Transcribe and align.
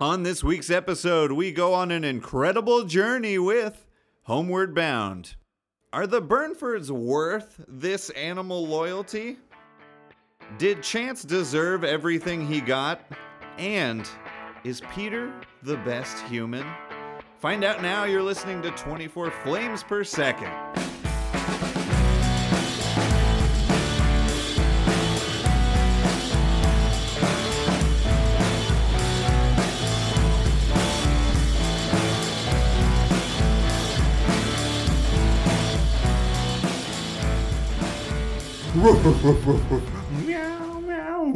On 0.00 0.24
this 0.24 0.42
week's 0.42 0.70
episode, 0.70 1.30
we 1.30 1.52
go 1.52 1.72
on 1.72 1.92
an 1.92 2.02
incredible 2.02 2.82
journey 2.82 3.38
with 3.38 3.86
Homeward 4.24 4.74
Bound. 4.74 5.36
Are 5.92 6.08
the 6.08 6.20
Burnfords 6.20 6.90
worth 6.90 7.64
this 7.68 8.10
animal 8.10 8.66
loyalty? 8.66 9.38
Did 10.58 10.82
Chance 10.82 11.22
deserve 11.22 11.84
everything 11.84 12.44
he 12.44 12.60
got? 12.60 13.02
And 13.56 14.08
is 14.64 14.82
Peter 14.92 15.32
the 15.62 15.76
best 15.78 16.18
human? 16.24 16.66
Find 17.38 17.62
out 17.62 17.80
now 17.80 18.02
you're 18.02 18.20
listening 18.20 18.62
to 18.62 18.72
24 18.72 19.30
Flames 19.30 19.84
Per 19.84 20.02
Second. 20.02 20.83
Meow, 38.84 40.78
meow. 40.80 41.32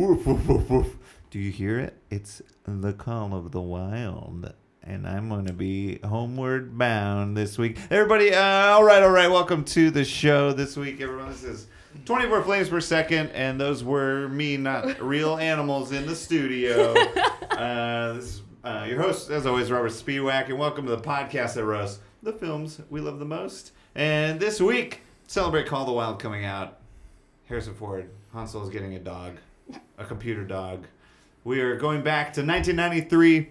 Do 1.30 1.38
you 1.38 1.50
hear 1.50 1.78
it? 1.78 1.96
It's 2.10 2.42
the 2.66 2.92
call 2.92 3.34
of 3.34 3.52
the 3.52 3.60
wild. 3.62 4.52
And 4.82 5.08
I'm 5.08 5.30
going 5.30 5.46
to 5.46 5.54
be 5.54 5.98
homeward 6.04 6.76
bound 6.76 7.38
this 7.38 7.56
week. 7.56 7.78
Everybody, 7.90 8.34
uh, 8.34 8.42
all 8.42 8.84
right, 8.84 9.02
all 9.02 9.08
right. 9.08 9.30
Welcome 9.30 9.64
to 9.64 9.90
the 9.90 10.04
show 10.04 10.52
this 10.52 10.76
week, 10.76 11.00
everyone. 11.00 11.30
This 11.30 11.42
is 11.42 11.68
24 12.04 12.42
flames 12.42 12.68
per 12.68 12.82
second, 12.82 13.30
and 13.30 13.58
those 13.58 13.82
were 13.82 14.28
me, 14.28 14.58
not 14.58 15.00
real 15.00 15.38
animals 15.38 15.90
in 15.92 16.06
the 16.06 16.16
studio. 16.16 16.94
Uh, 17.58 18.12
this 18.12 18.24
is 18.24 18.42
uh, 18.62 18.86
your 18.88 19.02
host, 19.02 19.30
as 19.30 19.44
always, 19.44 19.68
Robert 19.68 19.90
Spiewak, 19.90 20.48
and 20.48 20.60
welcome 20.60 20.86
to 20.86 20.94
the 20.94 21.02
podcast 21.02 21.54
that 21.54 21.64
roasts 21.64 21.98
the 22.22 22.32
films 22.32 22.80
we 22.88 23.00
love 23.00 23.18
the 23.18 23.24
most. 23.24 23.72
And 23.96 24.38
this 24.38 24.60
week, 24.60 25.00
celebrate 25.26 25.66
Call 25.66 25.84
the 25.84 25.90
Wild 25.90 26.20
coming 26.20 26.44
out. 26.44 26.77
Harrison 27.48 27.72
Ford, 27.72 28.10
Han 28.34 28.46
Solo 28.46 28.64
is 28.64 28.70
getting 28.70 28.94
a 28.94 28.98
dog, 28.98 29.38
a 29.96 30.04
computer 30.04 30.44
dog. 30.44 30.84
We 31.44 31.62
are 31.62 31.76
going 31.76 32.02
back 32.02 32.34
to 32.34 32.42
1993 32.42 33.48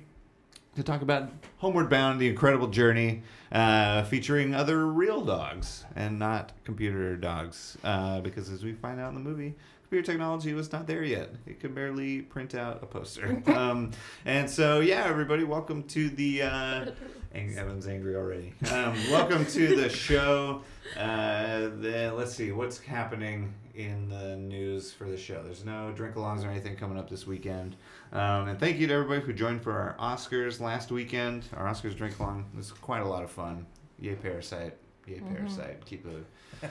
to 0.76 0.84
talk 0.84 1.02
about 1.02 1.32
Homeward 1.58 1.90
Bound, 1.90 2.22
the 2.22 2.28
incredible 2.28 2.68
journey, 2.68 3.24
uh, 3.52 4.04
featuring 4.04 4.54
other 4.54 4.86
real 4.86 5.26
dogs 5.26 5.84
and 5.96 6.20
not 6.20 6.52
computer 6.64 7.16
dogs. 7.16 7.76
Uh, 7.84 8.20
because 8.22 8.52
as 8.52 8.64
we 8.64 8.74
find 8.74 9.00
out 9.00 9.10
in 9.10 9.16
the 9.16 9.20
movie, 9.20 9.56
computer 9.82 10.06
technology 10.06 10.54
was 10.54 10.72
not 10.72 10.86
there 10.86 11.04
yet. 11.04 11.32
It 11.48 11.60
could 11.60 11.74
barely 11.74 12.22
print 12.22 12.54
out 12.54 12.84
a 12.84 12.86
poster. 12.86 13.42
um, 13.48 13.90
and 14.26 14.48
so, 14.48 14.80
yeah, 14.80 15.06
everybody, 15.06 15.44
welcome 15.44 15.82
to 15.86 16.10
the. 16.10 16.44
Uh, 16.44 16.86
Ang- 17.34 17.58
Evan's 17.58 17.88
angry 17.88 18.16
already. 18.16 18.54
Um, 18.72 18.94
welcome 19.10 19.44
to 19.48 19.76
the 19.76 19.90
show. 19.90 20.62
Uh, 20.96 21.70
the, 21.80 22.14
let's 22.16 22.36
see 22.36 22.52
what's 22.52 22.78
happening 22.78 23.54
in 23.78 24.10
the 24.10 24.36
news 24.36 24.92
for 24.92 25.06
the 25.06 25.18
show. 25.18 25.44
There's 25.44 25.64
no 25.64 25.92
drink 25.92 26.16
alongs 26.16 26.44
or 26.44 26.50
anything 26.50 26.76
coming 26.76 26.98
up 26.98 27.10
this 27.10 27.28
weekend. 27.28 27.76
Um, 28.12 28.48
and 28.48 28.60
thank 28.60 28.80
you 28.80 28.88
to 28.88 28.94
everybody 28.94 29.22
who 29.22 29.34
joined 29.34 29.62
for 29.62 29.72
our 29.72 29.96
Oscars 30.00 30.60
last 30.60 30.92
weekend. 30.92 31.46
Our 31.56 31.68
Oscars 31.68 31.96
drink 31.96 32.20
along 32.20 32.50
was 32.56 32.72
quite 32.72 33.04
a 33.04 33.08
lot 33.08 33.24
of 33.24 33.30
fun. 33.30 33.68
Yay, 34.00 34.16
Parasite. 34.16 34.76
Yay, 35.06 35.20
Parasite. 35.20 35.86
Keep 35.86 36.06
the 36.06 36.70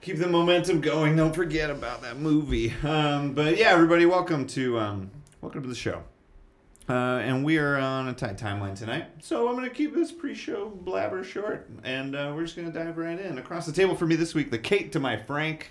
keep 0.00 0.18
the 0.18 0.28
momentum 0.28 0.80
going. 0.80 1.16
Don't 1.16 1.34
forget 1.34 1.70
about 1.70 2.02
that 2.02 2.18
movie. 2.18 2.72
Um, 2.84 3.34
but 3.34 3.58
yeah, 3.58 3.70
everybody, 3.70 4.06
welcome 4.06 4.46
to 4.48 4.78
um, 4.78 5.10
welcome 5.40 5.62
to 5.62 5.68
the 5.68 5.74
show. 5.74 6.04
Uh, 6.88 7.18
and 7.18 7.44
we 7.44 7.58
are 7.58 7.78
on 7.78 8.08
a 8.08 8.12
tight 8.12 8.36
timeline 8.36 8.76
tonight, 8.76 9.06
so 9.20 9.48
I'm 9.48 9.54
going 9.54 9.68
to 9.68 9.74
keep 9.74 9.94
this 9.94 10.10
pre-show 10.10 10.68
blabber 10.68 11.22
short, 11.22 11.70
and 11.84 12.16
uh, 12.16 12.32
we're 12.34 12.42
just 12.42 12.56
going 12.56 12.70
to 12.70 12.76
dive 12.76 12.98
right 12.98 13.18
in. 13.18 13.38
Across 13.38 13.66
the 13.66 13.72
table 13.72 13.94
for 13.94 14.04
me 14.04 14.16
this 14.16 14.34
week, 14.34 14.50
the 14.50 14.58
Kate 14.58 14.90
to 14.92 15.00
my 15.00 15.16
Frank, 15.16 15.70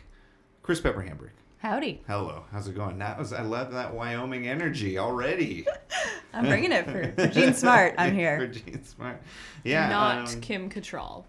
Chris 0.71 0.79
Pepper 0.79 1.03
Hambrick. 1.03 1.31
Howdy. 1.57 2.01
Hello, 2.07 2.45
how's 2.49 2.65
it 2.69 2.75
going? 2.75 2.97
That 2.99 3.19
was 3.19 3.33
I 3.33 3.41
love 3.41 3.73
that 3.73 3.93
Wyoming 3.93 4.47
energy 4.47 4.97
already. 4.97 5.67
I'm 6.33 6.45
bringing 6.45 6.71
it 6.71 6.85
for, 6.85 7.11
for 7.11 7.27
Jean 7.33 7.53
Smart. 7.53 7.95
I'm 7.97 8.13
here. 8.13 8.37
for 8.37 8.45
here. 8.45 8.53
Jean 8.53 8.85
Smart. 8.85 9.21
Yeah, 9.65 9.89
Not 9.89 10.33
um, 10.33 10.39
Kim 10.39 10.69
Cattrall, 10.69 11.25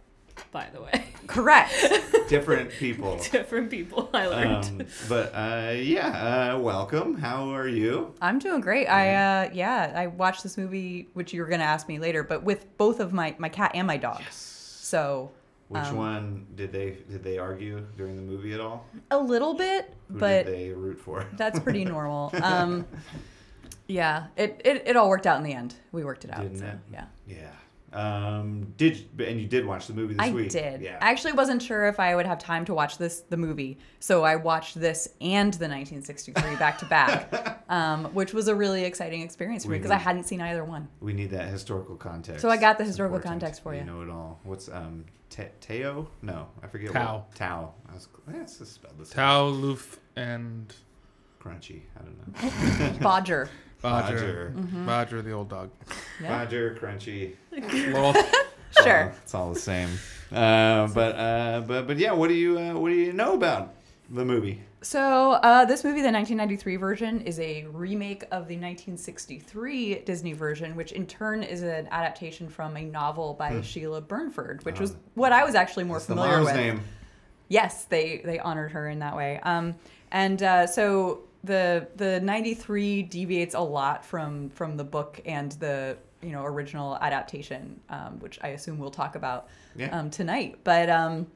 by 0.53 0.69
the 0.72 0.80
way. 0.80 1.06
Correct. 1.26 1.75
different 2.28 2.70
people. 2.70 3.19
Different 3.32 3.69
people, 3.69 4.10
I 4.14 4.26
learned. 4.26 4.64
Um, 4.64 4.86
but 5.08 5.34
uh, 5.34 5.72
yeah, 5.74 6.54
uh, 6.54 6.60
welcome. 6.60 7.16
How 7.16 7.53
are 7.53 7.66
you? 7.66 8.14
I'm 8.20 8.38
doing 8.38 8.60
great. 8.60 8.86
I 8.86 9.14
uh 9.16 9.50
yeah, 9.53 9.92
I 9.92 10.06
watched 10.06 10.44
this 10.44 10.56
movie 10.56 11.09
which 11.14 11.32
you 11.32 11.42
were 11.42 11.48
going 11.48 11.59
to 11.59 11.66
ask 11.66 11.88
me 11.88 11.98
later, 11.98 12.22
but 12.22 12.44
with 12.44 12.78
both 12.78 13.00
of 13.00 13.12
my 13.12 13.34
my 13.38 13.48
cat 13.48 13.72
and 13.74 13.88
my 13.88 13.97
dog. 13.97 14.20
Yes. 14.20 14.36
So, 14.36 15.32
Which 15.72 15.83
Um, 15.84 15.97
one 15.97 16.47
did 16.55 16.71
they 16.72 16.99
did 17.10 17.25
they 17.25 17.38
argue 17.38 17.81
during 17.97 18.16
the 18.16 18.22
movie 18.22 18.53
at 18.53 18.60
all? 18.60 18.87
a 19.10 19.19
little 19.19 19.55
bit, 19.55 19.94
Who 20.12 20.19
but 20.19 20.44
did 20.47 20.55
they 20.55 20.71
root 20.71 20.99
for? 21.00 21.27
that's 21.37 21.59
pretty 21.60 21.84
normal. 21.97 22.31
Um 22.43 22.87
yeah, 23.88 24.27
it, 24.37 24.60
it 24.65 24.83
it 24.87 24.97
all 24.97 25.09
worked 25.09 25.27
out 25.27 25.38
in 25.38 25.43
the 25.44 25.53
end. 25.53 25.75
We 25.93 26.05
worked 26.05 26.25
it 26.25 26.31
out. 26.33 26.43
Didn't 26.43 26.59
so, 26.59 26.66
it? 26.66 26.78
Yeah. 26.93 27.05
Yeah. 27.27 27.50
Um, 27.94 28.72
did 28.78 29.06
and 29.21 29.38
you 29.38 29.47
did 29.47 29.66
watch 29.66 29.87
the 29.87 29.93
movie 29.93 30.15
this 30.15 30.27
I 30.27 30.31
week? 30.31 30.49
did. 30.49 30.81
Yeah. 30.81 30.97
I 31.03 31.10
actually 31.10 31.33
wasn't 31.34 31.60
sure 31.60 31.87
if 31.89 32.00
I 32.00 32.15
would 32.16 32.25
have 32.25 32.39
time 32.39 32.65
to 32.66 32.75
watch 32.75 32.97
this 32.97 33.21
the 33.28 33.37
movie, 33.37 33.77
so 34.00 34.25
I 34.25 34.37
watched 34.37 34.81
this 34.81 35.09
and 35.21 35.53
the 35.53 35.69
1963 35.69 36.56
back 36.56 36.78
to 36.78 36.87
back, 36.87 37.62
um, 37.69 38.06
which 38.15 38.33
was 38.33 38.49
a 38.49 38.54
really 38.54 38.84
exciting 38.84 39.21
experience 39.21 39.65
for 39.66 39.72
me 39.72 39.77
because 39.77 39.91
I 39.91 39.99
hadn't 39.99 40.25
seen 40.25 40.41
either 40.41 40.65
one. 40.65 40.89
we 41.00 41.12
need 41.12 41.31
that 41.33 41.49
historical 41.49 41.97
context. 41.97 42.41
So 42.41 42.49
I 42.49 42.56
got 42.56 42.78
the 42.78 42.84
historical 42.84 43.16
important. 43.16 43.43
context 43.43 43.62
for 43.62 43.75
you. 43.75 43.81
You 43.81 43.87
know 43.87 44.00
it 44.00 44.09
all. 44.09 44.41
What's 44.44 44.71
um 44.71 45.04
Te- 45.32 45.44
Teo? 45.60 46.09
No, 46.20 46.48
I 46.62 46.66
forget. 46.66 46.93
Tao. 46.93 47.25
What, 47.26 47.34
Tao. 47.34 47.72
I 47.91 47.94
was, 47.94 48.06
that's 48.26 48.59
just 48.59 48.75
spelled 48.75 48.98
the 48.98 49.06
same. 49.06 49.15
Tao, 49.15 49.50
Luath, 49.50 49.97
and 50.15 50.72
Crunchy. 51.43 51.82
I 51.98 52.03
don't 52.03 52.19
know. 52.19 52.98
Bodger. 53.00 53.48
Bodger. 53.81 54.15
Bodger. 54.15 54.53
Mm-hmm. 54.54 54.87
Bodger, 54.87 55.22
the 55.22 55.32
old 55.32 55.48
dog. 55.48 55.71
Yeah. 56.22 56.44
Bodger, 56.44 56.78
Crunchy. 56.78 57.34
Little, 57.50 58.15
Sure. 58.82 59.15
It's 59.22 59.34
all 59.34 59.53
the 59.54 59.60
same. 59.60 59.88
Uh, 60.31 60.87
but 60.88 61.16
uh, 61.16 61.62
but 61.66 61.87
but 61.87 61.97
yeah, 61.98 62.12
what 62.12 62.28
do 62.28 62.34
you 62.34 62.59
uh, 62.59 62.75
what 62.75 62.91
do 62.91 62.94
you 62.94 63.12
know 63.12 63.34
about 63.34 63.75
the 64.11 64.25
movie? 64.25 64.61
So 64.83 65.33
uh, 65.33 65.65
this 65.65 65.85
movie, 65.85 66.03
the 66.03 66.11
1993 66.11 66.77
version, 66.77 67.21
is 67.23 67.39
a 67.39 67.65
remake 67.73 68.23
of 68.25 68.49
the 68.49 68.57
1963 68.57 70.01
Disney 70.01 70.33
version, 70.33 70.75
which 70.77 70.93
in 70.93 71.07
turn 71.07 71.43
is 71.43 71.63
an 71.63 71.89
adaptation 71.91 72.49
from 72.49 72.77
a 72.77 72.83
novel 72.85 73.35
by 73.35 73.61
Sheila 73.61 74.01
Burnford, 74.01 74.65
which 74.65 74.81
was 74.81 74.97
what 75.15 75.33
I 75.33 75.45
was 75.45 75.55
actually 75.55 75.85
more 75.85 76.01
familiar 76.01 76.43
with. 76.43 76.55
name? 76.55 76.81
Yes, 77.49 77.85
they 77.85 78.23
they 78.25 78.39
honored 78.39 78.73
her 78.73 78.89
in 78.89 78.99
that 79.01 79.17
way. 79.17 79.39
Um, 79.43 79.75
and 80.11 80.43
uh, 80.43 80.67
so 80.67 81.21
the 81.45 81.87
the 81.97 82.21
'93 82.21 83.03
deviates 83.05 83.55
a 83.55 83.61
lot 83.61 84.05
from 84.05 84.51
from 84.51 84.77
the 84.77 84.84
book 84.84 85.21
and 85.27 85.53
the 85.53 85.97
you 86.23 86.31
know 86.31 86.45
original 86.45 86.97
adaptation, 87.01 87.81
um, 87.91 88.19
which 88.21 88.39
I 88.43 88.49
assume 88.49 88.79
we'll 88.79 88.91
talk 88.91 89.17
about 89.17 89.49
Yeah. 89.77 89.97
um, 89.97 90.11
tonight. 90.11 90.59
But 90.65 90.89
um, 90.89 91.27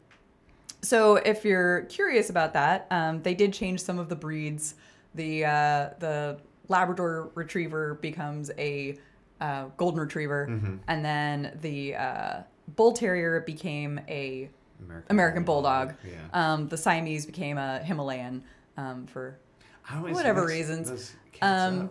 so 0.82 1.16
if 1.16 1.44
you're 1.44 1.82
curious 1.82 2.30
about 2.30 2.52
that, 2.54 2.86
um, 2.90 3.22
they 3.22 3.34
did 3.34 3.52
change 3.52 3.80
some 3.82 3.98
of 3.98 4.08
the 4.08 4.16
breeds. 4.16 4.74
The 5.14 5.44
uh, 5.44 5.90
the 5.98 6.38
Labrador 6.68 7.30
Retriever 7.34 7.94
becomes 7.94 8.50
a 8.58 8.96
uh, 9.40 9.66
Golden 9.76 10.00
Retriever, 10.00 10.46
Mm-hmm. 10.50 10.76
and 10.88 11.04
then 11.04 11.58
the 11.60 11.94
uh, 11.96 12.42
Bull 12.76 12.92
Terrier 12.92 13.40
became 13.40 14.00
a 14.08 14.48
American, 14.84 15.10
American 15.10 15.44
Bulldog. 15.44 15.94
Yeah. 16.04 16.12
Um, 16.32 16.68
the 16.68 16.76
Siamese 16.76 17.24
became 17.26 17.56
a 17.58 17.78
Himalayan 17.80 18.42
um, 18.76 19.06
for 19.06 19.38
whatever 20.00 20.44
reasons. 20.46 21.14
Um, 21.42 21.90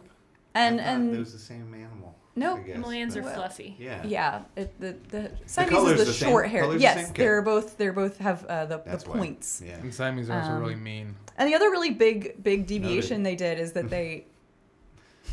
and 0.53 0.79
and 0.79 1.13
it 1.15 1.19
was 1.19 1.33
the 1.33 1.39
same 1.39 1.73
animal. 1.73 2.15
Nope. 2.37 2.59
I 2.59 2.67
guess, 2.67 2.77
Himalayans 2.77 3.15
are 3.15 3.21
but- 3.21 3.35
fluffy. 3.35 3.75
Yeah. 3.79 4.03
yeah, 4.05 4.41
it, 4.57 4.79
the 4.79 4.95
the 5.09 5.31
Siamese 5.45 5.71
color's 5.71 5.91
is 5.93 5.99
the, 5.99 6.05
the 6.05 6.13
same? 6.13 6.29
short 6.29 6.49
hair. 6.49 6.61
Color's 6.63 6.77
the 6.77 6.81
yes, 6.83 6.95
same? 6.97 7.05
Okay. 7.11 7.23
they're 7.23 7.41
both 7.41 7.77
they're 7.77 7.93
both 7.93 8.17
have 8.17 8.45
uh, 8.45 8.65
the, 8.65 8.77
the 8.79 8.83
That's 8.89 9.05
why. 9.07 9.17
points. 9.17 9.61
Yeah. 9.65 9.75
and 9.77 9.93
Siamese 9.93 10.29
are 10.29 10.39
also 10.39 10.51
Um, 10.51 10.59
really 10.61 10.75
mean. 10.75 11.15
And 11.37 11.49
the 11.49 11.55
other 11.55 11.69
really 11.69 11.91
big 11.91 12.43
big 12.43 12.67
deviation 12.67 13.23
they 13.23 13.35
did 13.35 13.59
is 13.59 13.71
that 13.73 13.89
they 13.95 14.25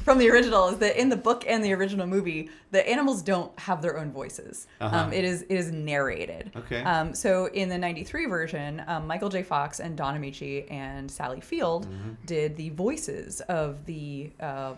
from 0.04 0.18
the 0.18 0.30
original 0.30 0.68
is 0.68 0.78
that 0.78 0.96
in 0.98 1.10
the 1.10 1.16
book 1.16 1.44
and 1.46 1.62
the 1.62 1.72
original 1.74 2.06
movie 2.06 2.48
the 2.70 2.88
animals 2.88 3.20
don't 3.22 3.56
have 3.58 3.82
their 3.82 3.98
own 3.98 4.10
voices. 4.10 4.66
Uh-huh. 4.80 4.96
Um, 4.96 5.12
it 5.12 5.24
is 5.24 5.42
it 5.42 5.50
is 5.56 5.70
narrated. 5.72 6.50
Okay. 6.56 6.82
Um, 6.82 7.14
so 7.14 7.46
in 7.46 7.68
the 7.68 7.76
'93 7.78 8.26
version, 8.26 8.82
um, 8.86 9.06
Michael 9.06 9.28
J. 9.28 9.42
Fox 9.42 9.80
and 9.80 9.96
Don 9.96 10.16
Ameche 10.16 10.70
and 10.70 11.10
Sally 11.10 11.40
Field 11.40 11.86
Mm-hmm. 11.88 12.10
did 12.26 12.56
the 12.56 12.70
voices 12.70 13.40
of 13.42 13.84
the 13.86 14.30
uh, 14.40 14.74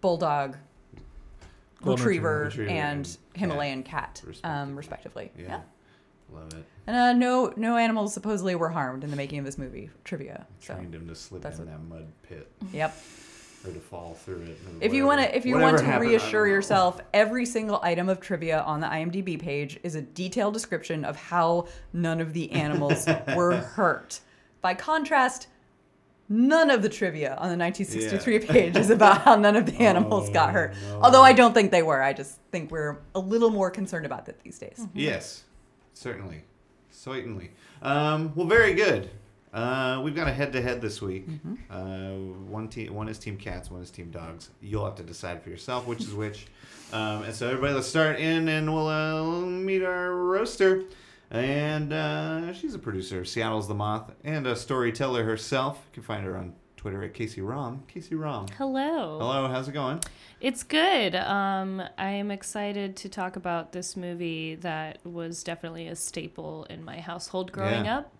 bulldog, 0.00 0.50
Golden 0.52 0.58
retriever, 1.84 2.44
retriever 2.44 2.70
and 2.70 3.16
Himalayan 3.34 3.82
cat, 3.82 4.22
um, 4.44 4.74
respectively. 4.76 4.76
respectively. 4.76 5.30
Yeah. 5.38 5.44
Yeah. 5.48 5.60
Love 6.38 6.52
it. 6.54 6.64
And 6.86 6.96
uh, 6.96 7.12
no 7.12 7.52
no 7.56 7.76
animals 7.76 8.14
supposedly 8.14 8.54
were 8.54 8.70
harmed 8.70 9.04
in 9.04 9.10
the 9.10 9.16
making 9.16 9.38
of 9.40 9.44
this 9.44 9.58
movie. 9.58 9.90
Trivia. 10.04 10.46
So 10.60 10.74
Trained 10.74 10.94
him 10.94 11.06
to 11.08 11.14
slip 11.14 11.44
in 11.44 11.50
what- 11.52 11.66
that 11.66 11.82
mud 11.84 12.06
pit. 12.22 12.50
yep. 12.72 12.96
or 13.66 13.70
to 13.72 13.78
fall 13.78 14.14
through 14.14 14.42
it. 14.42 14.58
If 14.80 14.92
you 14.92 15.06
want 15.06 15.20
to, 15.20 15.36
if 15.36 15.44
you 15.46 15.54
whatever 15.54 15.72
want 15.74 15.78
to 15.84 15.84
happened, 15.92 16.10
reassure 16.10 16.48
yourself, 16.48 17.00
every 17.14 17.46
single 17.46 17.78
item 17.82 18.08
of 18.08 18.20
trivia 18.20 18.60
on 18.62 18.80
the 18.80 18.88
IMDb 18.88 19.38
page 19.38 19.78
is 19.84 19.94
a 19.94 20.02
detailed 20.02 20.52
description 20.54 21.04
of 21.04 21.14
how 21.16 21.68
none 21.92 22.20
of 22.20 22.32
the 22.32 22.50
animals 22.50 23.06
were 23.36 23.56
hurt. 23.56 24.20
By 24.62 24.74
contrast, 24.74 25.46
none 26.32 26.70
of 26.70 26.80
the 26.82 26.88
trivia 26.88 27.30
on 27.36 27.50
the 27.50 27.56
1963 27.62 28.38
page 28.40 28.76
is 28.76 28.90
about 28.90 29.20
how 29.22 29.36
none 29.36 29.54
of 29.56 29.66
the 29.66 29.74
animals 29.82 30.30
got 30.30 30.48
Oh, 30.48 30.52
hurt. 30.52 30.74
no. 30.88 31.00
Although 31.02 31.22
I 31.22 31.32
don't 31.32 31.52
think 31.52 31.70
they 31.70 31.82
were. 31.82 32.02
I 32.02 32.12
just 32.12 32.38
think 32.50 32.70
we're 32.70 32.98
a 33.14 33.20
little 33.20 33.50
more 33.50 33.70
concerned 33.70 34.06
about 34.06 34.26
that 34.26 34.40
these 34.42 34.58
days. 34.58 34.86
Yes, 34.94 35.44
certainly, 35.94 36.42
certainly. 36.90 37.50
Um, 37.82 38.32
well, 38.34 38.46
very 38.46 38.72
good. 38.74 39.10
Uh, 39.52 40.00
we've 40.02 40.14
got 40.14 40.26
a 40.28 40.32
head-to-head 40.32 40.80
this 40.80 41.02
week. 41.02 41.28
Mm-hmm. 41.28 41.54
Uh, 41.70 42.50
one 42.50 42.68
team, 42.68 42.94
one 42.94 43.06
is 43.08 43.18
Team 43.18 43.36
Cats, 43.36 43.70
one 43.70 43.82
is 43.82 43.90
Team 43.90 44.10
Dogs. 44.10 44.48
You'll 44.62 44.86
have 44.86 44.94
to 44.94 45.02
decide 45.02 45.42
for 45.42 45.50
yourself 45.50 45.86
which 45.86 46.00
is 46.00 46.14
which. 46.14 46.46
Um, 46.92 47.24
and 47.24 47.34
so, 47.34 47.48
everybody, 47.48 47.74
let's 47.74 47.86
start 47.86 48.18
in, 48.18 48.48
and 48.48 48.72
we'll 48.72 48.88
uh, 48.88 49.22
meet 49.44 49.82
our 49.82 50.14
roaster. 50.14 50.84
And 51.32 51.92
uh, 51.94 52.52
she's 52.52 52.74
a 52.74 52.78
producer, 52.78 53.24
Seattle's 53.24 53.66
the 53.66 53.74
Moth, 53.74 54.12
and 54.22 54.46
a 54.46 54.54
storyteller 54.54 55.24
herself. 55.24 55.78
You 55.90 55.94
can 55.94 56.02
find 56.02 56.24
her 56.24 56.36
on 56.36 56.52
Twitter 56.76 57.02
at 57.02 57.14
Casey 57.14 57.40
Rom. 57.40 57.82
Casey 57.88 58.14
Rom. 58.14 58.46
Hello. 58.58 59.18
Hello, 59.18 59.48
how's 59.48 59.66
it 59.66 59.72
going? 59.72 60.00
It's 60.42 60.62
good. 60.62 61.14
Um, 61.14 61.82
I 61.96 62.10
am 62.10 62.30
excited 62.30 62.96
to 62.96 63.08
talk 63.08 63.36
about 63.36 63.72
this 63.72 63.96
movie 63.96 64.56
that 64.56 64.98
was 65.06 65.42
definitely 65.42 65.88
a 65.88 65.96
staple 65.96 66.64
in 66.68 66.84
my 66.84 67.00
household 67.00 67.50
growing 67.50 67.86
Yeah. 67.86 67.98
up. 67.98 68.12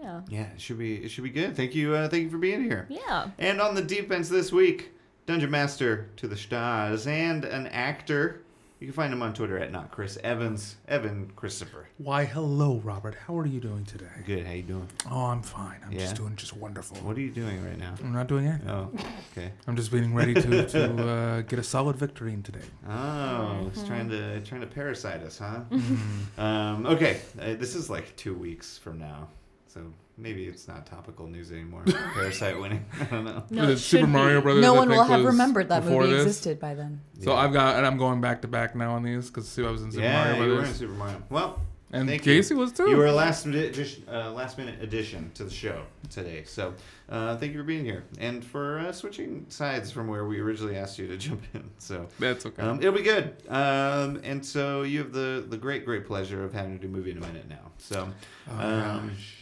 Yeah. 0.00 0.20
Yeah, 0.28 0.42
it 0.54 0.60
should 0.60 0.78
be. 0.78 0.96
It 0.96 1.10
should 1.10 1.24
be 1.24 1.30
good. 1.30 1.54
Thank 1.54 1.74
you. 1.74 1.94
Uh, 1.94 2.08
thank 2.08 2.24
you 2.24 2.30
for 2.30 2.38
being 2.38 2.64
here. 2.64 2.86
Yeah. 2.88 3.28
And 3.38 3.60
on 3.60 3.74
the 3.74 3.82
defense 3.82 4.28
this 4.28 4.50
week, 4.50 4.90
Dungeon 5.26 5.50
Master 5.50 6.08
to 6.16 6.26
the 6.26 6.36
stars 6.36 7.06
and 7.06 7.44
an 7.44 7.66
actor. 7.68 8.41
You 8.82 8.88
can 8.88 8.94
find 8.94 9.12
him 9.12 9.22
on 9.22 9.32
Twitter 9.32 9.56
at 9.58 9.70
not 9.70 9.92
Chris 9.92 10.18
Evans, 10.24 10.74
Evan 10.88 11.30
Christopher. 11.36 11.86
Why, 11.98 12.24
hello, 12.24 12.80
Robert. 12.82 13.14
How 13.14 13.38
are 13.38 13.46
you 13.46 13.60
doing 13.60 13.84
today? 13.84 14.06
Good. 14.26 14.44
How 14.44 14.54
you 14.54 14.64
doing? 14.64 14.88
Oh, 15.08 15.26
I'm 15.26 15.40
fine. 15.40 15.76
I'm 15.86 15.92
Yeah? 15.92 16.00
just 16.00 16.16
doing 16.16 16.34
just 16.34 16.56
wonderful. 16.56 16.96
What 16.96 17.16
are 17.16 17.20
you 17.20 17.30
doing 17.30 17.64
right 17.64 17.78
now? 17.78 17.94
I'm 18.02 18.12
not 18.12 18.26
doing 18.26 18.48
anything. 18.48 18.68
Oh, 18.68 18.90
okay. 19.30 19.52
I'm 19.68 19.76
just 19.76 19.92
being 19.92 20.12
ready 20.12 20.34
to 20.34 20.66
to 20.66 21.06
uh, 21.08 21.40
get 21.42 21.60
a 21.60 21.62
solid 21.62 21.94
victory 21.94 22.32
in 22.32 22.42
today. 22.42 22.66
Oh, 22.90 23.70
he's 23.72 23.84
trying 23.84 24.08
to 24.08 24.40
trying 24.40 24.62
to 24.62 24.66
parasite 24.66 25.22
us, 25.22 25.38
huh? 25.38 25.60
Mm. 25.70 26.38
um, 26.40 26.86
okay, 26.86 27.20
uh, 27.40 27.54
this 27.54 27.76
is 27.76 27.88
like 27.88 28.16
two 28.16 28.34
weeks 28.34 28.78
from 28.78 28.98
now, 28.98 29.28
so 29.68 29.80
maybe 30.16 30.46
it's 30.46 30.68
not 30.68 30.86
topical 30.86 31.26
news 31.26 31.50
anymore. 31.52 31.82
Parasite 31.86 32.60
winning. 32.60 32.84
I 33.00 33.04
don't 33.04 33.24
know. 33.24 33.44
No, 33.50 33.64
it 33.64 33.70
it 33.70 33.76
Super 33.78 34.06
Mario 34.06 34.40
be. 34.40 34.44
Brothers? 34.44 34.62
No 34.62 34.74
I 34.74 34.78
one 34.78 34.88
will 34.88 35.04
have 35.04 35.24
remembered 35.24 35.68
that 35.70 35.84
movie 35.84 36.10
this. 36.10 36.22
existed 36.26 36.60
by 36.60 36.74
then. 36.74 37.00
So 37.20 37.32
Yeah. 37.32 37.38
I've 37.40 37.52
got, 37.52 37.76
and 37.76 37.86
I'm 37.86 37.96
going 37.98 38.20
back 38.20 38.42
to 38.42 38.48
back 38.48 38.74
now 38.76 38.92
on 38.92 39.02
these 39.02 39.28
because 39.28 39.58
I 39.58 39.62
was 39.70 39.82
in 39.82 39.90
Super 39.92 40.04
yeah, 40.04 40.24
Mario 40.34 40.44
you 40.46 40.52
were 40.56 40.64
in 40.64 40.74
Super 40.74 40.92
Mario. 40.92 41.22
Well, 41.30 41.60
and 41.94 42.08
thank 42.08 42.24
you. 42.24 42.32
Casey 42.36 42.54
was 42.54 42.72
too. 42.72 42.88
You 42.88 42.96
were 42.96 43.04
a 43.04 43.12
last 43.12 43.44
minute, 43.44 43.74
just, 43.74 44.00
uh, 44.08 44.32
last 44.32 44.56
minute 44.56 44.82
addition 44.82 45.30
to 45.34 45.44
the 45.44 45.50
show 45.50 45.82
today. 46.08 46.42
So 46.44 46.72
uh, 47.10 47.36
thank 47.36 47.52
you 47.52 47.58
for 47.58 47.64
being 47.64 47.84
here 47.84 48.04
and 48.18 48.42
for 48.42 48.78
uh, 48.78 48.92
switching 48.92 49.44
sides 49.50 49.90
from 49.90 50.08
where 50.08 50.24
we 50.24 50.40
originally 50.40 50.76
asked 50.76 50.98
you 50.98 51.06
to 51.08 51.16
jump 51.18 51.42
in. 51.52 51.68
So 51.76 52.08
That's 52.18 52.46
okay. 52.46 52.62
um, 52.62 52.78
it'll 52.80 52.94
be 52.94 53.02
good. 53.02 53.34
Um, 53.46 54.22
and 54.24 54.44
so 54.44 54.84
you 54.84 55.00
have 55.00 55.12
the, 55.12 55.44
the 55.46 55.58
great, 55.58 55.84
great 55.84 56.06
pleasure 56.06 56.42
of 56.42 56.54
having 56.54 56.78
to 56.78 56.86
do 56.86 56.88
movie 56.90 57.10
in 57.10 57.18
a 57.18 57.20
minute 57.20 57.46
now. 57.50 57.70
So, 57.76 58.08
Oh, 58.50 58.52
um, 58.58 59.08
gosh. 59.10 59.36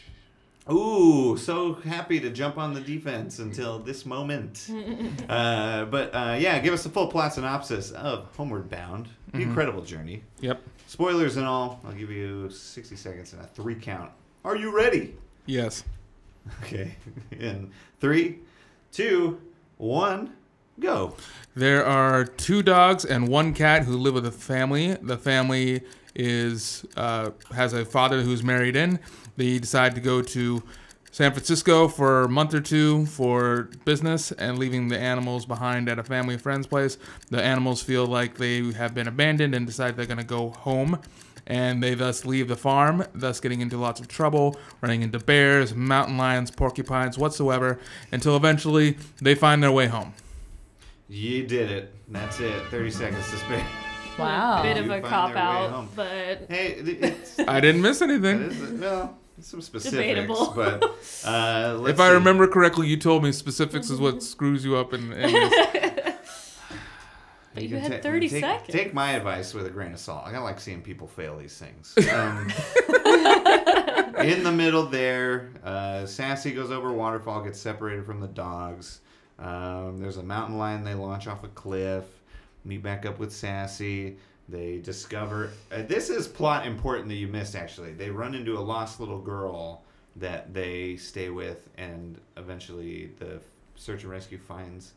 Ooh, 0.71 1.37
so 1.37 1.75
happy 1.75 2.21
to 2.21 2.31
jump 2.31 2.59
on 2.59 2.75
the 2.75 2.81
defense 2.81 3.39
until 3.39 3.79
this 3.79 4.05
moment. 4.07 4.69
uh, 5.29 5.85
but 5.87 6.15
uh, 6.15 6.37
yeah, 6.39 6.59
give 6.61 6.73
us 6.75 6.85
a 6.87 6.91
full 6.91 7.07
plot 7.09 7.35
synopsis 7.35 7.91
of 7.93 8.29
Homeward 8.37 8.69
Bound, 8.71 9.09
the 9.33 9.39
Mhm. 9.39 9.43
incredible 9.43 9.83
journey. 9.83 10.23
Yep. 10.41 10.63
Spoilers 10.87 11.37
and 11.37 11.47
all. 11.47 11.81
I'll 11.85 11.93
give 11.93 12.11
you 12.11 12.51
60 12.51 12.97
seconds 12.97 13.33
and 13.33 13.43
a 13.43 13.47
three 13.47 13.75
count. 13.77 14.11
Are 14.45 14.57
you 14.57 14.75
ready? 14.77 15.15
Yes. 15.47 15.85
Okay. 16.63 16.97
In 17.33 17.71
three, 18.01 18.39
two, 18.93 19.41
one, 19.77 20.33
go. 20.79 21.15
There 21.55 21.85
are 21.85 22.25
two 22.25 22.63
dogs 22.63 23.05
and 23.05 23.29
one 23.29 23.53
cat 23.55 23.85
who 23.85 23.97
live 23.97 24.15
with 24.15 24.27
a 24.27 24.33
family. 24.33 24.95
The 25.03 25.17
family 25.19 25.83
is 26.15 26.85
uh, 26.97 27.31
has 27.55 27.73
a 27.73 27.85
father 27.85 28.23
who's 28.23 28.43
married 28.43 28.75
in. 28.77 28.99
They 29.41 29.59
decide 29.59 29.95
to 29.95 30.03
go 30.03 30.21
to 30.21 30.63
San 31.11 31.33
Francisco 31.33 31.89
for 31.89 32.25
a 32.25 32.29
month 32.29 32.53
or 32.53 32.61
two 32.61 33.07
for 33.07 33.71
business 33.87 34.33
and 34.33 34.59
leaving 34.59 34.89
the 34.89 34.99
animals 34.99 35.47
behind 35.47 35.89
at 35.89 35.99
a 35.99 36.05
family 36.05 36.37
friend's 36.37 36.67
place. 36.67 36.99
The 37.31 37.43
animals 37.43 37.83
feel 37.83 38.05
like 38.05 38.37
they 38.37 38.71
have 38.73 38.93
been 38.93 39.09
abandoned 39.09 39.55
and 39.55 39.67
decide 39.67 39.97
they're 39.97 40.05
going 40.05 40.19
to 40.19 40.25
go 40.25 40.51
home. 40.51 41.01
And 41.47 41.83
they 41.83 41.95
thus 41.95 42.27
leave 42.27 42.49
the 42.49 42.55
farm, 42.57 43.07
thus 43.15 43.41
getting 43.41 43.63
into 43.63 43.79
lots 43.79 43.99
of 43.99 44.09
trouble, 44.09 44.57
running 44.83 45.01
into 45.01 45.19
bears, 45.19 45.75
mountain 45.75 46.19
lions, 46.19 46.51
porcupines, 46.51 47.17
whatsoever, 47.17 47.79
until 48.13 48.37
eventually 48.37 48.99
they 49.23 49.35
find 49.35 49.63
their 49.63 49.73
way 49.73 49.87
home. 49.87 50.13
You 51.09 51.47
did 51.47 51.71
it. 51.71 51.95
That's 52.09 52.41
it. 52.41 52.63
30 52.67 52.91
seconds 52.91 53.31
to 53.31 53.37
spare. 53.39 53.67
Wow. 54.19 54.63
Bit 54.63 54.77
You 54.77 54.83
of 54.85 54.91
a 54.91 55.01
cop 55.01 55.33
their 55.33 55.43
way 55.43 55.69
home. 55.69 55.73
out, 55.87 55.97
but 55.97 56.47
Hey, 56.51 56.73
it's. 56.75 57.39
I 57.41 57.59
didn't 57.59 57.81
miss 57.81 58.01
that 58.01 58.11
anything. 58.11 58.43
is, 58.43 58.81
well, 58.81 59.17
some 59.43 59.61
specifics, 59.61 59.97
Debatable. 60.09 60.53
but 60.55 60.83
uh, 61.25 61.77
let's 61.81 61.95
If 61.95 62.01
I 62.01 62.09
see. 62.09 62.15
remember 62.15 62.47
correctly, 62.47 62.87
you 62.89 62.97
told 62.97 63.23
me 63.23 63.33
specifics 63.33 63.91
is 63.91 63.99
what 64.01 64.23
screws 64.23 64.65
you 64.65 64.77
up 64.77 64.93
in, 64.95 65.13
in. 65.13 65.51
But 67.53 67.65
you 67.65 67.69
can 67.71 67.81
had 67.81 67.93
ta- 68.03 68.09
30 68.09 68.29
take, 68.29 68.41
seconds. 68.45 68.73
Take 68.73 68.95
my 68.95 69.11
advice 69.13 69.53
with 69.55 69.67
a 69.67 69.71
grain 69.71 69.93
of 69.93 69.99
salt. 69.99 70.23
I 70.25 70.39
like 70.39 70.61
seeing 70.61 70.83
people 70.83 71.09
fail 71.09 71.37
these 71.37 71.59
things. 71.59 71.95
Um, 72.13 72.49
in 74.25 74.45
the 74.45 74.53
middle 74.53 74.85
there, 74.87 75.49
uh, 75.65 76.05
Sassy 76.07 76.53
goes 76.53 76.71
over 76.71 76.93
waterfall, 76.93 77.43
gets 77.43 77.59
separated 77.59 78.05
from 78.07 78.21
the 78.21 78.29
dogs. 78.29 79.01
Um, 79.39 79.99
there's 79.99 80.19
a 80.19 80.23
mountain 80.23 80.59
lion. 80.59 80.85
They 80.85 80.95
launch 80.95 81.27
off 81.27 81.43
a 81.43 81.49
cliff. 81.49 82.05
Meet 82.65 82.83
back 82.83 83.05
up 83.07 83.19
with 83.19 83.33
Sassy. 83.33 84.19
They 84.51 84.79
discover 84.79 85.51
uh, 85.71 85.83
this 85.83 86.11
is 86.11 86.27
plot 86.27 86.67
important 86.67 87.09
that 87.09 87.15
you 87.15 87.29
missed. 87.29 87.55
Actually, 87.55 87.93
they 87.93 88.11
run 88.11 88.35
into 88.35 88.59
a 88.59 88.61
lost 88.61 88.99
little 89.01 89.21
girl 89.21 89.83
that 90.17 90.53
they 90.53 90.97
stay 90.97 91.31
with, 91.31 91.69
and 91.79 92.19
eventually 92.37 93.11
the 93.19 93.41
search 93.77 94.03
and 94.03 94.11
rescue 94.11 94.39
finds 94.39 94.93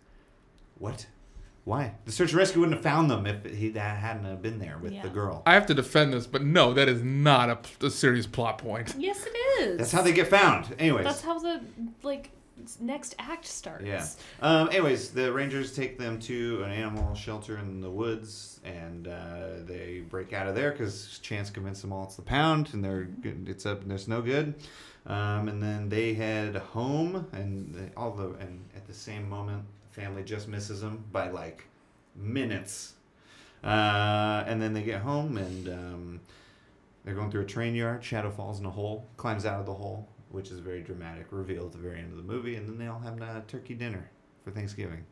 what? 0.80 1.06
Why? 1.66 1.94
The 2.06 2.12
search 2.12 2.32
and 2.32 2.40
rescue 2.40 2.60
wouldn't 2.62 2.76
have 2.78 2.84
found 2.84 3.10
them 3.10 3.26
if 3.26 3.46
he 3.46 3.70
that 3.70 3.98
hadn't 3.98 4.26
have 4.26 4.42
been 4.42 4.60
there 4.60 4.78
with 4.82 4.92
Yeah. 4.92 5.04
the 5.04 5.10
girl. 5.10 5.44
I 5.46 5.54
have 5.54 5.66
to 5.68 5.74
defend 5.74 6.12
this, 6.14 6.28
but 6.28 6.44
no, 6.44 6.74
that 6.74 6.90
is 6.90 7.02
not 7.04 7.50
a, 7.50 7.86
a 7.86 7.90
serious 7.90 8.26
plot 8.28 8.58
point. 8.58 8.96
yes, 8.98 9.26
it 9.26 9.62
is. 9.62 9.78
That's 9.78 9.92
how 9.92 10.02
they 10.02 10.12
get 10.14 10.28
found. 10.28 10.76
Anyways. 10.80 11.06
That's 11.06 11.22
how 11.22 11.40
the 11.40 11.62
like 12.02 12.32
next 12.80 13.16
act 13.20 13.46
starts. 13.46 13.86
Yeah. 13.86 14.06
Um, 14.42 14.70
anyways, 14.70 15.12
the 15.12 15.32
rangers 15.32 15.76
take 15.76 15.98
them 15.98 16.20
to 16.22 16.64
an 16.64 16.72
animal 16.72 17.14
shelter 17.16 17.58
in 17.58 17.82
the 17.82 17.90
woods, 17.90 18.60
and 18.64 19.08
uh, 19.08 19.64
they 19.66 20.04
break 20.10 20.34
out 20.34 20.48
of 20.48 20.56
there 20.56 20.72
because 20.72 21.20
Chance 21.20 21.50
convinced 21.50 21.82
them 21.82 21.92
all 21.92 22.04
it's 22.04 22.16
the 22.16 22.22
pound, 22.22 22.70
and 22.74 22.84
they're 22.84 23.08
it's 23.24 23.66
up 23.66 23.82
and 23.82 23.92
there's 23.92 24.08
no 24.08 24.22
good. 24.22 24.54
Um, 25.06 25.50
and 25.50 25.62
then 25.62 25.90
they 25.90 26.14
head 26.14 26.56
home, 26.56 27.28
and 27.34 27.74
they, 27.74 27.92
all 27.98 28.12
the 28.12 28.30
and 28.40 28.64
at 28.76 28.88
the 28.88 28.94
same 28.94 29.28
moment, 29.28 29.64
the 29.90 30.02
family 30.02 30.24
just 30.24 30.48
misses 30.48 30.82
them 30.82 31.04
by 31.12 31.30
like 31.30 31.66
minutes. 32.16 32.94
Uh, 33.64 34.44
and 34.46 34.62
then 34.62 34.74
they 34.74 34.84
get 34.84 35.02
home, 35.02 35.38
and 35.38 35.70
um, 35.70 36.20
they're 37.04 37.16
going 37.16 37.32
through 37.32 37.42
a 37.42 37.46
train 37.46 37.76
yard. 37.76 38.04
Shadow 38.04 38.30
falls 38.30 38.60
in 38.60 38.66
a 38.66 38.70
hole, 38.70 39.08
climbs 39.18 39.46
out 39.46 39.60
of 39.60 39.66
the 39.66 39.74
hole, 39.74 40.08
which 40.34 40.50
is 40.52 40.58
a 40.60 40.62
very 40.62 40.82
dramatic 40.82 41.28
reveal 41.32 41.66
at 41.68 41.72
the 41.72 41.78
very 41.78 42.00
end 42.00 42.12
of 42.12 42.18
the 42.18 42.24
movie. 42.24 42.56
And 42.56 42.68
then 42.68 42.78
they 42.78 42.88
all 42.88 43.00
have 43.00 43.22
a 43.22 43.44
turkey 43.48 43.76
dinner 43.76 44.10
for 44.44 44.52
Thanksgiving. 44.52 45.06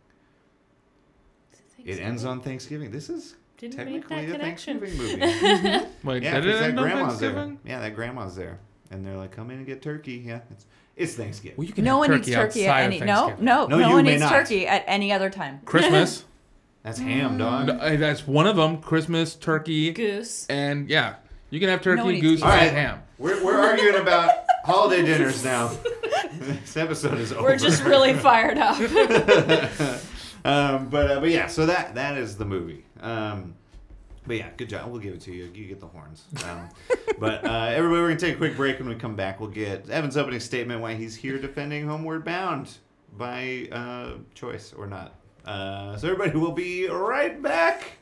It 1.84 2.00
ends 2.00 2.26
on 2.26 2.42
Thanksgiving. 2.42 2.92
This 2.92 3.10
is 3.10 3.36
Didn't 3.58 3.76
technically 3.76 4.26
a 4.26 4.32
connection. 4.34 4.80
Thanksgiving 4.80 5.20
movie. 5.20 5.86
Wait, 6.04 6.24
yeah, 6.24 6.40
did 6.40 6.56
that 6.56 6.76
grandma's 6.76 7.20
there. 7.20 7.56
Yeah, 7.66 7.80
that 7.80 7.96
grandma's 7.96 8.36
there, 8.36 8.60
and 8.92 9.06
they're 9.06 9.18
like, 9.18 9.32
"Come 9.32 9.50
in 9.52 9.58
and 9.58 9.66
get 9.66 9.82
turkey." 9.82 10.24
Yeah, 10.26 10.42
it's 10.52 10.66
it's 10.96 11.14
Thanksgiving. 11.16 11.58
Well, 11.58 11.66
you 11.68 11.74
can 11.74 11.84
No 11.84 12.02
have 12.02 12.10
one 12.12 12.20
eats 12.20 12.30
turkey 12.30 12.60
turkey 12.62 12.68
at 12.68 12.84
any 12.84 13.00
no 13.00 13.36
no 13.40 13.66
No, 13.66 13.78
no, 13.80 13.90
one 13.94 14.08
eats 14.08 14.20
not. 14.22 14.32
turkey 14.32 14.68
at 14.68 14.84
any 14.88 15.12
other 15.12 15.30
time. 15.32 15.62
Christmas. 15.66 16.26
That's 16.84 16.98
ham, 17.00 17.38
dog. 17.38 17.68
No, 17.68 17.74
uh, 17.76 17.96
that's 17.96 18.28
one 18.28 18.48
of 18.48 18.56
them. 18.56 18.78
Christmas, 18.82 19.36
turkey, 19.36 19.92
Goose. 19.92 20.48
and 20.50 20.90
yeah, 20.90 21.16
you 21.52 21.60
can 21.60 21.70
have 21.70 21.82
turkey, 21.82 22.10
eats 22.16 22.22
goose, 22.22 22.40
beef. 22.42 22.44
and 22.44 22.52
All 22.52 22.58
right. 22.58 22.72
ham. 22.72 23.04
We're 23.20 23.44
we're 23.44 23.60
arguing 23.60 23.96
about 24.02 24.41
holiday 24.64 25.04
dinners 25.06 25.44
now. 25.44 25.68
this 26.34 26.78
episode 26.78 27.18
is 27.20 27.32
over. 27.32 27.44
We're 27.44 27.58
just 27.58 27.84
really 27.84 28.14
fired 28.14 28.58
up. 28.58 28.78
um, 30.46 30.90
but 30.90 31.12
uh, 31.12 31.20
but 31.20 31.30
yeah, 31.30 31.48
so 31.48 31.66
that 31.66 31.96
that 31.96 32.18
is 32.18 32.38
the 32.38 32.46
movie. 32.46 32.86
Um, 33.02 33.56
but 34.26 34.38
yeah, 34.38 34.50
good 34.56 34.70
job. 34.70 34.92
We'll 34.92 35.02
give 35.02 35.14
it 35.14 35.22
to 35.22 35.34
you. 35.34 35.52
You 35.54 35.68
get 35.68 35.80
the 35.80 35.88
horns. 35.88 36.26
Um, 36.46 36.70
but 37.20 37.46
uh, 37.46 37.72
everybody, 37.74 38.02
we're 38.02 38.08
gonna 38.10 38.20
take 38.20 38.36
a 38.36 38.38
quick 38.38 38.56
break. 38.56 38.80
When 38.80 38.88
we 38.90 38.96
come 38.96 39.16
back, 39.16 39.40
we'll 39.40 39.50
get 39.50 39.90
Evan's 39.90 40.18
opening 40.18 40.40
statement 40.40 40.82
why 40.82 40.94
he's 40.94 41.16
here 41.16 41.38
defending 41.40 41.88
Homeward 41.88 42.24
Bound. 42.24 42.78
by 43.18 43.68
uh, 43.72 44.14
choice 44.34 44.74
or 44.74 44.88
not. 44.88 45.16
Uh, 45.46 45.98
so 45.98 46.08
everybody 46.10 46.38
we'll 46.38 46.52
be 46.52 46.88
right 46.88 47.42
back. 47.42 47.98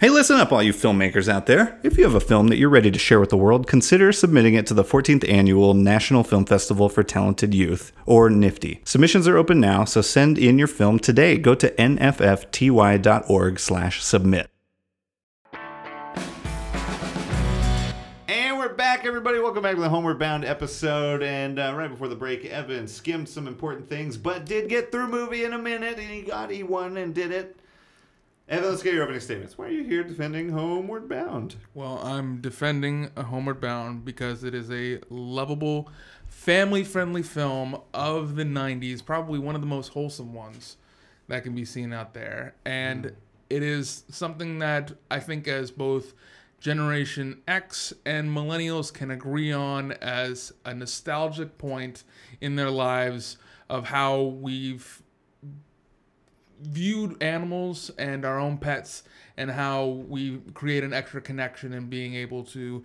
Hey, 0.00 0.10
listen 0.10 0.36
up, 0.36 0.52
all 0.52 0.62
you 0.62 0.72
filmmakers 0.72 1.28
out 1.28 1.46
there. 1.46 1.80
If 1.82 1.98
you 1.98 2.04
have 2.04 2.14
a 2.14 2.20
film 2.20 2.46
that 2.48 2.56
you're 2.56 2.68
ready 2.68 2.88
to 2.88 2.98
share 3.00 3.18
with 3.18 3.30
the 3.30 3.36
world, 3.36 3.66
consider 3.66 4.12
submitting 4.12 4.54
it 4.54 4.64
to 4.68 4.74
the 4.74 4.84
14th 4.84 5.28
Annual 5.28 5.74
National 5.74 6.22
Film 6.22 6.44
Festival 6.44 6.88
for 6.88 7.02
Talented 7.02 7.52
Youth, 7.52 7.90
or 8.06 8.30
NIFTY. 8.30 8.86
Submissions 8.86 9.26
are 9.26 9.36
open 9.36 9.58
now, 9.58 9.84
so 9.84 10.00
send 10.00 10.38
in 10.38 10.56
your 10.56 10.68
film 10.68 11.00
today. 11.00 11.36
Go 11.36 11.56
to 11.56 11.72
nffty.org 11.72 13.58
slash 13.58 14.00
submit. 14.00 14.48
And 18.28 18.56
we're 18.56 18.74
back, 18.74 19.04
everybody. 19.04 19.40
Welcome 19.40 19.64
back 19.64 19.74
to 19.74 19.80
the 19.80 19.88
Homeward 19.88 20.20
Bound 20.20 20.44
episode. 20.44 21.24
And 21.24 21.58
uh, 21.58 21.74
right 21.74 21.90
before 21.90 22.06
the 22.06 22.14
break, 22.14 22.44
Evan 22.44 22.86
skimmed 22.86 23.28
some 23.28 23.48
important 23.48 23.88
things, 23.88 24.16
but 24.16 24.46
did 24.46 24.68
get 24.68 24.92
through 24.92 25.08
movie 25.08 25.42
in 25.42 25.54
a 25.54 25.58
minute, 25.58 25.98
and 25.98 26.08
he 26.08 26.22
got 26.22 26.50
E1 26.50 27.02
and 27.02 27.12
did 27.12 27.32
it. 27.32 27.56
Evan, 28.48 28.70
let's 28.70 28.82
get 28.82 28.94
your 28.94 29.02
opening 29.02 29.20
statements. 29.20 29.58
Why 29.58 29.66
are 29.66 29.70
you 29.70 29.84
here 29.84 30.02
defending 30.02 30.48
Homeward 30.48 31.06
Bound? 31.06 31.56
Well, 31.74 31.98
I'm 31.98 32.40
defending 32.40 33.10
a 33.14 33.24
Homeward 33.24 33.60
Bound 33.60 34.06
because 34.06 34.42
it 34.42 34.54
is 34.54 34.70
a 34.70 35.00
lovable, 35.10 35.90
family-friendly 36.28 37.24
film 37.24 37.78
of 37.92 38.36
the 38.36 38.44
'90s, 38.44 39.04
probably 39.04 39.38
one 39.38 39.54
of 39.54 39.60
the 39.60 39.66
most 39.66 39.88
wholesome 39.88 40.32
ones 40.32 40.78
that 41.26 41.44
can 41.44 41.54
be 41.54 41.66
seen 41.66 41.92
out 41.92 42.14
there, 42.14 42.54
and 42.64 43.04
hmm. 43.04 43.10
it 43.50 43.62
is 43.62 44.04
something 44.08 44.60
that 44.60 44.92
I 45.10 45.20
think 45.20 45.46
as 45.46 45.70
both 45.70 46.14
Generation 46.58 47.42
X 47.46 47.92
and 48.06 48.30
millennials 48.30 48.90
can 48.90 49.10
agree 49.10 49.52
on 49.52 49.92
as 49.92 50.54
a 50.64 50.72
nostalgic 50.72 51.58
point 51.58 52.02
in 52.40 52.56
their 52.56 52.70
lives 52.70 53.36
of 53.68 53.88
how 53.88 54.22
we've 54.22 55.02
viewed 56.60 57.22
animals 57.22 57.90
and 57.98 58.24
our 58.24 58.38
own 58.38 58.58
pets 58.58 59.02
and 59.36 59.50
how 59.50 59.84
we 59.86 60.38
create 60.54 60.84
an 60.84 60.92
extra 60.92 61.20
connection 61.20 61.72
and 61.72 61.88
being 61.88 62.14
able 62.14 62.44
to 62.44 62.84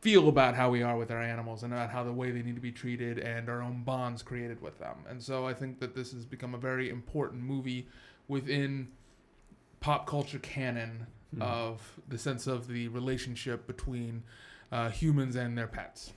feel 0.00 0.28
about 0.28 0.54
how 0.54 0.68
we 0.70 0.82
are 0.82 0.98
with 0.98 1.10
our 1.10 1.22
animals 1.22 1.62
and 1.62 1.72
about 1.72 1.90
how 1.90 2.04
the 2.04 2.12
way 2.12 2.30
they 2.30 2.42
need 2.42 2.54
to 2.54 2.60
be 2.60 2.72
treated 2.72 3.18
and 3.18 3.48
our 3.48 3.62
own 3.62 3.82
bonds 3.82 4.22
created 4.22 4.60
with 4.60 4.78
them. 4.78 4.96
And 5.08 5.22
so 5.22 5.46
I 5.46 5.54
think 5.54 5.80
that 5.80 5.94
this 5.94 6.12
has 6.12 6.26
become 6.26 6.54
a 6.54 6.58
very 6.58 6.90
important 6.90 7.42
movie 7.42 7.88
within 8.28 8.88
pop 9.80 10.06
culture 10.06 10.38
canon 10.38 11.06
of 11.40 11.98
the 12.08 12.18
sense 12.18 12.46
of 12.46 12.68
the 12.68 12.88
relationship 12.88 13.66
between 13.66 14.22
uh, 14.70 14.88
humans 14.90 15.36
and 15.36 15.56
their 15.56 15.66
pets. 15.66 16.12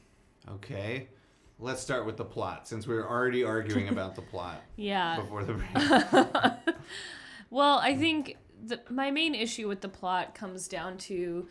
Okay. 0.49 1.07
Let's 1.59 1.81
start 1.81 2.05
with 2.05 2.17
the 2.17 2.25
plot, 2.25 2.67
since 2.67 2.85
we 2.85 2.93
were 2.93 3.09
already 3.09 3.43
arguing 3.43 3.89
about 3.89 4.15
the 4.15 4.21
plot 4.21 4.61
Yeah. 4.75 5.15
before 5.19 5.43
the 5.43 5.53
break. 5.53 6.75
Well, 7.49 7.79
I 7.79 7.95
think 7.95 8.35
the, 8.61 8.81
my 8.89 9.09
main 9.11 9.33
issue 9.33 9.67
with 9.67 9.79
the 9.81 9.87
plot 9.87 10.35
comes 10.35 10.67
down 10.67 10.97
to 10.99 11.47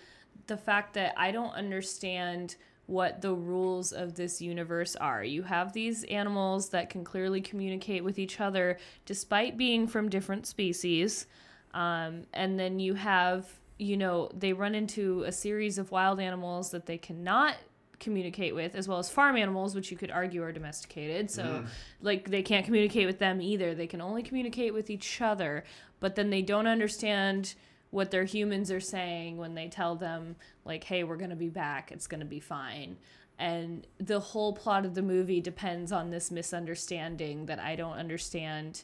the 0.47 0.57
fact 0.57 0.95
that 0.95 1.15
I 1.17 1.31
don't 1.31 1.53
understand 1.53 2.57
what 2.85 3.23
the 3.23 3.33
rules 3.33 3.93
of 3.93 4.15
this 4.15 4.41
universe 4.43 4.95
are. 4.97 5.25
You 5.25 5.43
have 5.43 5.73
these 5.73 6.05
animals 6.05 6.69
that 6.69 6.91
can 6.91 7.03
clearly 7.03 7.41
communicate 7.41 8.05
with 8.05 8.19
each 8.19 8.41
other 8.41 8.79
despite 9.07 9.57
being 9.57 9.89
from 9.89 10.09
different 10.09 10.47
species. 10.47 11.27
Um, 11.75 12.25
and 12.33 12.61
then 12.61 12.79
you 12.79 12.95
have, 12.95 13.49
you 13.79 13.97
know, 13.97 14.31
they 14.35 14.53
run 14.53 14.75
into 14.75 15.23
a 15.25 15.33
series 15.33 15.79
of 15.79 15.91
wild 15.91 16.21
animals 16.21 16.71
that 16.71 16.85
they 16.87 16.99
cannot 16.99 17.55
communicate 17.99 18.55
with, 18.55 18.75
as 18.75 18.89
well 18.89 18.99
as 18.99 19.11
farm 19.11 19.37
animals, 19.37 19.75
which 19.75 19.91
you 19.91 19.97
could 19.97 20.11
argue 20.11 20.43
are 20.43 20.53
domesticated. 20.53 21.31
So, 21.31 21.43
mm. 21.43 21.67
like, 22.03 22.31
they 22.31 22.43
can't 22.43 22.65
communicate 22.65 23.07
with 23.07 23.19
them 23.19 23.41
either. 23.41 23.75
They 23.75 23.87
can 23.87 24.01
only 24.01 24.23
communicate 24.23 24.75
with 24.75 24.91
each 24.91 25.21
other, 25.21 25.65
but 26.01 26.15
then 26.15 26.31
they 26.31 26.43
don't 26.43 26.67
understand 26.67 27.55
what 27.91 28.11
their 28.11 28.25
humans 28.25 28.71
are 28.71 28.81
saying 28.81 29.39
when 29.39 29.55
they 29.55 29.69
tell 29.69 29.95
them, 29.95 30.37
like, 30.65 30.85
hey, 30.85 31.05
we're 31.05 31.17
going 31.17 31.31
to 31.31 31.37
be 31.37 31.49
back, 31.49 31.93
it's 31.93 32.07
going 32.07 32.21
to 32.21 32.27
be 32.27 32.41
fine. 32.41 32.97
And 33.39 33.87
the 33.99 34.21
whole 34.21 34.53
plot 34.53 34.85
of 34.85 34.95
the 34.95 35.03
movie 35.03 35.41
depends 35.41 35.93
on 35.93 36.11
this 36.11 36.31
misunderstanding 36.31 37.47
that 37.47 37.59
I 37.59 37.77
don't 37.77 37.97
understand 37.99 38.83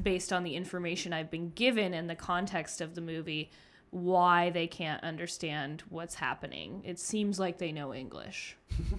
based 0.00 0.32
on 0.32 0.44
the 0.44 0.54
information 0.54 1.12
I've 1.12 1.30
been 1.30 1.50
given 1.50 1.94
and 1.94 2.08
the 2.08 2.14
context 2.14 2.80
of 2.80 2.94
the 2.94 3.00
movie 3.00 3.50
why 3.90 4.50
they 4.50 4.66
can't 4.66 5.02
understand 5.02 5.82
what's 5.88 6.14
happening. 6.16 6.82
It 6.84 6.98
seems 6.98 7.38
like 7.38 7.58
they 7.58 7.72
know 7.72 7.94
English. 7.94 8.56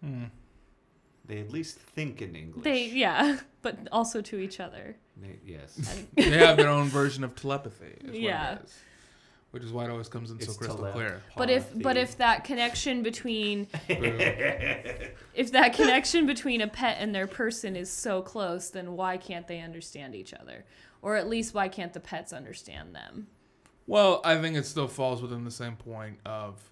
Hmm. 0.00 0.26
they 1.26 1.40
at 1.40 1.50
least 1.50 1.76
think 1.76 2.22
in 2.22 2.36
English. 2.36 2.62
They 2.62 2.84
yeah, 2.86 3.40
but 3.62 3.76
also 3.90 4.20
to 4.20 4.38
each 4.38 4.60
other. 4.60 4.94
They- 5.20 5.40
yes. 5.44 6.04
they 6.14 6.38
have 6.38 6.56
their 6.56 6.68
own 6.68 6.86
version 6.86 7.24
of 7.24 7.34
telepathy. 7.34 7.96
Is 8.04 8.14
Yeah. 8.16 8.50
What 8.50 8.60
it 8.60 8.64
is, 8.64 8.74
which 9.50 9.62
is 9.64 9.72
why 9.72 9.86
it 9.86 9.90
always 9.90 10.08
comes 10.08 10.30
in 10.30 10.38
so 10.40 10.52
crystal 10.52 10.78
telep- 10.78 10.92
clear. 10.92 11.22
But 11.36 11.50
if 11.50 11.82
but 11.82 11.96
if 11.96 12.16
that 12.18 12.44
connection 12.44 13.02
between 13.02 13.66
if 13.88 15.50
that 15.50 15.72
connection 15.72 16.26
between 16.26 16.60
a 16.60 16.68
pet 16.68 16.98
and 17.00 17.12
their 17.12 17.26
person 17.26 17.74
is 17.74 17.90
so 17.90 18.22
close, 18.22 18.70
then 18.70 18.92
why 18.92 19.16
can't 19.16 19.48
they 19.48 19.60
understand 19.60 20.14
each 20.14 20.32
other? 20.32 20.64
Or 21.02 21.16
at 21.16 21.28
least 21.28 21.54
why 21.54 21.66
can't 21.68 21.92
the 21.92 21.98
pets 22.00 22.32
understand 22.32 22.94
them? 22.94 23.26
Well, 23.88 24.20
I 24.22 24.36
think 24.36 24.54
it 24.54 24.66
still 24.66 24.86
falls 24.86 25.22
within 25.22 25.44
the 25.44 25.50
same 25.50 25.74
point 25.74 26.18
of 26.26 26.70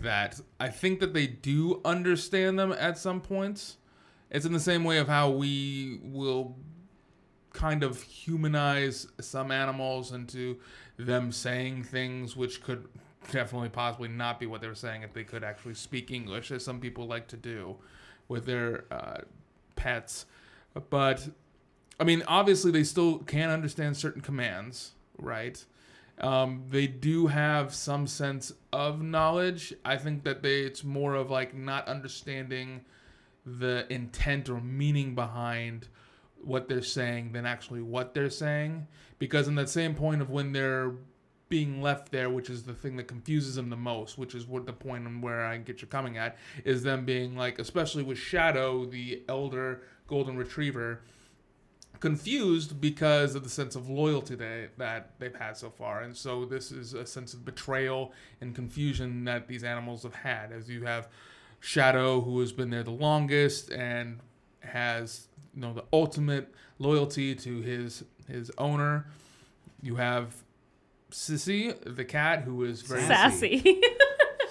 that. 0.00 0.40
I 0.60 0.68
think 0.68 1.00
that 1.00 1.12
they 1.12 1.26
do 1.26 1.80
understand 1.84 2.56
them 2.56 2.70
at 2.70 2.96
some 2.96 3.20
points. 3.20 3.78
It's 4.30 4.46
in 4.46 4.52
the 4.52 4.60
same 4.60 4.84
way 4.84 4.98
of 4.98 5.08
how 5.08 5.28
we 5.28 5.98
will 6.04 6.56
kind 7.52 7.82
of 7.82 8.00
humanize 8.00 9.08
some 9.20 9.50
animals 9.50 10.12
into 10.12 10.56
them 10.96 11.32
saying 11.32 11.82
things 11.82 12.36
which 12.36 12.62
could 12.62 12.86
definitely 13.32 13.68
possibly 13.68 14.08
not 14.08 14.38
be 14.38 14.46
what 14.46 14.60
they 14.60 14.68
were 14.68 14.74
saying 14.76 15.02
if 15.02 15.12
they 15.12 15.24
could 15.24 15.42
actually 15.42 15.74
speak 15.74 16.12
English, 16.12 16.52
as 16.52 16.64
some 16.64 16.78
people 16.78 17.08
like 17.08 17.26
to 17.26 17.36
do 17.36 17.76
with 18.28 18.46
their 18.46 18.84
uh, 18.92 19.18
pets. 19.74 20.26
But 20.90 21.28
I 21.98 22.04
mean, 22.04 22.22
obviously, 22.28 22.70
they 22.70 22.84
still 22.84 23.18
can 23.18 23.50
understand 23.50 23.96
certain 23.96 24.22
commands, 24.22 24.92
right? 25.18 25.64
Um, 26.22 26.64
they 26.70 26.86
do 26.86 27.26
have 27.26 27.74
some 27.74 28.06
sense 28.06 28.52
of 28.72 29.02
knowledge. 29.02 29.74
I 29.84 29.96
think 29.96 30.22
that 30.24 30.42
they 30.42 30.60
it's 30.60 30.84
more 30.84 31.14
of 31.14 31.30
like 31.30 31.54
not 31.54 31.88
understanding 31.88 32.84
the 33.44 33.92
intent 33.92 34.48
or 34.48 34.60
meaning 34.60 35.14
behind 35.16 35.88
what 36.44 36.68
they're 36.68 36.82
saying 36.82 37.32
than 37.32 37.44
actually 37.44 37.82
what 37.82 38.14
they're 38.14 38.30
saying. 38.30 38.86
Because 39.18 39.48
in 39.48 39.56
that 39.56 39.68
same 39.68 39.94
point 39.94 40.22
of 40.22 40.30
when 40.30 40.52
they're 40.52 40.92
being 41.48 41.82
left 41.82 42.10
there, 42.10 42.30
which 42.30 42.48
is 42.48 42.62
the 42.62 42.72
thing 42.72 42.96
that 42.96 43.08
confuses 43.08 43.56
them 43.56 43.68
the 43.68 43.76
most, 43.76 44.16
which 44.16 44.34
is 44.34 44.46
what 44.46 44.64
the 44.64 44.72
point 44.72 45.06
and 45.06 45.22
where 45.22 45.44
I 45.44 45.58
get 45.58 45.82
you 45.82 45.88
coming 45.88 46.16
at, 46.16 46.38
is 46.64 46.82
them 46.82 47.04
being 47.04 47.36
like, 47.36 47.58
especially 47.58 48.02
with 48.02 48.16
Shadow, 48.16 48.86
the 48.86 49.22
elder 49.28 49.82
golden 50.06 50.36
retriever, 50.36 51.02
confused 52.02 52.80
because 52.80 53.36
of 53.36 53.44
the 53.44 53.48
sense 53.48 53.76
of 53.76 53.88
loyalty 53.88 54.34
they, 54.34 54.66
that 54.76 55.12
they've 55.20 55.36
had 55.36 55.56
so 55.56 55.70
far. 55.70 56.02
And 56.02 56.16
so 56.16 56.44
this 56.44 56.72
is 56.72 56.94
a 56.94 57.06
sense 57.06 57.32
of 57.32 57.44
betrayal 57.44 58.12
and 58.40 58.54
confusion 58.54 59.24
that 59.24 59.46
these 59.46 59.62
animals 59.62 60.02
have 60.02 60.16
had. 60.16 60.50
As 60.52 60.68
you 60.68 60.84
have 60.84 61.08
Shadow, 61.60 62.20
who 62.20 62.40
has 62.40 62.50
been 62.52 62.70
there 62.70 62.82
the 62.82 62.90
longest 62.90 63.70
and 63.70 64.18
has 64.60 65.28
you 65.54 65.60
know 65.62 65.72
the 65.72 65.84
ultimate 65.92 66.52
loyalty 66.80 67.34
to 67.36 67.60
his 67.60 68.04
his 68.28 68.50
owner. 68.58 69.06
You 69.80 69.94
have 69.96 70.34
Sissy, 71.12 71.72
the 71.84 72.04
cat, 72.04 72.42
who 72.42 72.64
is 72.64 72.82
very 72.82 73.02
Sassy. 73.02 73.58
Sassy. 73.62 73.80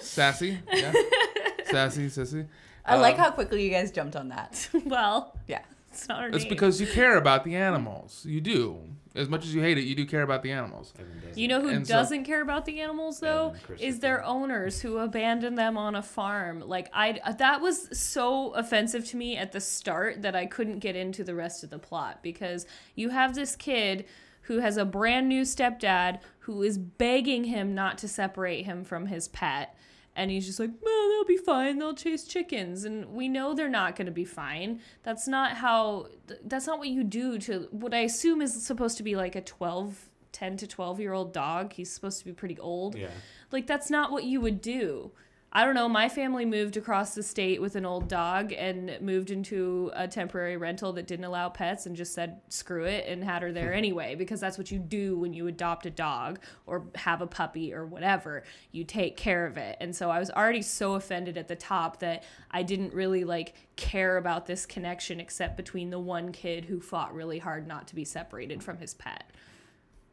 sassy. 0.00 0.58
Yeah. 0.72 0.92
sassy, 1.70 2.06
sissy. 2.08 2.46
I 2.86 2.96
like 2.96 3.14
Um, 3.16 3.20
how 3.20 3.30
quickly 3.32 3.62
you 3.64 3.70
guys 3.70 3.90
jumped 3.92 4.16
on 4.16 4.28
that. 4.30 4.68
well, 4.86 5.36
Yeah. 5.46 5.62
It's 5.92 6.08
not 6.08 6.22
her 6.22 6.28
It's 6.28 6.44
name. 6.44 6.48
because 6.48 6.80
you 6.80 6.86
care 6.86 7.16
about 7.16 7.44
the 7.44 7.54
animals. 7.56 8.24
You 8.26 8.40
do. 8.40 8.78
As 9.14 9.28
much 9.28 9.44
as 9.44 9.54
you 9.54 9.60
hate 9.60 9.76
it, 9.76 9.82
you 9.82 9.94
do 9.94 10.06
care 10.06 10.22
about 10.22 10.42
the 10.42 10.50
animals. 10.52 10.94
You 11.34 11.46
know 11.46 11.60
who 11.60 11.68
And 11.68 11.86
so- 11.86 11.92
doesn't 11.94 12.24
care 12.24 12.40
about 12.40 12.64
the 12.64 12.80
animals 12.80 13.20
though? 13.20 13.54
Evan 13.64 13.78
Is 13.78 13.98
their 14.00 14.24
owners 14.24 14.80
who 14.80 14.96
abandon 14.98 15.54
them 15.54 15.76
on 15.76 15.94
a 15.94 16.02
farm. 16.02 16.60
Like 16.60 16.88
I 16.94 17.20
uh, 17.22 17.32
that 17.32 17.60
was 17.60 17.96
so 17.98 18.52
offensive 18.52 19.04
to 19.08 19.16
me 19.18 19.36
at 19.36 19.52
the 19.52 19.60
start 19.60 20.22
that 20.22 20.34
I 20.34 20.46
couldn't 20.46 20.78
get 20.78 20.96
into 20.96 21.24
the 21.24 21.34
rest 21.34 21.62
of 21.62 21.68
the 21.68 21.78
plot 21.78 22.22
because 22.22 22.64
you 22.94 23.10
have 23.10 23.34
this 23.34 23.54
kid 23.54 24.06
who 24.46 24.60
has 24.60 24.76
a 24.78 24.84
brand 24.86 25.28
new 25.28 25.42
stepdad 25.42 26.20
who 26.40 26.62
is 26.62 26.78
begging 26.78 27.44
him 27.44 27.74
not 27.74 27.98
to 27.98 28.08
separate 28.08 28.64
him 28.64 28.82
from 28.82 29.06
his 29.06 29.28
pet. 29.28 29.76
And 30.14 30.30
he's 30.30 30.46
just 30.46 30.60
like, 30.60 30.70
well, 30.82 31.08
they'll 31.08 31.24
be 31.24 31.38
fine. 31.38 31.78
They'll 31.78 31.94
chase 31.94 32.24
chickens. 32.24 32.84
And 32.84 33.14
we 33.14 33.28
know 33.28 33.54
they're 33.54 33.68
not 33.68 33.96
going 33.96 34.06
to 34.06 34.12
be 34.12 34.24
fine. 34.24 34.80
That's 35.02 35.26
not 35.26 35.56
how, 35.56 36.08
that's 36.44 36.66
not 36.66 36.78
what 36.78 36.88
you 36.88 37.02
do 37.02 37.38
to 37.40 37.68
what 37.70 37.94
I 37.94 38.00
assume 38.00 38.42
is 38.42 38.62
supposed 38.62 38.98
to 38.98 39.02
be 39.02 39.16
like 39.16 39.36
a 39.36 39.40
12, 39.40 40.10
10 40.32 40.56
to 40.58 40.66
12 40.66 41.00
year 41.00 41.12
old 41.14 41.32
dog. 41.32 41.72
He's 41.72 41.90
supposed 41.90 42.18
to 42.18 42.24
be 42.26 42.32
pretty 42.32 42.58
old. 42.58 42.94
Yeah. 42.94 43.08
Like, 43.50 43.66
that's 43.66 43.88
not 43.88 44.12
what 44.12 44.24
you 44.24 44.40
would 44.40 44.60
do. 44.60 45.12
I 45.54 45.66
don't 45.66 45.74
know, 45.74 45.86
my 45.86 46.08
family 46.08 46.46
moved 46.46 46.78
across 46.78 47.14
the 47.14 47.22
state 47.22 47.60
with 47.60 47.76
an 47.76 47.84
old 47.84 48.08
dog 48.08 48.54
and 48.54 48.96
moved 49.02 49.30
into 49.30 49.90
a 49.94 50.08
temporary 50.08 50.56
rental 50.56 50.94
that 50.94 51.06
didn't 51.06 51.26
allow 51.26 51.50
pets 51.50 51.84
and 51.84 51.94
just 51.94 52.14
said 52.14 52.40
screw 52.48 52.84
it 52.84 53.04
and 53.06 53.22
had 53.22 53.42
her 53.42 53.52
there 53.52 53.72
hmm. 53.72 53.78
anyway 53.78 54.14
because 54.14 54.40
that's 54.40 54.56
what 54.56 54.70
you 54.70 54.78
do 54.78 55.18
when 55.18 55.34
you 55.34 55.48
adopt 55.48 55.84
a 55.84 55.90
dog 55.90 56.38
or 56.64 56.86
have 56.94 57.20
a 57.20 57.26
puppy 57.26 57.74
or 57.74 57.84
whatever. 57.84 58.44
You 58.70 58.84
take 58.84 59.18
care 59.18 59.46
of 59.46 59.58
it. 59.58 59.76
And 59.78 59.94
so 59.94 60.10
I 60.10 60.18
was 60.18 60.30
already 60.30 60.62
so 60.62 60.94
offended 60.94 61.36
at 61.36 61.48
the 61.48 61.56
top 61.56 61.98
that 61.98 62.24
I 62.50 62.62
didn't 62.62 62.94
really 62.94 63.24
like 63.24 63.54
care 63.76 64.16
about 64.16 64.46
this 64.46 64.64
connection 64.64 65.20
except 65.20 65.58
between 65.58 65.90
the 65.90 65.98
one 65.98 66.32
kid 66.32 66.64
who 66.64 66.80
fought 66.80 67.14
really 67.14 67.38
hard 67.38 67.66
not 67.68 67.86
to 67.88 67.94
be 67.94 68.06
separated 68.06 68.62
from 68.62 68.78
his 68.78 68.94
pet. 68.94 69.24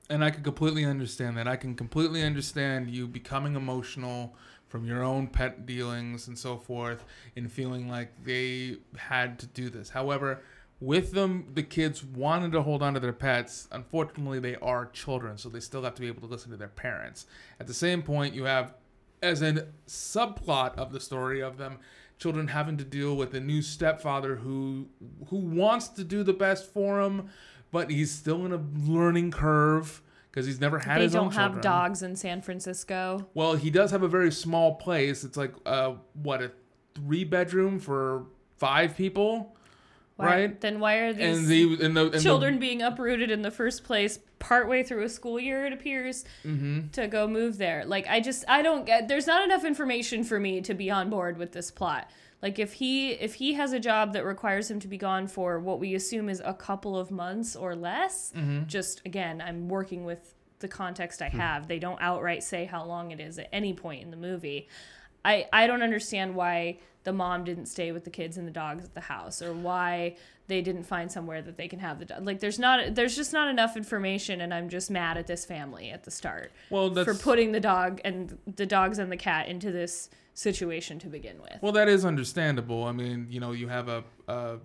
and 0.09 0.21
I 0.21 0.31
can 0.31 0.43
completely 0.43 0.83
understand 0.83 1.37
that. 1.37 1.47
I 1.47 1.55
can 1.55 1.75
completely 1.75 2.23
understand 2.23 2.89
you 2.89 3.07
becoming 3.07 3.55
emotional 3.55 4.35
from 4.69 4.85
your 4.85 5.03
own 5.03 5.27
pet 5.27 5.65
dealings 5.65 6.27
and 6.27 6.37
so 6.37 6.55
forth, 6.55 7.03
and 7.35 7.51
feeling 7.51 7.89
like 7.89 8.23
they 8.23 8.77
had 8.95 9.37
to 9.39 9.47
do 9.47 9.69
this. 9.69 9.89
However, 9.89 10.41
with 10.79 11.11
them, 11.11 11.47
the 11.53 11.63
kids 11.63 12.03
wanted 12.03 12.53
to 12.53 12.61
hold 12.61 12.81
on 12.81 12.93
to 12.93 13.01
their 13.01 13.11
pets. 13.11 13.67
Unfortunately, 13.71 14.39
they 14.39 14.55
are 14.57 14.85
children, 14.85 15.37
so 15.37 15.49
they 15.49 15.59
still 15.59 15.83
have 15.83 15.95
to 15.95 16.01
be 16.01 16.07
able 16.07 16.21
to 16.21 16.27
listen 16.27 16.51
to 16.51 16.57
their 16.57 16.69
parents. 16.69 17.25
At 17.59 17.67
the 17.67 17.73
same 17.73 18.01
point, 18.01 18.33
you 18.33 18.45
have, 18.45 18.73
as 19.21 19.41
a 19.41 19.67
subplot 19.87 20.75
of 20.75 20.93
the 20.93 21.01
story 21.01 21.41
of 21.41 21.57
them, 21.57 21.79
children 22.17 22.47
having 22.47 22.77
to 22.77 22.83
deal 22.83 23.15
with 23.15 23.33
a 23.33 23.39
new 23.39 23.61
stepfather 23.61 24.35
who 24.35 24.87
who 25.27 25.37
wants 25.37 25.87
to 25.87 26.03
do 26.03 26.23
the 26.23 26.33
best 26.33 26.71
for 26.71 27.01
them, 27.01 27.29
but 27.71 27.89
he's 27.89 28.11
still 28.11 28.45
in 28.45 28.51
a 28.51 28.61
learning 28.77 29.31
curve 29.31 30.01
because 30.31 30.45
he's 30.45 30.59
never 30.59 30.79
had 30.79 30.99
they 30.99 31.03
his 31.03 31.15
own 31.15 31.29
They 31.29 31.35
don't 31.35 31.41
have 31.41 31.51
children. 31.53 31.61
dogs 31.63 32.03
in 32.03 32.15
San 32.15 32.41
Francisco. 32.41 33.27
Well, 33.33 33.55
he 33.55 33.69
does 33.69 33.91
have 33.91 34.03
a 34.03 34.07
very 34.07 34.31
small 34.31 34.75
place. 34.75 35.23
It's 35.23 35.37
like 35.37 35.53
uh, 35.65 35.93
what 36.21 36.41
a 36.41 36.51
three 36.95 37.23
bedroom 37.23 37.79
for 37.79 38.25
five 38.57 38.95
people, 38.97 39.55
Why, 40.17 40.25
right? 40.25 40.61
Then 40.61 40.79
why 40.79 40.95
are 40.97 41.13
these 41.13 41.37
And 41.39 41.47
the 41.47 41.85
and 41.85 41.95
the 41.97 42.03
and 42.05 42.11
the- 42.13 42.19
children 42.19 42.59
being 42.59 42.81
uprooted 42.81 43.31
in 43.31 43.41
the 43.41 43.51
first 43.51 43.83
place 43.83 44.19
partway 44.39 44.83
through 44.83 45.03
a 45.03 45.09
school 45.09 45.37
year 45.39 45.65
it 45.65 45.73
appears 45.73 46.23
Mm-hmm. 46.45 46.89
to 46.91 47.07
go 47.07 47.27
move 47.27 47.57
there 47.57 47.83
like 47.85 48.07
i 48.07 48.21
just 48.21 48.45
i 48.47 48.61
don't 48.61 48.85
get 48.85 49.09
there's 49.09 49.27
not 49.27 49.43
enough 49.43 49.65
information 49.65 50.23
for 50.23 50.39
me 50.39 50.61
to 50.61 50.73
be 50.73 50.89
on 50.89 51.09
board 51.09 51.37
with 51.37 51.51
this 51.51 51.69
plot 51.71 52.09
like 52.41 52.59
if 52.59 52.73
he 52.73 53.11
if 53.11 53.35
he 53.35 53.53
has 53.53 53.73
a 53.73 53.79
job 53.79 54.13
that 54.13 54.23
requires 54.25 54.69
him 54.71 54.79
to 54.79 54.87
be 54.87 54.97
gone 54.97 55.27
for 55.27 55.59
what 55.59 55.79
we 55.79 55.95
assume 55.95 56.29
is 56.29 56.41
a 56.45 56.53
couple 56.53 56.97
of 56.97 57.11
months 57.11 57.55
or 57.55 57.75
less 57.75 58.31
Mm-hmm. 58.35 58.65
just 58.67 59.01
again 59.05 59.41
i'm 59.45 59.67
working 59.69 60.05
with 60.05 60.33
the 60.59 60.67
context 60.67 61.21
i 61.21 61.29
have. 61.29 61.67
They 61.67 61.79
don't 61.79 62.01
outright 62.01 62.43
say 62.43 62.65
how 62.65 62.83
long 62.85 63.11
it 63.11 63.19
is 63.21 63.39
at 63.39 63.47
any 63.53 63.73
point 63.73 64.03
in 64.03 64.11
the 64.11 64.17
movie. 64.17 64.67
I, 65.23 65.47
I 65.53 65.67
don't 65.67 65.81
understand 65.81 66.35
why 66.35 66.79
the 67.03 67.13
mom 67.13 67.43
didn't 67.45 67.67
stay 67.67 67.91
with 67.93 68.03
the 68.03 68.09
kids 68.09 68.37
and 68.37 68.45
the 68.47 68.51
dogs 68.51 68.83
at 68.83 68.93
the 68.93 68.99
house 69.01 69.41
or 69.41 69.53
why 69.53 70.17
they 70.49 70.61
didn't 70.61 70.83
find 70.83 71.09
somewhere 71.09 71.41
that 71.41 71.55
they 71.55 71.67
can 71.67 71.79
have 71.79 71.99
the 71.99 72.05
dog. 72.05 72.25
Like 72.25 72.39
there's 72.41 72.59
not 72.59 72.95
there's 72.95 73.15
just 73.15 73.31
not 73.31 73.47
enough 73.47 73.77
information 73.77 74.41
and 74.41 74.53
I'm 74.53 74.67
just 74.67 74.91
mad 74.91 75.17
at 75.17 75.27
this 75.27 75.45
family 75.45 75.91
at 75.91 76.03
the 76.03 76.11
start 76.11 76.51
well, 76.69 76.93
for 76.93 77.13
putting 77.13 77.53
the 77.53 77.59
dog 77.59 78.01
and 78.03 78.37
the 78.55 78.65
dogs 78.65 78.99
and 78.99 79.11
the 79.11 79.17
cat 79.17 79.47
into 79.47 79.71
this 79.71 80.09
situation 80.33 80.99
to 80.99 81.07
begin 81.07 81.41
with. 81.41 81.57
well, 81.61 81.71
that 81.71 81.87
is 81.87 82.03
understandable. 82.03 82.83
I 82.83 82.91
mean, 82.91 83.27
you 83.29 83.39
know, 83.39 83.51
you 83.51 83.69
have 83.69 83.87
a 83.87 84.03
a, 84.27 84.57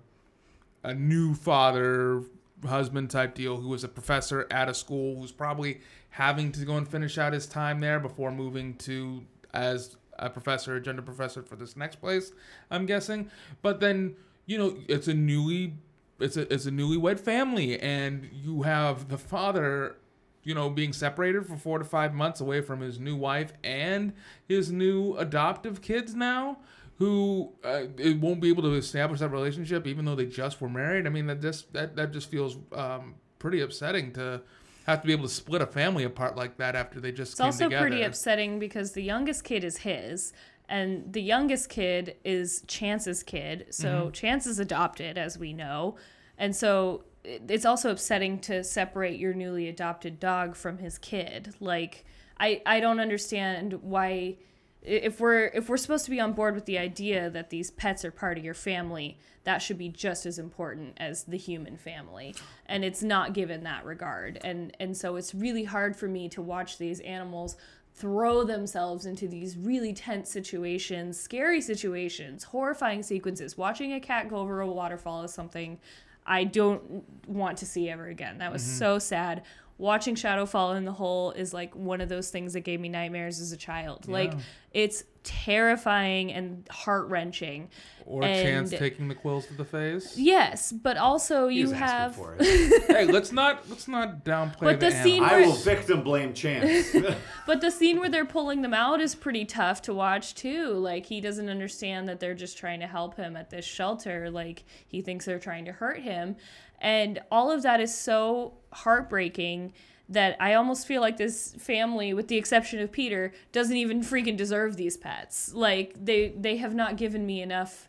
a 0.82 0.94
new 0.94 1.34
father 1.34 2.22
husband 2.66 3.10
type 3.10 3.34
deal 3.34 3.58
who 3.58 3.74
is 3.74 3.84
a 3.84 3.88
professor 3.88 4.46
at 4.50 4.68
a 4.68 4.74
school 4.74 5.20
who's 5.20 5.32
probably 5.32 5.80
having 6.10 6.50
to 6.52 6.64
go 6.64 6.76
and 6.76 6.88
finish 6.88 7.18
out 7.18 7.32
his 7.32 7.46
time 7.46 7.80
there 7.80 8.00
before 8.00 8.30
moving 8.30 8.74
to 8.76 9.22
as 9.52 9.96
a 10.18 10.30
professor, 10.30 10.76
a 10.76 10.80
gender 10.80 11.02
professor 11.02 11.42
for 11.42 11.56
this 11.56 11.76
next 11.76 11.96
place, 11.96 12.32
I'm 12.70 12.86
guessing. 12.86 13.30
But 13.62 13.80
then, 13.80 14.16
you 14.46 14.58
know, 14.58 14.76
it's 14.88 15.08
a 15.08 15.14
newly 15.14 15.74
it's 16.20 16.36
a 16.36 16.52
it's 16.52 16.66
a 16.66 16.70
newlywed 16.70 17.18
family 17.18 17.78
and 17.80 18.28
you 18.32 18.62
have 18.62 19.08
the 19.08 19.18
father 19.18 19.96
you 20.44 20.54
know 20.54 20.70
being 20.70 20.92
separated 20.92 21.44
for 21.44 21.57
4 21.57 21.80
to 21.80 21.85
5 21.85 22.14
months 22.14 22.40
away 22.40 22.61
from 22.61 22.80
his 22.80 23.00
new 23.00 23.16
wife 23.16 23.52
and 23.64 24.12
his 24.48 24.70
new 24.70 25.16
adoptive 25.16 25.83
kids 25.83 26.14
now 26.14 26.59
who 26.98 27.52
uh, 27.64 27.85
it 27.98 28.20
won't 28.20 28.40
be 28.40 28.48
able 28.48 28.62
to 28.62 28.74
establish 28.74 29.20
that 29.20 29.28
relationship 29.28 29.87
even 29.87 30.04
though 30.04 30.14
they 30.14 30.26
just 30.26 30.61
were 30.61 30.68
married. 30.68 31.07
I 31.07 31.11
mean 31.11 31.26
that 31.26 31.40
just 31.40 31.72
that 31.72 31.96
that 31.96 32.12
just 32.12 32.30
feels 32.30 32.57
um, 32.72 33.16
pretty 33.38 33.61
upsetting 33.61 34.12
to 34.12 34.42
have 34.87 35.00
to 35.00 35.07
be 35.07 35.12
able 35.12 35.24
to 35.24 35.33
split 35.33 35.62
a 35.62 35.66
family 35.66 36.04
apart 36.04 36.37
like 36.37 36.59
that 36.59 36.76
after 36.76 37.00
they 37.00 37.11
just 37.11 37.37
came 37.37 37.46
together. 37.46 37.48
It's 37.48 37.57
also 37.57 37.64
together. 37.64 37.88
pretty 37.88 38.02
upsetting 38.02 38.59
because 38.59 38.92
the 38.92 39.02
youngest 39.02 39.42
kid 39.42 39.64
is 39.64 39.78
his, 39.78 40.33
and 40.68 41.12
the 41.12 41.22
youngest 41.22 41.68
kid 41.68 42.16
is 42.24 42.62
Chance's 42.66 43.22
kid. 43.22 43.66
So 43.70 43.88
Mm-hmm. 43.88 44.11
Chance 44.12 44.46
is 44.46 44.59
adopted, 44.59 45.18
as 45.18 45.38
we 45.38 45.53
know, 45.53 45.96
and 46.38 46.55
so 46.55 47.05
it's 47.24 47.64
also 47.64 47.90
upsetting 47.90 48.38
to 48.38 48.62
separate 48.62 49.18
your 49.18 49.33
newly 49.33 49.68
adopted 49.68 50.20
dog 50.20 50.55
from 50.55 50.79
his 50.79 50.98
kid. 50.98 51.55
Like 51.61 52.05
I 52.38 52.62
I 52.66 52.81
don't 52.81 53.00
understand 53.00 53.74
why 53.83 54.37
if 54.83 55.18
we're 55.18 55.46
if 55.46 55.68
we're 55.68 55.79
supposed 55.79 56.05
to 56.05 56.11
be 56.11 56.20
on 56.20 56.33
board 56.33 56.55
with 56.55 56.66
the 56.66 56.79
idea 56.79 57.31
that 57.31 57.50
these 57.50 57.70
pets 57.70 58.05
are 58.05 58.11
part 58.11 58.37
of 58.37 58.44
your 58.44 58.55
family, 58.55 59.18
that 59.44 59.59
should 59.59 59.79
be 59.79 59.88
just 59.88 60.27
as 60.27 60.38
important 60.38 60.94
as 60.98 61.24
the 61.24 61.38
human 61.38 61.79
family. 61.79 62.35
And 62.66 62.85
it's 62.85 63.03
not 63.03 63.33
given 63.33 63.64
that 63.64 63.85
regard. 63.87 64.38
And 64.44 64.77
and 64.79 64.94
so 64.96 65.16
it's 65.16 65.35
really 65.35 65.64
hard 65.64 65.96
for 65.96 66.09
me 66.09 66.29
to 66.31 66.42
watch 66.42 66.77
these 66.77 67.00
animals 67.00 67.57
throw 67.94 68.42
themselves 68.42 69.07
into 69.07 69.28
these 69.28 69.57
really 69.57 69.92
tense 69.92 70.28
situations, 70.28 71.18
scary 71.18 71.61
situations, 71.61 72.44
horrifying 72.44 73.02
sequences. 73.02 73.57
Watching 73.57 73.92
a 73.92 74.00
cat 74.00 74.28
go 74.28 74.37
over 74.37 74.61
a 74.61 74.66
waterfall 74.66 75.22
is 75.22 75.33
something 75.33 75.78
I 76.26 76.44
don't 76.44 77.04
want 77.28 77.59
to 77.59 77.66
see 77.66 77.88
ever 77.88 78.07
again. 78.09 78.38
That 78.38 78.52
was 78.52 78.62
mm-hmm. 78.62 78.78
so 78.78 78.98
sad. 78.98 79.42
Watching 79.78 80.14
Shadow 80.14 80.46
fall 80.46 80.72
in 80.72 80.85
the 80.85 80.92
hole 80.92 81.33
is 81.33 81.54
like 81.54 81.74
one 81.74 82.00
of 82.00 82.09
those 82.09 82.30
things 82.30 82.52
that 82.54 82.61
gave 82.61 82.80
me 82.80 82.88
nightmares 82.88 83.40
as 83.40 83.52
a 83.52 83.57
child. 83.57 84.09
Like 84.09 84.33
it's 84.72 85.04
terrifying 85.24 86.32
and 86.32 86.68
heart 86.70 87.08
wrenching. 87.08 87.68
or 88.06 88.22
chance 88.22 88.70
taking 88.70 89.08
the 89.08 89.14
quills 89.14 89.46
to 89.46 89.54
the 89.54 89.64
face. 89.64 90.16
Yes, 90.16 90.70
but 90.70 90.96
also 90.96 91.48
He 91.48 91.60
you 91.60 91.70
have 91.72 92.14
for 92.14 92.37
it. 92.38 92.84
hey, 92.87 93.06
let's 93.06 93.32
not 93.32 93.68
let's 93.68 93.88
not 93.88 94.24
downplay 94.24 94.60
But 94.60 94.80
the 94.80 94.87
animal. 94.87 95.02
scene 95.02 95.22
I 95.24 95.40
will 95.40 95.52
victim 95.54 96.02
blame 96.02 96.34
Chance. 96.34 96.94
But 97.46 97.60
the 97.60 97.70
scene 97.70 97.98
where 97.98 98.08
they're 98.08 98.24
pulling 98.24 98.62
them 98.62 98.74
out 98.74 99.00
is 99.00 99.14
pretty 99.14 99.44
tough 99.44 99.82
to 99.82 99.94
watch 99.94 100.34
too. 100.34 100.72
Like 100.74 101.06
he 101.06 101.20
doesn't 101.20 101.48
understand 101.48 102.08
that 102.08 102.20
they're 102.20 102.34
just 102.34 102.58
trying 102.58 102.80
to 102.80 102.87
help 102.87 103.16
him 103.16 103.37
at 103.37 103.50
this 103.50 103.64
shelter. 103.64 104.30
Like 104.30 104.64
he 104.87 105.00
thinks 105.00 105.24
they're 105.24 105.38
trying 105.38 105.64
to 105.64 105.72
hurt 105.72 106.00
him. 106.00 106.37
And 106.80 107.20
all 107.30 107.50
of 107.50 107.62
that 107.62 107.80
is 107.80 107.94
so 107.94 108.54
heartbreaking 108.72 109.72
that 110.08 110.36
I 110.40 110.54
almost 110.54 110.86
feel 110.86 111.00
like 111.00 111.16
this 111.16 111.54
family, 111.58 112.12
with 112.12 112.28
the 112.28 112.36
exception 112.36 112.80
of 112.80 112.92
Peter, 112.92 113.32
doesn't 113.52 113.76
even 113.76 114.02
freaking 114.02 114.36
deserve 114.36 114.76
these 114.76 114.96
pets. 114.96 115.54
Like 115.54 115.94
they 116.04 116.28
they 116.36 116.58
have 116.58 116.74
not 116.74 116.96
given 116.96 117.26
me 117.26 117.40
enough 117.40 117.88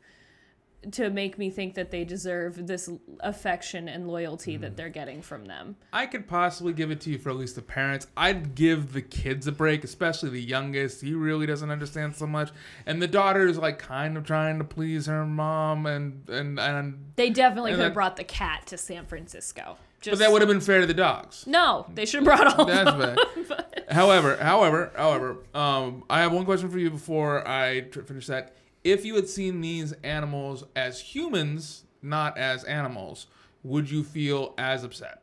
to 0.92 1.10
make 1.10 1.38
me 1.38 1.50
think 1.50 1.74
that 1.76 1.92
they 1.92 2.04
deserve 2.04 2.68
this 2.68 2.90
affection 3.22 3.90
and 3.90 4.08
loyalty 4.08 4.58
that 4.58 4.72
hmm. 4.72 4.76
they're 4.76 4.90
getting 4.90 5.22
from 5.22 5.46
them. 5.46 5.76
I 5.92 6.06
could 6.06 6.28
possibly 6.28 6.74
give 6.74 6.92
it 6.92 7.02
to 7.02 7.10
you 7.10 7.18
for 7.18 7.30
at 7.30 7.36
least 7.36 7.56
the 7.56 7.62
parents. 7.62 8.08
I'd 8.16 8.56
give 8.56 8.94
the 8.94 9.02
kids 9.02 9.48
a 9.48 9.52
break, 9.52 9.84
especially 9.84 10.30
the 10.30 10.42
youngest. 10.42 11.02
He 11.02 11.14
really 11.14 11.46
doesn't 11.46 11.70
understand 11.70 12.16
so 12.16 12.28
much, 12.28 12.52
and 12.86 13.02
the 13.02 13.08
daughter 13.08 13.48
is 13.48 13.58
like 13.58 13.80
kind 13.80 14.18
of 14.18 14.26
trying 14.26 14.58
to 14.60 14.64
please 14.64 15.08
her 15.08 15.26
mom, 15.26 15.86
and 15.86 16.28
and 16.30 16.60
and. 16.60 17.14
They 17.16 17.30
definitely 17.30 17.72
And 17.72 17.80
could 17.80 17.86
have 17.86 17.94
brought 17.94 18.18
the 18.18 18.24
cat 18.24 18.68
to 18.68 18.78
San 18.78 19.06
Francisco. 19.06 19.78
But 20.12 20.20
that 20.20 20.32
would 20.32 20.42
have 20.42 20.50
been 20.50 20.62
fair 20.62 20.82
to 20.82 20.88
the 20.88 20.94
dogs. 20.94 21.46
no, 21.48 21.86
they 21.94 22.06
should 22.06 22.24
have 22.24 22.26
brought 22.26 22.60
all 22.60 22.66
That's 22.66 22.92
bad. 23.50 23.86
however, 23.90 24.38
however, 24.38 24.92
however, 24.96 25.38
um, 25.54 26.04
I 26.10 26.22
have 26.22 26.32
one 26.34 26.46
question 26.46 26.70
for 26.70 26.80
you 26.80 26.90
before 26.90 27.48
I 27.48 27.82
tr- 27.82 28.02
finish 28.02 28.28
that. 28.28 28.56
If 28.84 29.04
you 29.06 29.16
had 29.16 29.28
seen 29.28 29.62
these 29.62 29.94
animals 30.04 30.64
as 30.76 31.00
humans, 31.00 31.86
not 32.02 32.38
as 32.38 32.64
animals, 32.66 33.28
would 33.64 33.90
you 33.90 34.04
feel 34.04 34.54
as 34.58 34.84
upset? 34.84 35.22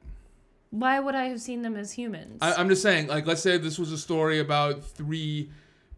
Why 0.70 0.98
would 0.98 1.14
I 1.14 1.26
have 1.26 1.40
seen 1.40 1.62
them 1.62 1.76
as 1.76 1.92
humans? 1.92 2.38
I, 2.40 2.54
I'm 2.54 2.68
just 2.68 2.82
saying, 2.82 3.06
like, 3.06 3.26
let's 3.26 3.42
say 3.42 3.58
this 3.58 3.78
was 3.78 3.92
a 3.92 3.98
story 3.98 4.38
about 4.40 4.82
three 4.82 5.50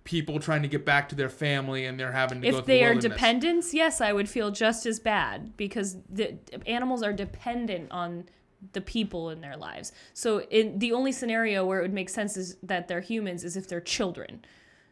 people 0.03 0.39
trying 0.39 0.61
to 0.63 0.69
get 0.69 0.85
back 0.85 1.09
to 1.09 1.15
their 1.15 1.31
family 1.31 1.87
and 1.87 1.99
they're 1.99 2.13
having 2.13 2.43
to 2.43 2.51
go 2.51 2.59
if 2.59 2.65
through 2.65 2.75
they 2.75 2.85
are 2.85 2.95
dependents, 2.95 3.73
yes, 3.73 4.01
I 4.03 4.13
would 4.13 4.29
feel 4.29 4.51
just 4.51 4.85
as 4.85 5.01
bad 5.01 5.57
because 5.57 5.97
the 6.11 6.37
animals 6.67 7.03
are 7.03 7.13
dependent 7.13 7.91
on 7.91 8.27
the 8.73 8.81
people 8.81 9.31
in 9.31 9.41
their 9.41 9.57
lives. 9.57 9.93
So 10.13 10.41
in 10.43 10.79
the 10.79 10.93
only 10.93 11.13
scenario 11.13 11.65
where 11.65 11.79
it 11.81 11.83
would 11.83 11.93
make 11.93 12.09
sense 12.09 12.37
is 12.37 12.57
that 12.63 12.89
they're 12.89 13.01
humans 13.01 13.45
is 13.45 13.57
if 13.57 13.69
they're 13.69 13.81
children. 13.81 14.45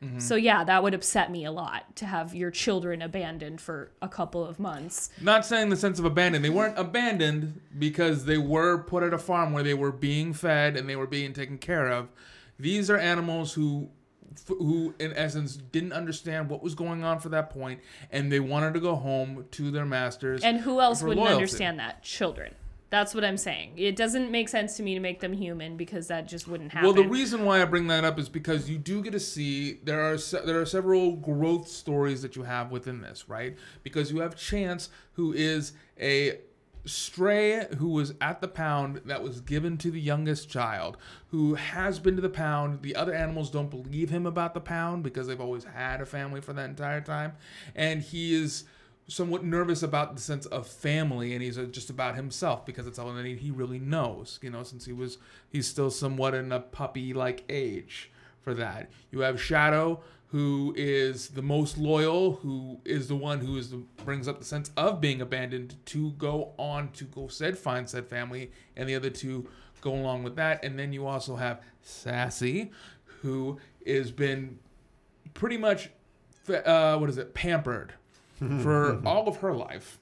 Mm-hmm. 0.02 0.18
So 0.18 0.34
yeah, 0.34 0.64
that 0.64 0.82
would 0.82 0.94
upset 0.94 1.30
me 1.30 1.44
a 1.44 1.52
lot 1.52 1.94
to 1.96 2.06
have 2.06 2.34
your 2.34 2.50
children 2.50 3.02
abandoned 3.02 3.60
for 3.60 3.92
a 4.02 4.08
couple 4.08 4.44
of 4.44 4.58
months. 4.58 5.10
Not 5.20 5.46
saying 5.46 5.68
the 5.68 5.76
sense 5.76 5.98
of 5.98 6.04
abandoned. 6.04 6.44
They 6.44 6.50
weren't 6.50 6.76
abandoned 6.76 7.60
because 7.78 8.24
they 8.24 8.38
were 8.38 8.78
put 8.78 9.04
at 9.04 9.14
a 9.14 9.18
farm 9.18 9.52
where 9.52 9.62
they 9.62 9.74
were 9.74 9.92
being 9.92 10.32
fed 10.32 10.76
and 10.76 10.88
they 10.88 10.96
were 10.96 11.06
being 11.06 11.32
taken 11.32 11.56
care 11.56 11.88
of. 11.88 12.08
These 12.58 12.90
are 12.90 12.98
animals 12.98 13.54
who 13.54 13.90
who 14.48 14.94
in 14.98 15.12
essence 15.12 15.56
didn't 15.56 15.92
understand 15.92 16.48
what 16.48 16.62
was 16.62 16.74
going 16.74 17.04
on 17.04 17.18
for 17.20 17.28
that 17.28 17.50
point, 17.50 17.80
and 18.10 18.32
they 18.32 18.40
wanted 18.40 18.74
to 18.74 18.80
go 18.80 18.94
home 18.96 19.44
to 19.52 19.70
their 19.70 19.84
masters. 19.84 20.42
And 20.42 20.58
who 20.58 20.80
else 20.80 21.02
wouldn't 21.02 21.20
loyalty. 21.20 21.34
understand 21.34 21.78
that? 21.78 22.02
Children. 22.02 22.54
That's 22.92 23.14
what 23.14 23.24
I'm 23.24 23.38
saying. 23.38 23.72
It 23.78 23.96
doesn't 23.96 24.30
make 24.30 24.50
sense 24.50 24.76
to 24.76 24.82
me 24.82 24.92
to 24.92 25.00
make 25.00 25.20
them 25.20 25.32
human 25.32 25.78
because 25.78 26.08
that 26.08 26.28
just 26.28 26.46
wouldn't 26.46 26.72
happen. 26.72 26.84
Well, 26.84 26.92
the 26.94 27.08
reason 27.08 27.46
why 27.46 27.62
I 27.62 27.64
bring 27.64 27.86
that 27.86 28.04
up 28.04 28.18
is 28.18 28.28
because 28.28 28.68
you 28.68 28.76
do 28.76 29.00
get 29.00 29.12
to 29.12 29.18
see 29.18 29.80
there 29.82 30.02
are 30.02 30.18
se- 30.18 30.42
there 30.44 30.60
are 30.60 30.66
several 30.66 31.16
growth 31.16 31.68
stories 31.68 32.20
that 32.20 32.36
you 32.36 32.42
have 32.42 32.70
within 32.70 33.00
this, 33.00 33.30
right? 33.30 33.56
Because 33.82 34.12
you 34.12 34.20
have 34.20 34.36
Chance, 34.36 34.90
who 35.14 35.32
is 35.32 35.72
a 35.98 36.40
stray 36.84 37.66
who 37.78 37.88
was 37.88 38.12
at 38.20 38.42
the 38.42 38.48
pound 38.48 39.00
that 39.06 39.22
was 39.22 39.40
given 39.40 39.78
to 39.78 39.90
the 39.90 40.00
youngest 40.00 40.50
child, 40.50 40.98
who 41.28 41.54
has 41.54 41.98
been 41.98 42.16
to 42.16 42.20
the 42.20 42.28
pound. 42.28 42.82
The 42.82 42.94
other 42.94 43.14
animals 43.14 43.50
don't 43.50 43.70
believe 43.70 44.10
him 44.10 44.26
about 44.26 44.52
the 44.52 44.60
pound 44.60 45.02
because 45.02 45.26
they've 45.26 45.40
always 45.40 45.64
had 45.64 46.02
a 46.02 46.06
family 46.06 46.42
for 46.42 46.52
that 46.52 46.68
entire 46.68 47.00
time, 47.00 47.32
and 47.74 48.02
he 48.02 48.34
is 48.34 48.64
somewhat 49.12 49.44
nervous 49.44 49.82
about 49.82 50.14
the 50.14 50.20
sense 50.20 50.46
of 50.46 50.66
family 50.66 51.34
and 51.34 51.42
he's 51.42 51.58
uh, 51.58 51.64
just 51.64 51.90
about 51.90 52.16
himself 52.16 52.64
because 52.64 52.86
it's 52.86 52.98
all 52.98 53.12
he 53.14 53.50
really 53.50 53.78
knows 53.78 54.38
you 54.42 54.50
know 54.50 54.62
since 54.62 54.84
he 54.84 54.92
was 54.92 55.18
he's 55.48 55.66
still 55.66 55.90
somewhat 55.90 56.34
in 56.34 56.50
a 56.52 56.60
puppy 56.60 57.12
like 57.12 57.44
age 57.48 58.10
for 58.42 58.54
that. 58.54 58.90
You 59.10 59.20
have 59.20 59.40
shadow 59.40 60.00
who 60.28 60.74
is 60.76 61.28
the 61.28 61.42
most 61.42 61.78
loyal 61.78 62.36
who 62.36 62.80
is 62.84 63.08
the 63.08 63.14
one 63.14 63.40
who 63.40 63.56
is 63.56 63.70
the, 63.70 63.76
brings 64.04 64.26
up 64.26 64.38
the 64.38 64.44
sense 64.44 64.70
of 64.76 65.00
being 65.00 65.20
abandoned 65.20 65.76
to 65.86 66.12
go 66.12 66.52
on 66.56 66.90
to 66.92 67.04
go 67.04 67.28
said 67.28 67.58
find 67.58 67.88
said 67.88 68.06
family 68.06 68.50
and 68.76 68.88
the 68.88 68.94
other 68.94 69.10
two 69.10 69.46
go 69.80 69.92
along 69.92 70.22
with 70.22 70.36
that. 70.36 70.64
And 70.64 70.78
then 70.78 70.92
you 70.92 71.06
also 71.06 71.36
have 71.36 71.60
sassy 71.82 72.70
who 73.20 73.58
has 73.86 74.10
been 74.10 74.58
pretty 75.34 75.56
much 75.56 75.90
uh, 76.48 76.96
what 76.98 77.08
is 77.08 77.18
it 77.18 77.34
pampered 77.34 77.94
for 78.62 79.00
all 79.06 79.28
of 79.28 79.36
her 79.38 79.54
life. 79.54 79.98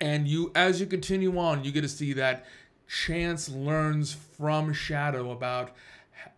And 0.00 0.28
you 0.28 0.52
as 0.54 0.80
you 0.80 0.86
continue 0.86 1.38
on 1.38 1.64
you 1.64 1.72
get 1.72 1.80
to 1.80 1.88
see 1.88 2.12
that 2.14 2.44
chance 2.86 3.48
learns 3.48 4.12
from 4.12 4.72
shadow 4.72 5.30
about 5.30 5.74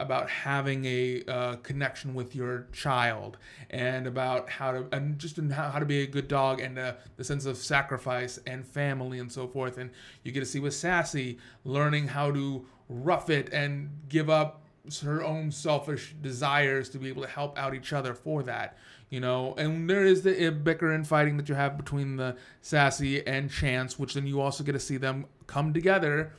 about 0.00 0.30
having 0.30 0.84
a 0.84 1.22
uh, 1.26 1.56
connection 1.56 2.14
with 2.14 2.34
your 2.34 2.66
child 2.72 3.36
and 3.70 4.06
about 4.06 4.48
how 4.48 4.70
to 4.70 4.86
and 4.92 5.18
just 5.18 5.38
in 5.38 5.50
how, 5.50 5.70
how 5.70 5.78
to 5.78 5.86
be 5.86 6.02
a 6.02 6.06
good 6.06 6.28
dog 6.28 6.60
and 6.60 6.78
uh, 6.78 6.92
the 7.16 7.24
sense 7.24 7.46
of 7.46 7.56
sacrifice 7.56 8.38
and 8.46 8.66
family 8.66 9.18
and 9.18 9.30
so 9.30 9.46
forth. 9.46 9.78
And 9.78 9.90
you 10.22 10.32
get 10.32 10.40
to 10.40 10.46
see 10.46 10.60
with 10.60 10.74
sassy 10.74 11.38
learning 11.64 12.08
how 12.08 12.30
to 12.30 12.64
rough 12.88 13.28
it 13.28 13.52
and 13.52 13.90
give 14.08 14.30
up 14.30 14.62
her 15.02 15.22
own 15.22 15.50
selfish 15.50 16.14
desires 16.22 16.88
to 16.90 16.98
be 16.98 17.08
able 17.08 17.22
to 17.22 17.28
help 17.28 17.58
out 17.58 17.74
each 17.74 17.92
other 17.92 18.14
for 18.14 18.42
that 18.44 18.76
you 19.10 19.20
know? 19.20 19.54
And 19.56 19.88
there 19.88 20.04
is 20.04 20.22
the 20.22 20.50
bicker 20.50 20.92
and 20.92 21.06
fighting 21.06 21.36
that 21.36 21.48
you 21.48 21.54
have 21.54 21.76
between 21.76 22.16
the 22.16 22.36
sassy 22.60 23.26
and 23.26 23.50
chance 23.50 23.98
which 23.98 24.14
then 24.14 24.26
you 24.26 24.40
also 24.40 24.64
get 24.64 24.72
to 24.72 24.80
see 24.80 24.96
them 24.96 25.26
come 25.46 25.72
together 25.72 26.32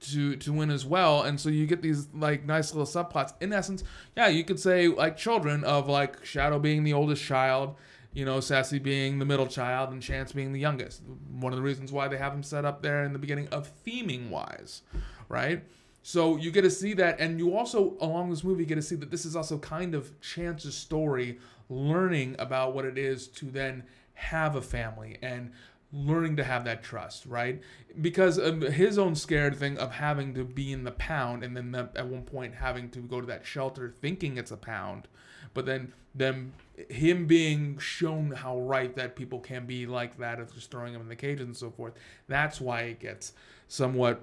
to 0.00 0.36
to 0.36 0.52
win 0.52 0.70
as 0.70 0.84
well. 0.84 1.22
And 1.22 1.40
so 1.40 1.48
you 1.48 1.66
get 1.66 1.82
these 1.82 2.08
like 2.14 2.44
nice 2.44 2.74
little 2.74 2.86
subplots. 2.86 3.32
In 3.40 3.52
essence 3.52 3.84
yeah 4.16 4.28
you 4.28 4.44
could 4.44 4.60
say 4.60 4.88
like 4.88 5.16
children 5.16 5.64
of 5.64 5.88
like 5.88 6.24
shadow 6.24 6.58
being 6.58 6.84
the 6.84 6.92
oldest 6.92 7.22
child 7.22 7.76
you 8.12 8.24
know 8.24 8.38
sassy 8.40 8.78
being 8.78 9.18
the 9.18 9.24
middle 9.24 9.46
child 9.46 9.90
and 9.90 10.02
chance 10.02 10.32
being 10.32 10.52
the 10.52 10.60
youngest. 10.60 11.02
One 11.30 11.52
of 11.52 11.56
the 11.56 11.62
reasons 11.62 11.92
why 11.92 12.08
they 12.08 12.18
have 12.18 12.32
them 12.32 12.42
set 12.42 12.64
up 12.64 12.82
there 12.82 13.04
in 13.04 13.12
the 13.12 13.18
beginning 13.18 13.48
of 13.48 13.70
theming 13.84 14.30
wise 14.30 14.82
right? 15.28 15.64
So 16.06 16.36
you 16.36 16.50
get 16.50 16.62
to 16.62 16.70
see 16.70 16.92
that, 16.94 17.18
and 17.18 17.38
you 17.38 17.56
also, 17.56 17.96
along 17.98 18.28
this 18.28 18.44
movie, 18.44 18.66
get 18.66 18.74
to 18.74 18.82
see 18.82 18.96
that 18.96 19.10
this 19.10 19.24
is 19.24 19.34
also 19.34 19.58
kind 19.58 19.94
of 19.94 20.20
Chance's 20.20 20.76
story, 20.76 21.38
learning 21.68 22.36
about 22.38 22.74
what 22.74 22.84
it 22.84 22.98
is 22.98 23.28
to 23.28 23.46
then 23.46 23.84
have 24.14 24.56
a 24.56 24.62
family 24.62 25.18
and 25.22 25.50
learning 25.92 26.36
to 26.36 26.44
have 26.44 26.64
that 26.64 26.82
trust, 26.82 27.24
right? 27.26 27.60
Because 28.00 28.36
of 28.36 28.62
his 28.62 28.98
own 28.98 29.14
scared 29.14 29.56
thing 29.56 29.78
of 29.78 29.92
having 29.92 30.34
to 30.34 30.44
be 30.44 30.72
in 30.72 30.84
the 30.84 30.90
pound, 30.92 31.44
and 31.44 31.56
then 31.56 31.70
the, 31.70 31.88
at 31.94 32.06
one 32.06 32.22
point 32.22 32.54
having 32.54 32.90
to 32.90 33.00
go 33.00 33.20
to 33.20 33.26
that 33.26 33.46
shelter 33.46 33.94
thinking 34.00 34.36
it's 34.36 34.50
a 34.50 34.56
pound, 34.56 35.06
but 35.52 35.66
then 35.66 35.92
them 36.14 36.52
him 36.88 37.26
being 37.26 37.78
shown 37.78 38.32
how 38.32 38.58
right 38.60 38.96
that 38.96 39.14
people 39.14 39.38
can 39.38 39.66
be 39.66 39.86
like 39.86 40.18
that 40.18 40.40
of 40.40 40.52
just 40.52 40.70
throwing 40.70 40.94
him 40.94 41.00
in 41.00 41.08
the 41.08 41.16
cage 41.16 41.40
and 41.40 41.56
so 41.56 41.70
forth. 41.70 41.94
That's 42.26 42.60
why 42.60 42.82
it 42.82 43.00
gets 43.00 43.32
somewhat 43.68 44.22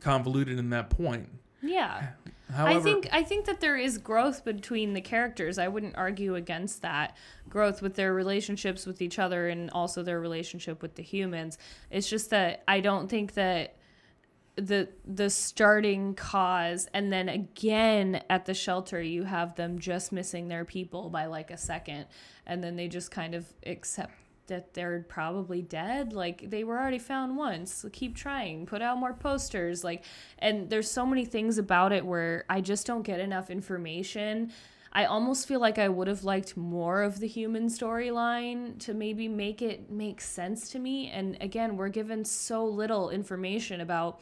convoluted 0.00 0.58
in 0.58 0.70
that 0.70 0.90
point. 0.90 1.28
Yeah. 1.62 2.08
However, 2.52 2.78
I 2.78 2.82
think 2.82 3.08
I 3.12 3.22
think 3.22 3.46
that 3.46 3.60
there 3.60 3.76
is 3.76 3.98
growth 3.98 4.44
between 4.44 4.92
the 4.92 5.00
characters. 5.00 5.58
I 5.58 5.68
wouldn't 5.68 5.96
argue 5.96 6.34
against 6.34 6.82
that 6.82 7.16
growth 7.48 7.82
with 7.82 7.94
their 7.94 8.12
relationships 8.12 8.86
with 8.86 9.00
each 9.00 9.18
other 9.18 9.48
and 9.48 9.70
also 9.70 10.02
their 10.02 10.20
relationship 10.20 10.82
with 10.82 10.94
the 10.94 11.02
humans. 11.02 11.58
It's 11.90 12.08
just 12.08 12.30
that 12.30 12.62
I 12.68 12.80
don't 12.80 13.08
think 13.08 13.34
that 13.34 13.76
the 14.56 14.88
the 15.06 15.30
starting 15.30 16.14
cause 16.14 16.86
and 16.92 17.10
then 17.10 17.30
again 17.30 18.22
at 18.28 18.44
the 18.44 18.52
shelter 18.52 19.00
you 19.00 19.24
have 19.24 19.54
them 19.54 19.78
just 19.78 20.12
missing 20.12 20.48
their 20.48 20.64
people 20.64 21.08
by 21.08 21.24
like 21.24 21.50
a 21.50 21.56
second 21.56 22.04
and 22.46 22.62
then 22.62 22.76
they 22.76 22.86
just 22.86 23.10
kind 23.10 23.34
of 23.34 23.46
accept 23.64 24.12
that 24.52 24.74
they're 24.74 25.06
probably 25.08 25.62
dead 25.62 26.12
like 26.12 26.50
they 26.50 26.62
were 26.62 26.78
already 26.78 26.98
found 26.98 27.38
once. 27.38 27.86
Keep 27.90 28.14
trying. 28.14 28.66
Put 28.66 28.82
out 28.82 28.98
more 28.98 29.14
posters. 29.14 29.82
Like 29.82 30.04
and 30.38 30.68
there's 30.68 30.90
so 30.90 31.06
many 31.06 31.24
things 31.24 31.56
about 31.56 31.90
it 31.90 32.04
where 32.04 32.44
i 32.50 32.60
just 32.60 32.86
don't 32.86 33.02
get 33.02 33.18
enough 33.18 33.48
information. 33.48 34.52
I 34.92 35.06
almost 35.06 35.48
feel 35.48 35.58
like 35.58 35.78
i 35.78 35.88
would 35.88 36.06
have 36.06 36.22
liked 36.22 36.54
more 36.54 37.02
of 37.02 37.18
the 37.18 37.26
human 37.26 37.68
storyline 37.68 38.78
to 38.80 38.92
maybe 38.92 39.26
make 39.26 39.62
it 39.62 39.90
make 39.90 40.20
sense 40.20 40.68
to 40.72 40.78
me. 40.78 41.08
And 41.08 41.38
again 41.40 41.78
we're 41.78 41.88
given 41.88 42.22
so 42.22 42.62
little 42.66 43.08
information 43.08 43.80
about 43.80 44.20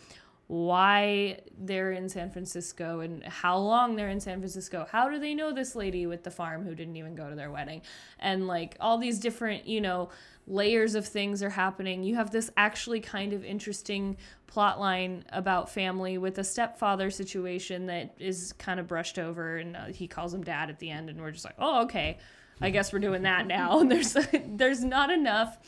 why 0.51 1.39
they're 1.57 1.93
in 1.93 2.09
San 2.09 2.29
Francisco 2.29 2.99
and 2.99 3.23
how 3.23 3.57
long 3.57 3.95
they're 3.95 4.09
in 4.09 4.19
San 4.19 4.41
Francisco. 4.41 4.85
How 4.91 5.09
do 5.09 5.21
they 5.21 5.33
know 5.33 5.53
this 5.53 5.77
lady 5.77 6.07
with 6.07 6.25
the 6.25 6.31
farm 6.33 6.65
who 6.65 6.75
didn't 6.75 6.97
even 6.97 7.15
go 7.15 7.31
to 7.31 7.37
their 7.37 7.53
wedding? 7.53 7.83
And 8.19 8.49
like 8.49 8.77
all 8.81 8.99
these 8.99 9.21
different, 9.21 9.69
you 9.69 9.81
know, 9.81 10.09
layers 10.49 10.97
of 10.97 11.07
things 11.07 11.41
are 11.45 11.51
happening. 11.51 12.03
You 12.03 12.17
have 12.17 12.33
this 12.33 12.51
actually 12.57 12.99
kind 12.99 13.33
of 13.33 13.45
interesting 13.45 14.17
plot 14.49 14.81
line 14.81 15.25
about 15.29 15.71
family 15.71 16.19
with 16.19 16.37
a 16.39 16.45
stepfather 16.45 17.11
situation 17.11 17.87
that 17.87 18.17
is 18.19 18.53
kind 18.55 18.81
of 18.81 18.89
brushed 18.89 19.21
over 19.21 19.57
and 19.57 19.77
uh, 19.77 19.85
he 19.85 20.09
calls 20.09 20.35
him 20.35 20.43
dad 20.43 20.69
at 20.69 20.81
the 20.81 20.91
end 20.91 21.09
and 21.09 21.21
we're 21.21 21.31
just 21.31 21.45
like, 21.45 21.55
"Oh, 21.61 21.83
okay. 21.83 22.19
I 22.61 22.71
guess 22.71 22.93
we're 22.93 22.99
doing 22.99 23.23
that 23.23 23.47
now." 23.47 23.79
And 23.79 23.91
there's 23.93 24.17
there's 24.49 24.83
not 24.83 25.11
enough 25.11 25.59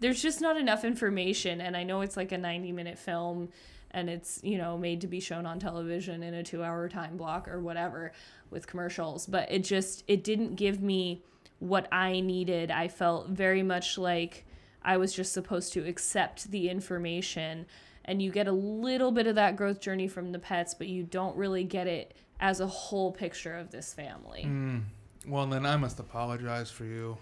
there's 0.00 0.20
just 0.20 0.42
not 0.42 0.58
enough 0.58 0.84
information 0.84 1.60
and 1.60 1.74
I 1.74 1.84
know 1.84 2.00
it's 2.00 2.16
like 2.16 2.32
a 2.32 2.38
90 2.38 2.72
minute 2.72 2.98
film 2.98 3.50
and 3.92 4.08
it's 4.08 4.40
you 4.42 4.58
know 4.58 4.76
made 4.76 5.00
to 5.00 5.06
be 5.06 5.20
shown 5.20 5.46
on 5.46 5.58
television 5.58 6.22
in 6.22 6.34
a 6.34 6.42
two 6.42 6.62
hour 6.62 6.88
time 6.88 7.16
block 7.16 7.48
or 7.48 7.60
whatever 7.60 8.12
with 8.50 8.66
commercials. 8.66 9.26
But 9.26 9.50
it 9.50 9.64
just 9.64 10.04
it 10.08 10.24
didn't 10.24 10.56
give 10.56 10.82
me 10.82 11.22
what 11.58 11.86
i 11.92 12.20
needed. 12.20 12.70
I 12.70 12.88
felt 12.88 13.28
very 13.28 13.62
much 13.62 13.98
like 13.98 14.46
i 14.82 14.96
was 14.96 15.12
just 15.12 15.32
supposed 15.32 15.72
to 15.74 15.86
accept 15.86 16.50
the 16.50 16.68
information. 16.68 17.66
And 18.04 18.22
you 18.22 18.30
get 18.30 18.48
a 18.48 18.52
little 18.52 19.12
bit 19.12 19.26
of 19.26 19.34
that 19.34 19.56
growth 19.56 19.80
journey 19.80 20.08
from 20.08 20.32
the 20.32 20.38
pets 20.38 20.74
but 20.74 20.88
you 20.88 21.02
don't 21.02 21.36
really 21.36 21.64
get 21.64 21.86
it 21.86 22.16
as 22.40 22.60
a 22.60 22.66
whole 22.66 23.12
picture 23.12 23.54
of 23.56 23.70
this 23.70 23.92
family. 23.92 24.42
Hmm. 24.44 24.78
Well, 25.26 25.46
then 25.46 25.66
I 25.66 25.76
must 25.76 26.00
apologize 26.00 26.70
for 26.70 26.84
you. 26.84 27.18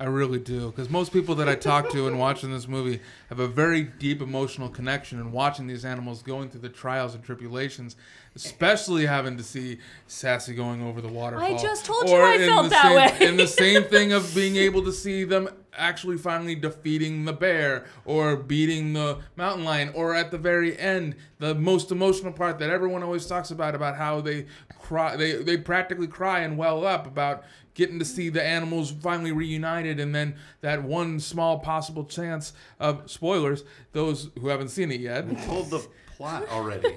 I 0.00 0.04
really 0.04 0.38
do, 0.38 0.70
because 0.70 0.88
most 0.88 1.12
people 1.12 1.34
that 1.36 1.48
I 1.48 1.56
talk 1.56 1.90
to 1.90 2.06
and 2.06 2.20
watching 2.20 2.52
this 2.52 2.68
movie 2.68 3.00
have 3.30 3.40
a 3.40 3.48
very 3.48 3.82
deep 3.82 4.22
emotional 4.22 4.68
connection 4.68 5.18
and 5.18 5.32
watching 5.32 5.66
these 5.66 5.84
animals 5.84 6.22
going 6.22 6.50
through 6.50 6.60
the 6.60 6.68
trials 6.68 7.16
and 7.16 7.24
tribulations, 7.24 7.96
especially 8.36 9.06
having 9.06 9.36
to 9.38 9.42
see 9.42 9.78
Sassy 10.06 10.54
going 10.54 10.82
over 10.82 11.00
the 11.00 11.08
waterfall. 11.08 11.52
I 11.52 11.60
just 11.60 11.84
told 11.84 12.08
you 12.08 12.14
I 12.14 12.38
felt 12.38 12.70
that 12.70 12.82
same, 12.82 12.94
way. 12.94 13.28
And 13.28 13.40
the 13.40 13.48
same 13.48 13.84
thing 13.90 14.12
of 14.12 14.32
being 14.36 14.54
able 14.54 14.84
to 14.84 14.92
see 14.92 15.24
them 15.24 15.48
actually 15.78 16.16
finally 16.16 16.54
defeating 16.54 17.24
the 17.24 17.32
bear 17.32 17.86
or 18.04 18.36
beating 18.36 18.92
the 18.92 19.18
mountain 19.34 19.64
lion, 19.64 19.90
or 19.94 20.14
at 20.14 20.30
the 20.30 20.38
very 20.38 20.78
end, 20.78 21.16
the 21.38 21.54
most 21.56 21.90
emotional 21.90 22.32
part 22.32 22.60
that 22.60 22.70
everyone 22.70 23.02
always 23.02 23.26
talks 23.26 23.50
about 23.50 23.74
about 23.74 23.96
how 23.96 24.20
they 24.20 24.46
cry, 24.80 25.16
they 25.16 25.34
they 25.42 25.56
practically 25.56 26.06
cry 26.06 26.40
and 26.40 26.56
well 26.56 26.86
up 26.86 27.06
about 27.06 27.42
getting 27.78 27.98
to 28.00 28.04
see 28.04 28.28
the 28.28 28.42
animals 28.42 28.90
finally 28.90 29.30
reunited 29.30 30.00
and 30.00 30.12
then 30.12 30.34
that 30.62 30.82
one 30.82 31.20
small 31.20 31.60
possible 31.60 32.04
chance 32.04 32.52
of 32.80 33.08
spoilers 33.08 33.62
those 33.92 34.30
who 34.40 34.48
haven't 34.48 34.68
seen 34.68 34.90
it 34.90 35.00
yet 35.00 35.24
We 35.28 35.36
told 35.36 35.70
the 35.70 35.86
plot 36.16 36.48
already. 36.50 36.96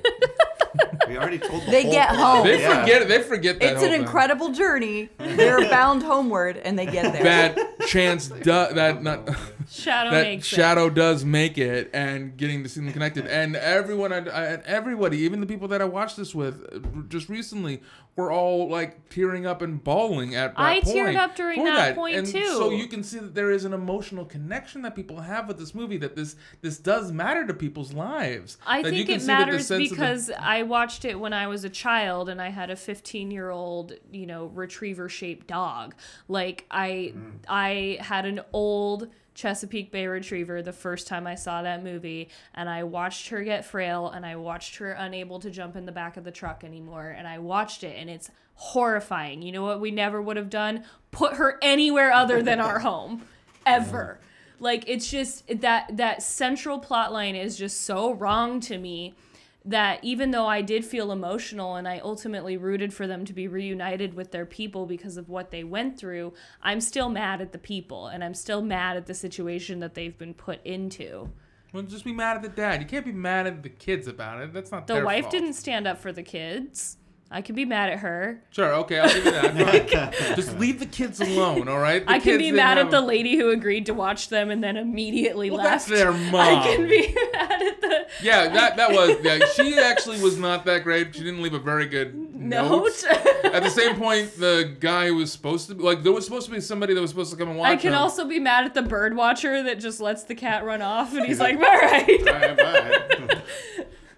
we 1.08 1.18
already 1.18 1.38
told 1.38 1.62
the 1.68 1.70
They 1.72 1.84
whole 1.84 1.92
get 1.92 2.10
plot. 2.10 2.36
home. 2.38 2.48
they 2.48 2.60
Yeah. 2.62 2.80
forget 2.82 3.08
they 3.08 3.22
forget 3.22 3.60
that 3.60 3.66
It's 3.74 3.76
whole 3.76 3.86
an 3.86 3.92
thing. 3.92 4.02
incredible 4.02 4.52
journey. 4.54 5.10
They're 5.20 5.70
bound 5.70 6.02
homeward, 6.02 6.58
and 6.58 6.78
they 6.80 6.88
get 6.88 7.14
there. 7.14 7.24
that 7.24 7.80
chance 7.88 8.28
du- 8.30 8.44
that 8.74 9.04
not 9.04 9.30
Shadow 9.70 10.12
that 10.12 10.24
makes 10.24 10.52
it. 10.54 10.96
Does 10.96 11.26
make 11.26 11.58
it, 11.58 11.90
and 11.94 12.36
getting 12.38 12.64
to 12.64 12.70
see 12.70 12.82
them 12.82 12.92
connected, 12.94 13.28
and 13.28 13.56
everyone, 13.56 14.12
I, 14.14 14.18
I, 14.28 14.46
and 14.46 14.64
everybody, 14.64 15.20
even 15.20 15.40
the 15.40 15.46
people 15.48 15.68
that 15.70 15.82
I 15.82 15.86
watched 15.86 16.18
this 16.18 16.34
with 16.36 16.64
uh, 16.74 16.80
just 17.08 17.30
recently, 17.30 17.82
were 18.16 18.32
all 18.32 18.68
like 18.70 19.10
tearing 19.10 19.46
up 19.46 19.62
and 19.62 19.82
bawling 19.84 20.36
at 20.36 20.56
that 20.56 20.62
I 20.62 20.82
point. 20.82 20.96
teared 20.98 21.16
up 21.16 21.36
during 21.36 21.60
for 21.60 21.66
that 21.66 21.96
point, 21.96 22.18
and 22.18 22.28
too. 22.28 22.46
So 22.46 22.72
you 22.72 22.88
can 22.88 23.04
see 23.04 23.20
that 23.20 23.34
there 23.36 23.52
is 23.52 23.64
an 23.66 23.74
emotional 23.74 24.26
connection 24.26 24.82
that 24.82 24.96
people 24.96 25.20
have 25.22 25.48
with 25.48 25.58
this 25.58 25.74
movie. 25.74 25.98
That 25.98 26.16
this 26.16 26.36
this 26.62 26.78
does 26.78 27.12
matter 27.12 27.46
to 27.48 27.54
people's 27.54 27.94
lives. 27.94 28.58
I 28.66 28.82
That 28.82 28.92
you 28.94 29.06
think 29.06 29.08
can 29.08 29.16
it 29.18 29.22
see 29.22 29.28
matters 29.28 29.68
sense 29.68 29.72
of 29.72 29.78
the- 29.78 29.90
because 29.96 30.32
I 30.38 30.64
watched 30.64 31.06
it 31.06 31.20
when 31.20 31.34
I 31.34 31.48
was 31.48 31.64
a 31.64 31.70
child 31.70 32.28
and 32.30 32.42
I 32.42 32.50
had 32.50 32.70
a 32.70 32.76
15 32.76 33.32
year 33.32 33.50
old, 33.50 33.94
you 34.12 34.26
know, 34.26 34.46
retriever 34.48 35.08
shaped 35.10 35.48
dog. 35.48 35.96
Like 36.28 36.66
I 36.70 37.14
I 37.48 37.98
had 38.02 38.26
an 38.26 38.42
old 38.54 39.08
Chesapeake 39.34 39.92
Bay 39.92 40.08
Retriever 40.08 40.62
the 40.62 40.74
first 40.74 41.08
time 41.08 41.26
I 41.26 41.36
saw 41.36 41.62
that 41.62 41.84
movie, 41.84 42.30
and 42.54 42.70
I 42.70 42.84
watched 42.84 43.30
her 43.30 43.44
get 43.44 43.66
frail, 43.66 44.10
and 44.10 44.26
I 44.26 44.36
watched 44.36 44.78
her 44.78 44.92
unable 44.92 45.40
to 45.40 45.50
jump 45.50 45.76
in 45.76 45.86
the 45.86 45.92
back 45.92 46.18
of 46.18 46.24
the 46.24 46.32
truck 46.32 46.64
anymore, 46.64 47.16
and 47.18 47.28
I 47.28 47.40
watched 47.40 47.84
it, 47.84 47.96
and 47.98 48.10
it's 48.10 48.30
horrifying. 48.56 49.42
You 49.42 49.52
know 49.52 49.64
what 49.64 49.80
we 49.80 49.92
never 49.92 50.22
would 50.22 50.38
have 50.38 50.50
done? 50.50 50.84
Put 51.12 51.34
her 51.34 51.58
anywhere 51.62 52.12
other 52.12 52.44
than 52.44 52.60
our 52.60 52.80
home, 52.90 53.24
ever. 53.66 54.20
Like 54.60 54.84
it's 54.88 55.10
just 55.10 55.48
that 55.62 55.98
that 55.98 56.22
central 56.22 56.78
plot 56.78 57.12
line 57.12 57.36
is 57.36 57.58
just 57.58 57.82
so 57.82 58.14
wrong 58.14 58.60
to 58.62 58.78
me 58.78 59.16
that 59.64 60.00
even 60.04 60.32
though 60.32 60.48
I 60.48 60.62
did 60.62 60.84
feel 60.84 61.12
emotional 61.12 61.76
and 61.76 61.88
I 61.88 62.00
ultimately 62.00 62.58
rooted 62.58 62.94
for 62.94 63.06
them 63.06 63.26
to 63.26 63.34
be 63.34 63.48
reunited 63.48 64.16
with 64.16 64.32
their 64.32 64.46
people 64.46 64.86
because 64.86 65.18
of 65.18 65.30
what 65.30 65.52
they 65.52 65.64
went 65.64 66.00
through, 66.00 66.34
I'm 66.64 66.82
still 66.82 67.10
mad 67.10 67.42
at 67.42 67.52
the 67.52 67.60
people 67.60 68.08
and 68.08 68.24
I'm 68.24 68.34
still 68.34 68.62
mad 68.62 68.98
at 68.98 69.06
the 69.06 69.14
situation 69.14 69.80
that 69.80 69.94
they've 69.94 70.18
been 70.18 70.34
put 70.34 70.66
into. 70.66 71.30
Well, 71.74 71.84
just 71.84 72.04
be 72.04 72.12
mad 72.12 72.38
at 72.38 72.42
the 72.42 72.50
dad. 72.50 72.82
You 72.82 72.88
can't 72.88 73.06
be 73.06 73.12
mad 73.14 73.48
at 73.48 73.64
the 73.64 73.70
kids 73.70 74.08
about 74.08 74.42
it. 74.42 74.52
That's 74.52 74.72
not 74.72 74.88
The 74.88 75.06
wife 75.06 75.26
fault. 75.26 75.32
didn't 75.32 75.54
stand 75.54 75.88
up 75.88 76.00
for 76.00 76.12
the 76.12 76.24
kids. 76.24 76.98
I 77.34 77.42
can 77.42 77.56
be 77.56 77.64
mad 77.64 77.90
at 77.90 78.00
her. 78.00 78.42
Sure, 78.52 78.74
okay, 78.74 79.00
I'll 79.00 79.08
give 79.08 79.24
you 79.24 79.32
that. 79.32 80.14
Fine. 80.14 80.36
Just 80.36 80.60
leave 80.60 80.80
the 80.80 80.86
kids 80.86 81.22
alone, 81.22 81.70
all 81.70 81.80
right? 81.80 82.06
The 82.06 82.12
I 82.12 82.16
can 82.20 82.34
kids 82.34 82.38
be 82.40 82.52
mad 82.52 82.78
have- 82.78 82.88
at 82.88 82.92
the 82.92 83.00
lady 83.00 83.38
who 83.38 83.52
agreed 83.52 83.86
to 83.86 83.94
watch 83.94 84.28
them 84.28 84.52
and 84.52 84.62
then 84.62 84.76
immediately 84.76 85.50
Well, 85.50 85.60
left. 85.64 85.88
that's 85.88 86.00
their 86.00 86.12
mom. 86.12 86.36
I 86.36 86.64
can 86.66 86.90
be 86.90 87.08
mad 87.34 87.62
at 87.62 87.82
the 87.82 88.08
Yeah, 88.22 88.50
that 88.50 88.76
that 88.76 88.92
was. 88.92 89.16
Yeah, 89.24 89.40
she 89.56 89.80
actually 89.80 90.22
was 90.22 90.38
not 90.38 90.66
that 90.66 90.84
great. 90.84 91.16
She 91.16 91.24
didn't 91.24 91.42
leave 91.42 91.54
a 91.54 91.60
very 91.60 91.86
good 91.88 92.14
note. 92.36 93.02
At 93.46 93.64
the 93.64 93.70
same 93.70 93.96
point, 93.96 94.36
the 94.38 94.76
guy 94.82 95.08
who 95.08 95.16
was 95.16 95.32
supposed 95.32 95.70
to 95.70 95.76
be 95.76 95.84
like 95.84 96.04
there 96.04 96.12
was 96.12 96.26
supposed 96.26 96.48
to 96.48 96.52
be 96.52 96.60
somebody 96.60 96.94
that 96.94 97.00
was 97.02 97.12
supposed 97.12 97.32
to 97.32 97.38
come 97.38 97.48
and 97.48 97.58
watch 97.58 97.70
them. 97.70 97.78
I 97.78 97.82
can 97.82 97.94
him. 97.94 98.00
also 98.00 98.26
be 98.28 98.40
mad 98.40 98.66
at 98.66 98.74
the 98.74 98.82
bird 98.82 99.16
watcher 99.16 99.64
that 99.64 99.80
just 99.80 100.02
lets 100.02 100.24
the 100.26 100.36
cat 100.36 100.66
run 100.66 100.82
off 100.82 101.14
and 101.16 101.26
he's 101.26 101.40
like, 101.40 101.56
all 101.56 101.62
right. 101.62 102.26
Bye, 102.26 102.56
bye. 102.58 103.42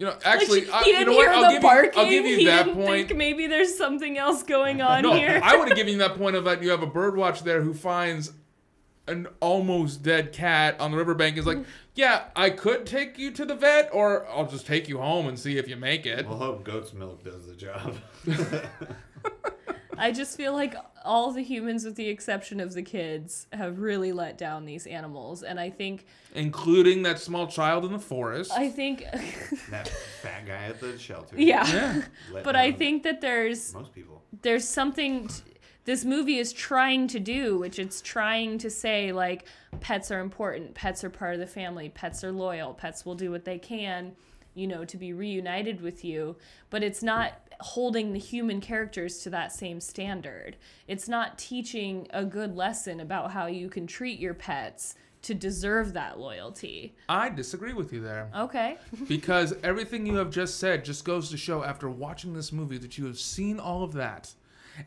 You 0.03 0.09
know, 0.09 0.17
actually, 0.25 0.65
Like, 0.65 0.73
I, 0.73 0.83
he 0.83 0.89
you 0.89 0.97
didn't 0.97 1.13
know 1.13 1.17
what? 1.17 1.29
I'll 1.29 1.43
the 1.43 1.49
give 1.53 1.61
barking. 1.61 1.93
you. 1.93 1.99
I'll 2.01 2.09
give 2.09 2.25
you 2.25 2.37
he 2.39 2.45
that 2.45 2.65
didn't 2.65 2.83
point. 2.83 3.07
think 3.07 3.17
maybe 3.17 3.47
there's 3.47 3.77
something 3.77 4.17
else 4.17 4.43
going 4.43 4.81
on 4.81 5.03
No, 5.03 5.13
here. 5.13 5.39
I 5.41 5.55
would 5.55 5.69
have 5.69 5.77
given 5.77 5.93
you 5.93 5.99
that 5.99 6.17
point 6.17 6.35
of 6.35 6.43
that 6.43 6.61
you 6.61 6.71
have 6.71 6.83
a 6.83 6.87
bird 6.87 7.15
watch 7.15 7.43
there 7.43 7.61
who 7.61 7.73
finds 7.73 8.33
an 9.07 9.27
almost 9.39 10.03
dead 10.03 10.33
cat 10.33 10.75
on 10.81 10.91
the 10.91 10.97
riverbank. 10.97 11.37
Is 11.37 11.45
like, 11.45 11.59
mm-hmm. 11.59 11.69
yeah, 11.95 12.25
I 12.35 12.49
could 12.49 12.85
take 12.85 13.17
you 13.17 13.31
to 13.31 13.45
the 13.45 13.55
vet, 13.55 13.91
or 13.93 14.27
I'll 14.27 14.45
just 14.45 14.67
take 14.67 14.89
you 14.89 14.97
home 14.97 15.25
and 15.29 15.39
see 15.39 15.57
if 15.57 15.69
you 15.69 15.77
make 15.77 16.05
it. 16.05 16.27
We'll 16.27 16.35
hope 16.37 16.65
goat's 16.65 16.91
milk 16.93 17.23
does 17.23 17.47
the 17.47 17.55
job. 17.55 17.95
I 19.97 20.12
just 20.12 20.38
feel 20.38 20.53
like 20.53 20.75
all 21.06 21.32
the 21.32 21.41
humans, 21.43 21.86
with 21.86 21.95
the 21.95 22.08
exception 22.08 22.60
of 22.60 22.73
the 22.73 22.82
kids, 22.82 23.47
have 23.51 23.79
really 23.79 24.12
let 24.12 24.38
down 24.38 24.65
these 24.65 24.88
animals, 24.88 25.43
and 25.43 25.60
I 25.60 25.69
think, 25.69 26.06
Including 26.36 27.03
that 27.03 27.19
small 27.19 27.47
child 27.47 27.86
in 27.86 27.91
the 27.91 27.99
forest. 27.99 28.51
I 28.53 28.69
think, 28.69 29.01
that 29.69 29.88
fat 30.21 30.45
guy 30.45 30.65
at 30.65 30.79
the 30.79 30.97
shelter. 30.97 31.36
yeah. 31.38 31.67
yeah. 31.67 32.01
Let 32.32 32.43
But 32.43 32.56
I 32.56 32.71
think 32.71 33.03
that 33.03 33.21
there's 33.21 33.73
most 33.73 33.93
people. 33.93 34.21
there's 34.41 34.67
something 34.67 35.27
t- 35.27 35.43
this 35.86 36.06
movie 36.06 36.38
is 36.38 36.53
trying 36.53 37.08
to 37.10 37.19
do, 37.19 37.58
which 37.60 37.77
it's 37.77 38.01
trying 38.01 38.58
to 38.60 38.69
say 38.69 39.12
like 39.12 39.45
pets 39.82 40.12
are 40.12 40.21
important, 40.21 40.73
pets 40.75 41.03
are 41.03 41.10
part 41.10 41.34
of 41.34 41.39
the 41.41 41.47
family, 41.47 41.89
pets 41.89 42.23
are 42.23 42.32
loyal, 42.32 42.73
pets 42.73 43.06
will 43.06 43.15
do 43.15 43.29
what 43.32 43.43
they 43.43 43.60
can, 43.60 44.13
you 44.56 44.65
know, 44.65 44.86
to 44.86 44.95
be 44.97 45.12
reunited 45.12 45.82
with 45.82 46.06
you. 46.06 46.38
But 46.69 46.84
it's 46.84 47.03
not 47.03 47.34
holding 47.63 48.13
the 48.13 48.19
human 48.19 48.62
characters 48.62 49.19
to 49.19 49.30
that 49.32 49.52
same 49.52 49.80
standard. 49.80 50.58
It's 50.88 51.08
not 51.08 51.38
teaching 51.38 52.08
a 52.12 52.26
good 52.26 52.56
lesson 52.56 52.99
about 52.99 53.32
how 53.32 53.47
you 53.47 53.69
can 53.69 53.88
treat 53.88 54.19
your 54.19 54.34
pets 54.34 54.95
to 55.23 55.34
deserve 55.34 55.93
that 55.93 56.19
loyalty. 56.19 56.93
I 57.08 57.30
disagree 57.30 57.73
with 57.73 57.93
you 57.93 58.02
there. 58.02 58.30
Okay. 58.36 58.78
because 59.08 59.54
everything 59.63 60.06
you 60.06 60.15
have 60.17 60.30
just 60.30 60.60
said 60.60 60.84
just 60.84 61.06
goes 61.06 61.30
to 61.30 61.38
show 61.38 61.63
after 61.63 61.89
watching 61.89 62.34
this 62.34 62.52
movie 62.52 62.78
that 62.78 62.97
you 62.97 63.06
have 63.06 63.17
seen 63.17 63.60
all 63.60 63.84
of 63.84 63.93
that 63.93 64.34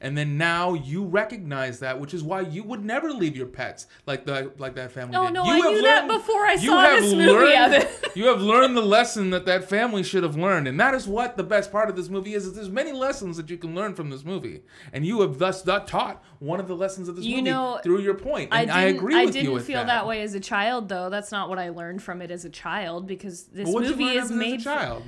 and 0.00 0.16
then 0.16 0.36
now 0.38 0.74
you 0.74 1.04
recognize 1.04 1.78
that 1.80 2.00
which 2.00 2.12
is 2.14 2.22
why 2.22 2.40
you 2.40 2.62
would 2.62 2.84
never 2.84 3.10
leave 3.12 3.36
your 3.36 3.46
pets 3.46 3.86
like 4.06 4.24
the 4.26 4.52
like 4.58 4.74
that 4.74 4.90
family 4.92 5.16
Oh, 5.16 5.24
did. 5.26 5.34
no, 5.34 5.44
you 5.44 5.50
I 5.52 5.56
have 5.56 5.72
knew 5.72 5.82
that 5.82 6.08
before 6.08 6.44
I 6.46 6.56
saw 6.56 6.82
this 7.00 7.14
movie, 7.14 7.52
Evan. 7.52 7.86
you 8.14 8.26
have 8.26 8.40
learned 8.40 8.76
the 8.76 8.80
lesson 8.82 9.30
that 9.30 9.46
that 9.46 9.68
family 9.68 10.02
should 10.02 10.22
have 10.22 10.36
learned 10.36 10.68
and 10.68 10.78
that 10.80 10.94
is 10.94 11.06
what 11.06 11.36
the 11.36 11.44
best 11.44 11.70
part 11.72 11.88
of 11.88 11.96
this 11.96 12.08
movie 12.08 12.34
is, 12.34 12.46
is 12.46 12.54
there's 12.54 12.70
many 12.70 12.92
lessons 12.92 13.36
that 13.36 13.48
you 13.50 13.56
can 13.56 13.74
learn 13.74 13.94
from 13.94 14.10
this 14.10 14.24
movie 14.24 14.62
and 14.92 15.06
you 15.06 15.20
have 15.20 15.38
thus 15.38 15.62
taught 15.62 16.22
one 16.38 16.60
of 16.60 16.68
the 16.68 16.76
lessons 16.76 17.08
of 17.08 17.16
this 17.16 17.24
You 17.24 17.36
movie 17.38 17.50
know, 17.50 17.80
through 17.82 18.00
your 18.00 18.14
point 18.14 18.52
I 18.52 18.60
and 18.62 18.68
didn't, 18.68 18.78
I, 18.80 18.82
agree 18.84 19.14
I 19.16 19.24
with 19.26 19.34
didn't 19.34 19.60
feel 19.60 19.78
that. 19.80 19.86
that. 19.86 20.06
way 20.06 20.22
as 20.22 20.34
a 20.34 20.40
child, 20.40 20.88
though. 20.88 21.08
That's 21.10 21.32
not 21.32 21.48
what 21.48 21.58
I 21.58 21.70
learned 21.70 22.02
from 22.02 22.20
it 22.22 22.30
as 22.30 22.44
a 22.44 22.50
child 22.50 23.06
because 23.06 23.44
this 23.44 23.68
movie 23.68 23.86
is 23.86 23.90
of 23.92 24.00
it 24.00 24.16
as 24.24 24.30
a 24.30 24.34
made 24.34 24.60
for- 24.62 24.64
child 24.64 25.02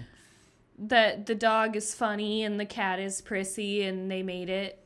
that 0.78 1.26
the 1.26 1.34
dog 1.34 1.76
is 1.76 1.94
funny 1.94 2.44
and 2.44 2.58
the 2.58 2.66
cat 2.66 2.98
is 2.98 3.20
prissy 3.20 3.82
and 3.82 4.10
they 4.10 4.22
made 4.22 4.48
it. 4.48 4.84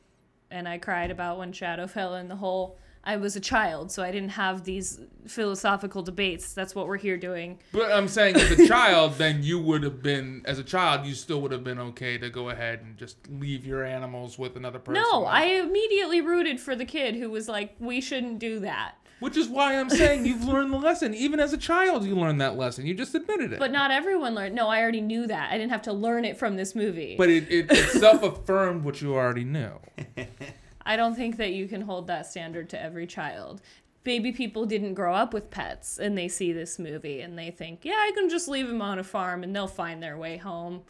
And 0.49 0.67
I 0.67 0.77
cried 0.77 1.11
about 1.11 1.37
when 1.37 1.51
Shadow 1.51 1.87
fell 1.87 2.15
in 2.15 2.27
the 2.27 2.35
hole. 2.35 2.77
I 3.05 3.17
was 3.17 3.35
a 3.35 3.41
child, 3.41 3.91
so 3.91 4.01
I 4.01 4.11
didn't 4.11 4.29
have 4.29 4.63
these 4.63 5.01
philosophical 5.27 6.03
debates. 6.03 6.53
That's 6.53 6.73
what 6.73 6.87
we're 6.87 6.97
here 6.97 7.17
doing. 7.17 7.59
But 7.73 7.91
I'm 7.91 8.07
saying 8.07 8.37
as 8.37 8.51
a 8.51 8.67
child, 8.69 9.15
then 9.17 9.43
you 9.43 9.59
would 9.59 9.83
have 9.83 10.01
been, 10.01 10.41
as 10.45 10.57
a 10.57 10.63
child, 10.63 11.05
you 11.05 11.13
still 11.13 11.41
would 11.41 11.51
have 11.51 11.65
been 11.65 11.79
okay 11.79 12.17
to 12.17 12.29
go 12.29 12.49
ahead 12.49 12.79
and 12.81 12.95
just 12.95 13.17
leave 13.29 13.65
your 13.65 13.83
animals 13.83 14.39
with 14.39 14.55
another 14.55 14.79
person. 14.79 15.03
No, 15.03 15.25
I 15.25 15.43
immediately 15.47 16.21
rooted 16.21 16.61
for 16.61 16.77
the 16.77 16.85
kid 16.85 17.15
who 17.15 17.29
was 17.29 17.49
like, 17.49 17.75
we 17.77 17.99
shouldn't 17.99 18.39
do 18.39 18.61
that. 18.61 18.95
Which 19.19 19.37
is 19.37 19.47
why 19.47 19.79
I'm 19.79 19.89
saying 19.89 20.25
you've 20.25 20.43
learned 20.47 20.73
the 20.73 20.77
lesson. 20.77 21.13
Even 21.13 21.39
as 21.39 21.53
a 21.53 21.57
child, 21.57 22.05
you 22.05 22.15
learned 22.15 22.41
that 22.41 22.57
lesson. 22.57 22.85
You 22.85 22.93
just 22.93 23.15
admitted 23.15 23.53
it. 23.53 23.59
But 23.59 23.71
not 23.71 23.89
everyone 23.91 24.35
learned. 24.35 24.55
No, 24.55 24.67
I 24.67 24.81
already 24.81 25.01
knew 25.01 25.27
that. 25.27 25.51
I 25.51 25.57
didn't 25.57 25.71
have 25.71 25.83
to 25.83 25.93
learn 25.93 26.25
it 26.25 26.37
from 26.37 26.55
this 26.55 26.75
movie. 26.75 27.15
But 27.17 27.29
it, 27.29 27.49
it, 27.49 27.71
it 27.71 27.89
self 27.89 28.23
affirmed 28.23 28.83
what 28.83 29.01
you 29.01 29.15
already 29.15 29.45
knew. 29.45 29.79
I 30.85 30.95
don't 30.97 31.15
think 31.15 31.37
that 31.37 31.53
you 31.53 31.67
can 31.67 31.81
hold 31.81 32.07
that 32.07 32.25
standard 32.25 32.69
to 32.71 32.81
every 32.81 33.07
child. 33.07 33.61
Baby 34.03 34.33
people 34.33 34.65
didn't 34.65 34.95
grow 34.95 35.13
up 35.13 35.33
with 35.33 35.49
pets 35.49 35.97
and 35.97 36.17
they 36.17 36.27
see 36.27 36.51
this 36.51 36.77
movie 36.77 37.21
and 37.21 37.39
they 37.39 37.51
think, 37.51 37.85
yeah, 37.85 37.93
I 37.93 38.11
can 38.13 38.29
just 38.29 38.49
leave 38.49 38.67
them 38.67 38.81
on 38.81 38.99
a 38.99 39.03
farm 39.03 39.43
and 39.43 39.55
they'll 39.55 39.67
find 39.67 40.03
their 40.03 40.17
way 40.17 40.35
home. 40.35 40.81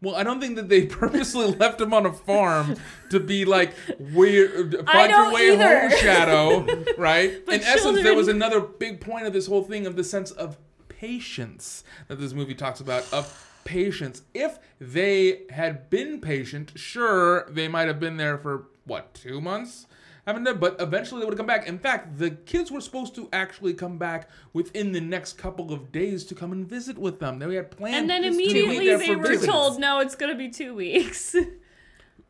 Well, 0.00 0.14
I 0.14 0.22
don't 0.22 0.40
think 0.40 0.56
that 0.56 0.68
they 0.68 0.86
purposely 0.86 1.46
left 1.46 1.80
him 1.80 1.92
on 1.92 2.06
a 2.06 2.12
farm 2.12 2.76
to 3.10 3.18
be 3.18 3.44
like 3.44 3.74
weird, 3.98 4.86
find 4.86 5.10
your 5.10 5.32
way 5.32 5.52
either. 5.52 5.88
home, 5.88 5.98
Shadow. 5.98 6.84
Right? 6.98 7.44
But 7.44 7.56
In 7.56 7.62
essence, 7.62 8.02
there 8.02 8.14
was 8.14 8.28
another 8.28 8.60
big 8.60 9.00
point 9.00 9.26
of 9.26 9.32
this 9.32 9.46
whole 9.46 9.64
thing 9.64 9.86
of 9.86 9.96
the 9.96 10.04
sense 10.04 10.30
of 10.30 10.56
patience 10.88 11.84
that 12.08 12.16
this 12.16 12.32
movie 12.32 12.54
talks 12.54 12.80
about. 12.80 13.12
Of 13.12 13.46
patience. 13.64 14.22
If 14.34 14.58
they 14.80 15.42
had 15.50 15.90
been 15.90 16.20
patient, 16.20 16.72
sure, 16.76 17.48
they 17.50 17.68
might 17.68 17.86
have 17.88 17.98
been 18.00 18.16
there 18.16 18.38
for 18.38 18.68
what 18.84 19.14
two 19.14 19.40
months. 19.40 19.86
Haven't 20.28 20.44
done, 20.44 20.58
but 20.58 20.76
eventually 20.78 21.20
they 21.20 21.24
would 21.24 21.32
have 21.32 21.38
come 21.38 21.46
back. 21.46 21.66
In 21.66 21.78
fact, 21.78 22.18
the 22.18 22.30
kids 22.30 22.70
were 22.70 22.82
supposed 22.82 23.14
to 23.14 23.30
actually 23.32 23.72
come 23.72 23.96
back 23.96 24.28
within 24.52 24.92
the 24.92 25.00
next 25.00 25.38
couple 25.38 25.72
of 25.72 25.90
days 25.90 26.22
to 26.26 26.34
come 26.34 26.52
and 26.52 26.68
visit 26.68 26.98
with 26.98 27.18
them. 27.18 27.38
They 27.38 27.54
had 27.54 27.70
planned. 27.70 27.96
And 27.96 28.10
then 28.10 28.24
immediately 28.24 28.84
there 28.84 28.98
they 28.98 29.16
were 29.16 29.26
visits. 29.26 29.46
told, 29.50 29.80
no, 29.80 30.00
it's 30.00 30.14
going 30.14 30.30
to 30.30 30.36
be 30.38 30.50
two 30.50 30.74
weeks. 30.74 31.34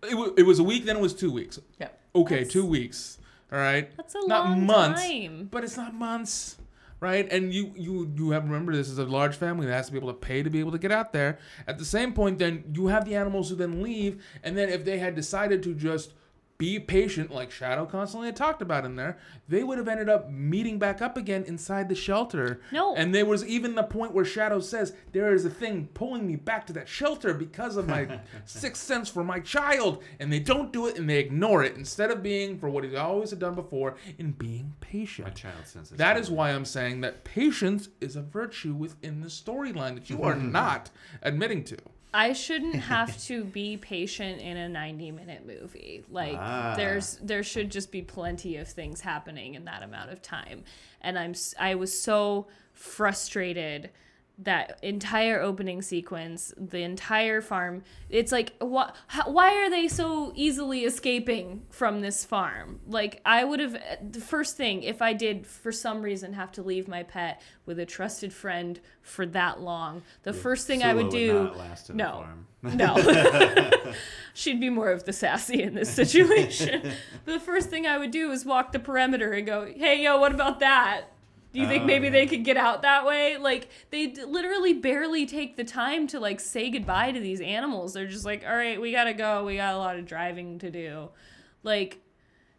It, 0.05 0.11
w- 0.11 0.33
it 0.39 0.45
was 0.45 0.61
a 0.61 0.63
week, 0.63 0.85
then 0.85 0.97
it 0.99 1.03
was 1.03 1.13
two 1.13 1.33
weeks. 1.33 1.59
Yep. 1.81 2.01
Okay, 2.15 2.35
That's- 2.37 2.53
two 2.53 2.65
weeks. 2.65 3.19
All 3.53 3.59
right. 3.59 3.91
That's 3.97 4.15
a 4.15 4.29
not 4.29 4.45
long 4.51 4.65
months, 4.65 5.03
time. 5.03 5.49
but 5.51 5.65
it's 5.65 5.77
not 5.77 5.93
months, 5.93 6.57
right? 7.01 7.27
And 7.33 7.53
you 7.53 7.73
you 7.75 8.13
you 8.17 8.31
have 8.31 8.43
to 8.45 8.49
remember 8.49 8.73
this 8.77 8.89
is 8.91 8.99
a 8.99 9.05
large 9.07 9.35
family 9.35 9.67
that 9.67 9.73
has 9.73 9.87
to 9.87 9.93
be 9.93 9.99
able 9.99 10.13
to 10.13 10.19
pay 10.19 10.45
to 10.45 10.51
be 10.51 10.61
able 10.61 10.71
to 10.71 10.79
get 10.79 10.93
out 10.93 11.13
there. 11.13 11.39
At 11.67 11.79
the 11.79 11.85
same 11.85 12.13
point, 12.13 12.39
then 12.39 12.63
you 12.73 12.87
have 12.87 13.07
the 13.07 13.17
animals 13.17 13.51
who 13.51 13.57
then 13.57 13.83
leave, 13.83 14.23
and 14.45 14.57
then 14.57 14.69
if 14.69 14.85
they 14.85 14.99
had 14.99 15.17
decided 15.17 15.65
to 15.65 15.75
just 15.75 16.13
be 16.59 16.81
patient, 16.81 17.31
like 17.31 17.53
Shadow 17.53 17.87
constantly 17.87 18.27
had 18.27 18.35
talked 18.35 18.61
about 18.61 18.85
in 18.85 18.97
there, 18.97 19.17
they 19.47 19.63
would 19.63 19.79
have 19.79 19.87
ended 19.87 20.09
up 20.09 20.29
meeting 20.29 20.81
back 20.81 21.01
up 21.01 21.17
again 21.17 21.45
inside 21.45 21.89
the 21.89 21.95
shelter. 21.95 22.61
No. 22.73 22.97
And 22.97 23.15
there 23.15 23.25
was 23.25 23.47
even 23.47 23.77
the 23.77 23.85
point 23.85 24.13
where 24.13 24.25
Shadow 24.25 24.59
says, 24.59 24.93
There 25.13 25.33
is 25.33 25.45
a 25.45 25.51
thing 25.51 25.89
pulling 25.95 26.27
me 26.27 26.35
back 26.35 26.67
to 26.67 26.73
that 26.73 26.89
shelter 26.89 27.33
because 27.33 27.77
of 27.77 27.89
my 27.89 28.19
sixth 28.45 28.83
sense 28.83 29.09
for 29.09 29.23
my 29.23 29.39
child. 29.39 30.03
And 30.19 30.33
they 30.33 30.41
don't 30.41 30.73
do 30.73 30.89
it 30.89 30.99
and 30.99 31.09
they 31.09 31.19
ignore 31.19 31.63
it 31.63 31.77
instead 31.77 32.11
of 32.11 32.25
being 32.25 32.59
for 32.59 32.69
what 32.69 32.83
he 32.83 32.97
always 32.97 33.31
had 33.31 33.39
done 33.39 33.55
before 33.55 33.95
in 34.19 34.33
being 34.33 34.75
patient. 34.81 35.29
My 35.29 35.35
child 35.35 35.65
senses. 35.65 35.97
That 35.97 36.17
is 36.17 36.29
why 36.29 36.51
I'm 36.51 36.65
saying 36.65 37.03
that 37.03 37.23
patience 37.23 37.89
is 38.01 38.17
a 38.17 38.23
virtue 38.23 38.75
within 38.75 39.21
the 39.21 39.29
storyline 39.29 39.95
that 39.95 40.11
you 40.11 40.25
are 40.25 40.35
not 40.37 40.91
admitting 41.23 41.63
to. 41.65 41.77
I 42.13 42.33
shouldn't 42.33 42.75
have 42.95 43.19
to 43.25 43.45
be 43.45 43.77
patient 43.77 44.41
in 44.41 44.57
a 44.57 44.69
90 44.69 45.11
minute 45.13 45.47
movie. 45.47 46.05
Like 46.11 46.37
Ah. 46.39 46.75
there's 46.77 47.19
there 47.23 47.43
should 47.43 47.71
just 47.71 47.91
be 47.93 48.03
plenty 48.03 48.57
of 48.57 48.69
things 48.69 49.01
happening 49.01 49.55
in 49.55 49.65
that 49.67 49.83
amount 49.83 50.11
of 50.11 50.23
time. 50.23 50.65
And 51.01 51.19
I'm 51.19 51.35
I 51.59 51.75
was 51.75 51.99
so 51.99 52.47
frustrated 52.73 53.91
that 54.41 54.79
entire 54.83 55.41
opening 55.41 55.83
sequence, 55.83 56.55
the 56.57 56.83
entire 56.83 57.41
farm. 57.41 57.83
It's 58.09 58.31
like 58.31 58.55
wh- 58.63 58.91
how, 59.09 59.31
why 59.31 59.57
are 59.57 59.69
they 59.69 59.89
so 59.89 60.33
easily 60.37 60.85
escaping 60.85 61.63
from 61.71 62.01
this 62.01 62.25
farm? 62.25 62.79
Like 62.87 63.21
I 63.25 63.45
would 63.45 63.59
have 63.59 63.77
the 64.13 64.21
first 64.21 64.57
thing 64.57 64.85
if 64.85 65.03
I 65.03 65.13
did 65.13 65.47
for 65.47 65.73
some 65.73 66.03
reason 66.03 66.35
have 66.35 66.53
to 66.53 66.63
leave 66.63 66.87
my 66.87 67.03
pet 67.03 67.43
with 67.67 67.81
a 67.81 67.87
trusted 67.87 68.33
friend 68.33 68.79
for 69.03 69.27
that 69.27 69.61
long. 69.61 70.03
The 70.23 70.33
first 70.33 70.67
thing 70.67 70.85
I 70.85 70.95
would 70.95 71.11
Sula 71.11 71.27
do 71.27 71.33
not 71.33 71.57
last 71.57 71.91
in 71.91 71.97
the 71.97 72.05
no. 72.05 72.13
farm. 72.13 72.47
no. 72.63 73.93
She'd 74.35 74.61
be 74.61 74.71
more 74.71 74.93
of 74.93 75.05
the 75.05 75.13
sassy 75.13 75.63
in 75.63 75.75
this 75.75 75.93
situation. 75.93 76.93
the 77.25 77.41
first 77.41 77.71
thing 77.71 77.87
I 77.87 77.99
would 77.99 78.13
do 78.13 78.31
is 78.31 78.45
walk 78.45 78.71
the 78.71 78.79
perimeter 78.79 79.33
and 79.33 79.45
go, 79.45 79.67
hey, 79.67 80.03
yo, 80.03 80.21
what 80.21 80.33
about 80.33 80.61
that? 80.61 81.07
Do 81.53 81.61
you 81.61 81.67
think 81.67 81.85
Oh, 81.85 81.87
maybe 81.87 82.11
they 82.11 82.27
could 82.27 82.45
get 82.45 82.57
out 82.57 82.83
that 82.83 83.07
way? 83.07 83.39
Like, 83.39 83.69
they 83.91 84.09
d- 84.09 84.25
literally 84.25 84.75
barely 84.75 85.25
take 85.25 85.57
the 85.57 85.65
time 85.65 86.07
to, 86.09 86.21
like, 86.21 86.41
say 86.41 86.71
goodbye 86.71 87.13
to 87.13 87.21
these 87.21 87.41
animals. 87.41 87.95
They're 87.95 88.07
just 88.07 88.25
like, 88.25 88.45
all 88.47 88.55
right, 88.55 88.81
we 88.81 88.93
gotta 88.93 89.15
go. 89.15 89.45
We 89.45 89.57
got 89.57 89.75
a 89.75 89.79
lot 89.79 89.97
of 89.99 90.05
driving 90.05 90.59
to 90.59 90.71
do. 90.71 91.09
Like, 91.63 92.01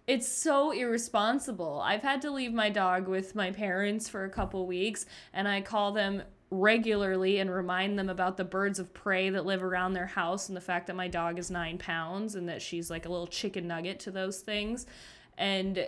it's 0.07 0.27
so 0.27 0.71
irresponsible. 0.71 1.81
I've 1.85 2.01
had 2.01 2.21
to 2.23 2.31
leave 2.31 2.51
my 2.51 2.71
dog 2.71 3.07
with 3.07 3.35
my 3.35 3.51
parents 3.51 4.09
for 4.09 4.23
a 4.23 4.29
couple 4.29 4.65
weeks, 4.65 5.05
and 5.33 5.47
I 5.47 5.61
call 5.61 5.91
them 5.91 6.23
regularly 6.49 7.37
and 7.37 7.51
remind 7.51 7.99
them 7.99 8.09
about 8.09 8.37
the 8.37 8.43
birds 8.43 8.79
of 8.79 8.91
prey 8.91 9.29
that 9.29 9.45
live 9.45 9.63
around 9.63 9.93
their 9.93 10.07
house 10.07 10.47
and 10.47 10.57
the 10.57 10.61
fact 10.61 10.87
that 10.87 10.95
my 10.95 11.07
dog 11.07 11.37
is 11.37 11.51
nine 11.51 11.77
pounds 11.77 12.33
and 12.33 12.49
that 12.49 12.59
she's 12.59 12.89
like 12.89 13.05
a 13.05 13.09
little 13.09 13.27
chicken 13.27 13.67
nugget 13.67 13.99
to 13.99 14.09
those 14.09 14.39
things. 14.39 14.87
And 15.37 15.87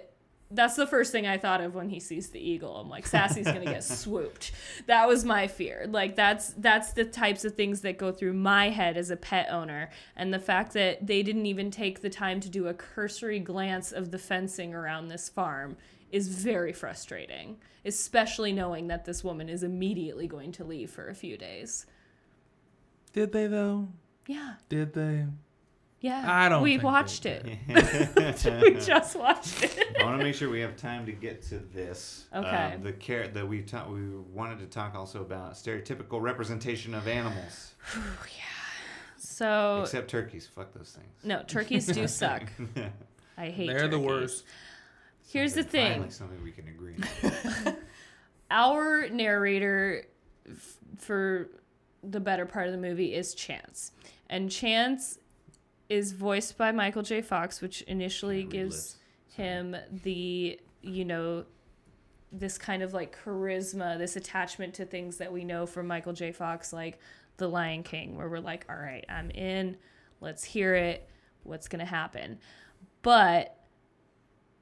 that's 0.54 0.76
the 0.76 0.88
first 0.88 1.12
thing 1.12 1.28
I 1.28 1.38
thought 1.38 1.62
of 1.62 1.76
when 1.76 1.90
he 1.90 2.00
sees 2.00 2.30
the 2.30 2.40
eagle. 2.40 2.76
I'm 2.78 2.90
like, 2.90 3.08
Sassy's 3.08 3.46
gonna 3.46 3.66
get 3.66 3.84
swooped. 3.84 4.52
That 4.88 5.08
was 5.08 5.26
my 5.26 5.48
fear. 5.48 5.86
Like 5.90 6.16
that's 6.16 6.50
that's 6.58 6.94
the 6.94 7.06
types 7.06 7.46
of 7.46 7.56
things 7.56 7.82
that 7.82 7.98
go 7.98 8.12
through 8.12 8.34
my 8.34 8.70
head 8.70 8.98
as 8.98 9.10
a 9.10 9.16
pet 9.16 9.48
owner. 9.50 9.90
And 10.16 10.34
the 10.34 10.40
fact 10.40 10.74
that 10.74 11.08
they 11.08 11.24
didn't 11.24 11.46
even 11.46 11.72
take 11.72 12.02
the 12.02 12.10
time 12.10 12.40
to 12.42 12.50
do 12.50 12.68
a 12.68 12.74
cursory 12.74 13.40
glance 13.40 13.92
of 13.92 14.12
the 14.12 14.20
fencing 14.20 14.74
around 14.74 15.08
this 15.08 15.30
farm 15.30 15.78
is 16.12 16.28
very 16.28 16.74
frustrating. 16.74 17.58
Especially 17.86 18.52
knowing 18.52 18.88
that 18.88 19.06
this 19.06 19.24
woman 19.24 19.50
is 19.50 19.64
immediately 19.64 20.28
going 20.28 20.52
to 20.54 20.64
leave 20.64 20.92
for 20.92 21.08
a 21.10 21.16
few 21.16 21.38
days. 21.38 21.86
Did 23.14 23.32
they 23.32 23.48
though? 23.48 23.90
Yeah. 24.28 24.56
Did 24.70 24.94
they? 24.94 25.26
Yeah. 26.02 26.24
I 26.28 26.50
don't 26.50 26.64
We 26.64 26.72
think 26.72 26.84
watched 26.84 27.26
it. 27.28 27.46
we 27.68 28.74
just 28.80 29.16
watched 29.16 29.64
it. 29.64 29.96
I 30.00 30.04
want 30.04 30.18
to 30.18 30.24
make 30.24 30.34
sure 30.36 30.50
we 30.50 30.60
have 30.62 30.76
time 30.76 31.06
to 31.06 31.12
get 31.12 31.44
to 31.44 31.60
this. 31.60 32.26
Okay. 32.36 32.74
Um, 32.76 32.82
the 32.82 32.92
care 32.92 33.28
that 33.28 33.48
we 33.48 33.62
talked. 33.62 33.92
We 33.92 34.10
wanted 34.34 34.60
to 34.60 34.66
talk 34.66 34.96
also 34.96 35.22
about 35.22 35.54
stereotypical 35.54 36.20
representation 36.20 36.96
of 36.96 37.08
animals, 37.08 37.76
yeah. 37.96 38.42
So 39.18 39.82
except 39.84 40.10
turkeys. 40.10 40.48
Fuck 40.48 40.74
those 40.74 40.92
things. 41.00 41.24
no, 41.24 41.44
turkeys 41.44 41.86
do 41.86 42.08
suck. 42.08 42.44
I 43.38 43.50
hate 43.50 43.68
They're 43.68 43.88
the 43.88 44.00
worst. 44.00 44.44
Here's 45.30 45.54
the 45.54 45.64
thing. 45.64 45.92
Finally, 45.94 46.10
something 46.10 46.44
we 46.44 46.52
can 46.52 46.68
agree. 46.68 46.96
on. 47.66 47.76
Our 48.50 49.08
narrator 49.10 50.06
f- 50.50 50.78
for 50.98 51.48
the 52.04 52.20
better 52.20 52.46
part 52.46 52.66
of 52.68 52.72
the 52.74 52.78
movie 52.80 53.14
is 53.14 53.34
Chance. 53.34 53.92
And 54.30 54.52
Chance 54.52 55.18
is 55.92 56.14
voiced 56.14 56.58
by 56.58 56.72
Michael 56.72 57.04
J. 57.04 57.22
Fox, 57.22 57.60
which 57.60 57.82
initially 57.82 58.46
gives 58.46 58.96
him 59.28 59.76
the, 60.04 60.58
you 60.82 61.04
know, 61.04 61.44
this 62.32 62.58
kind 62.58 62.82
of 62.82 62.94
like 62.94 63.14
charisma, 63.26 63.98
this 63.98 64.16
attachment 64.16 64.74
to 64.76 64.86
things 64.86 65.18
that 65.18 65.34
we 65.34 65.44
know 65.44 65.66
from 65.66 65.88
Michael 65.88 66.14
J. 66.14 66.32
Fox, 66.32 66.72
like 66.72 66.98
The 67.36 67.50
Lion 67.50 67.84
King, 67.84 68.16
where 68.16 68.30
we're 68.30 68.40
like, 68.40 68.66
all 68.70 68.78
right, 68.78 69.04
I'm 69.10 69.32
in, 69.32 69.76
let's 70.22 70.46
hear 70.46 70.76
it, 70.76 71.10
what's 71.44 71.68
going 71.68 71.82
to 71.82 71.86
happen. 71.86 72.40
But 73.02 73.58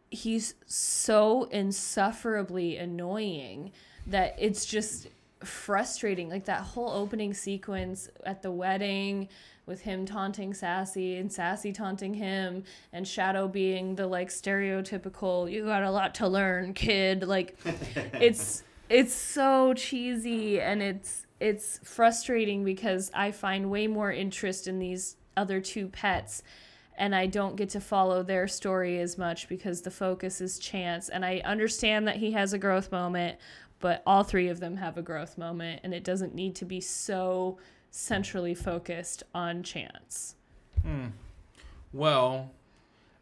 he's 0.09 0.55
so 0.65 1.43
insufferably 1.51 2.77
annoying 2.77 3.71
that 4.07 4.35
it's 4.39 4.65
just 4.65 5.09
frustrating. 5.43 6.27
Like 6.27 6.45
that 6.45 6.61
whole 6.61 6.89
opening 6.89 7.35
sequence 7.35 8.09
at 8.25 8.41
the 8.41 8.49
wedding 8.49 9.29
with 9.69 9.81
him 9.81 10.05
taunting 10.05 10.53
Sassy 10.53 11.15
and 11.15 11.31
Sassy 11.31 11.71
taunting 11.71 12.15
him 12.15 12.63
and 12.91 13.07
Shadow 13.07 13.47
being 13.47 13.95
the 13.95 14.07
like 14.07 14.29
stereotypical 14.29 15.49
you 15.49 15.63
got 15.63 15.83
a 15.83 15.91
lot 15.91 16.15
to 16.15 16.27
learn 16.27 16.73
kid 16.73 17.23
like 17.23 17.55
it's 18.13 18.63
it's 18.89 19.13
so 19.13 19.75
cheesy 19.75 20.59
and 20.59 20.81
it's 20.81 21.27
it's 21.39 21.79
frustrating 21.83 22.65
because 22.65 23.11
I 23.13 23.31
find 23.31 23.69
way 23.69 23.85
more 23.85 24.11
interest 24.11 24.67
in 24.67 24.79
these 24.79 25.15
other 25.37 25.61
two 25.61 25.87
pets 25.87 26.41
and 26.97 27.15
I 27.15 27.27
don't 27.27 27.55
get 27.55 27.69
to 27.69 27.79
follow 27.79 28.23
their 28.23 28.47
story 28.47 28.99
as 28.99 29.17
much 29.17 29.47
because 29.47 29.81
the 29.81 29.91
focus 29.91 30.41
is 30.41 30.59
Chance. 30.59 31.07
And 31.07 31.23
I 31.23 31.41
understand 31.45 32.07
that 32.09 32.17
he 32.17 32.33
has 32.33 32.51
a 32.51 32.57
growth 32.57 32.91
moment, 32.91 33.39
but 33.79 34.03
all 34.05 34.23
three 34.23 34.49
of 34.49 34.59
them 34.59 34.75
have 34.75 34.97
a 34.97 35.01
growth 35.01 35.37
moment, 35.37 35.79
and 35.85 35.93
it 35.93 36.03
doesn't 36.03 36.35
need 36.35 36.55
to 36.55 36.65
be 36.65 36.81
so 36.81 37.57
centrally 37.91 38.53
focused 38.53 39.23
on 39.33 39.63
Chance. 39.63 40.35
Hmm. 40.81 41.07
Well, 41.91 42.51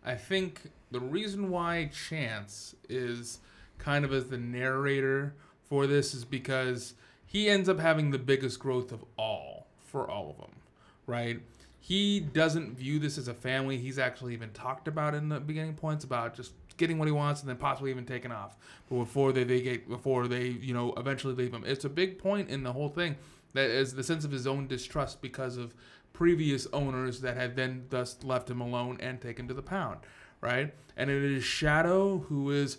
I 0.06 0.16
think 0.16 0.72
the 0.92 1.00
reason 1.00 1.50
why 1.50 1.90
Chance 1.94 2.76
is 2.90 3.40
kind 3.78 4.06
of 4.06 4.14
as 4.14 4.30
the 4.30 4.38
narrator 4.38 5.34
for 5.70 5.88
this 5.88 6.14
is 6.14 6.26
because 6.26 6.94
he 7.26 7.50
ends 7.50 7.68
up 7.68 7.80
having 7.80 8.12
the 8.12 8.18
biggest 8.18 8.60
growth 8.60 8.92
of 8.92 9.04
all 9.18 9.68
for 9.86 10.10
all 10.10 10.30
of 10.30 10.38
them, 10.38 10.56
right? 11.06 11.40
He 11.80 12.20
doesn't 12.20 12.78
view 12.78 13.00
this 13.00 13.18
as 13.18 13.28
a 13.28 13.34
family. 13.34 13.78
He's 13.78 14.00
actually 14.00 14.34
even 14.34 14.52
talked 14.52 14.88
about 14.88 15.14
in 15.14 15.30
the 15.30 15.40
beginning 15.40 15.76
points 15.76 16.04
about 16.04 16.36
just 16.36 16.54
getting 16.76 17.00
what 17.00 17.08
he 17.08 17.12
wants 17.12 17.42
and 17.42 17.50
then 17.50 17.58
possibly 17.58 17.90
even 17.90 18.06
taking 18.06 18.32
off 18.32 18.56
before 18.90 19.32
they, 19.32 19.44
they 19.44 19.62
get 19.62 19.90
before 19.90 20.28
they 20.28 20.48
you 20.48 20.74
know 20.74 20.94
eventually 20.98 21.34
leave 21.34 21.54
him. 21.54 21.64
It's 21.66 21.86
a 21.86 21.90
big 21.90 22.18
point 22.18 22.50
in 22.50 22.64
the 22.64 22.74
whole 22.74 22.90
thing 22.90 23.16
that 23.58 23.70
is 23.70 23.94
the 23.96 24.04
sense 24.04 24.24
of 24.24 24.32
his 24.32 24.48
own 24.48 24.68
distrust 24.68 25.22
because 25.22 25.58
of 25.58 25.74
previous 26.14 26.68
owners 26.74 27.22
that 27.22 27.36
had 27.38 27.56
then 27.56 27.86
thus 27.90 28.24
left 28.24 28.50
him 28.50 28.62
alone 28.62 28.98
and 29.00 29.22
taken 29.22 29.48
to 29.48 29.54
the 29.54 29.62
pound, 29.62 30.00
right? 30.42 30.74
And 30.96 31.10
it 31.10 31.24
is 31.24 31.44
Shadow 31.44 32.20
who 32.20 32.50
is 32.52 32.78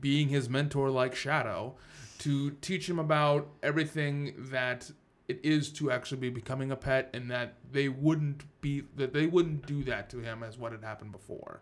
being 0.00 0.28
his 0.28 0.48
mentor 0.48 0.90
like 0.90 1.14
Shadow 1.14 1.74
to 2.20 2.50
teach 2.62 2.88
him 2.88 2.98
about 2.98 3.48
everything 3.62 4.34
that 4.50 4.90
it 5.28 5.40
is 5.44 5.70
to 5.74 5.90
actually 5.90 6.18
be 6.18 6.30
becoming 6.30 6.70
a 6.70 6.76
pet 6.76 7.10
and 7.12 7.30
that 7.30 7.54
they 7.70 7.88
wouldn't 7.88 8.44
be 8.60 8.84
that 8.96 9.12
they 9.12 9.26
wouldn't 9.26 9.66
do 9.66 9.84
that 9.84 10.08
to 10.10 10.18
him 10.20 10.42
as 10.42 10.56
what 10.56 10.72
had 10.72 10.82
happened 10.82 11.12
before. 11.12 11.60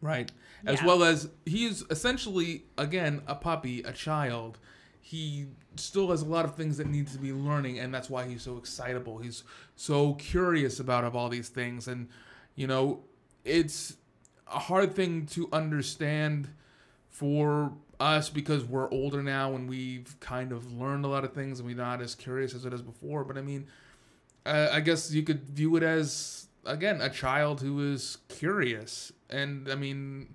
Right? 0.00 0.30
As 0.66 0.80
Yeah. 0.80 0.86
well 0.86 1.02
as 1.04 1.30
he 1.46 1.66
is 1.66 1.84
essentially 1.90 2.64
again 2.76 3.22
a 3.26 3.34
puppy, 3.34 3.82
a 3.82 3.92
child. 3.92 4.58
He 5.08 5.46
still 5.76 6.10
has 6.10 6.20
a 6.20 6.26
lot 6.26 6.44
of 6.44 6.54
things 6.54 6.76
that 6.76 6.86
needs 6.86 7.12
to 7.12 7.18
be 7.18 7.32
learning 7.32 7.78
and 7.78 7.94
that's 7.94 8.10
why 8.10 8.28
he's 8.28 8.42
so 8.42 8.58
excitable. 8.58 9.16
He's 9.16 9.42
so 9.74 10.12
curious 10.14 10.80
about 10.80 11.04
of 11.04 11.16
all 11.16 11.30
these 11.30 11.48
things 11.48 11.88
and 11.88 12.08
you 12.54 12.66
know, 12.66 13.04
it's 13.42 13.96
a 14.52 14.58
hard 14.58 14.94
thing 14.94 15.24
to 15.26 15.48
understand 15.50 16.48
for 17.08 17.72
us 17.98 18.28
because 18.28 18.64
we're 18.64 18.90
older 18.90 19.22
now 19.22 19.54
and 19.54 19.66
we've 19.66 20.14
kind 20.20 20.52
of 20.52 20.78
learned 20.78 21.06
a 21.06 21.08
lot 21.08 21.24
of 21.24 21.32
things 21.32 21.58
and 21.58 21.66
we're 21.66 21.74
not 21.74 22.02
as 22.02 22.14
curious 22.14 22.54
as 22.54 22.66
it 22.66 22.74
is 22.74 22.82
before. 22.82 23.24
But 23.24 23.38
I 23.38 23.40
mean, 23.40 23.66
uh, 24.44 24.68
I 24.70 24.80
guess 24.80 25.10
you 25.10 25.22
could 25.22 25.48
view 25.48 25.74
it 25.76 25.82
as 25.82 26.48
again 26.66 27.00
a 27.00 27.08
child 27.08 27.62
who 27.62 27.92
is 27.92 28.18
curious, 28.28 29.10
and 29.30 29.70
I 29.70 29.74
mean, 29.74 30.34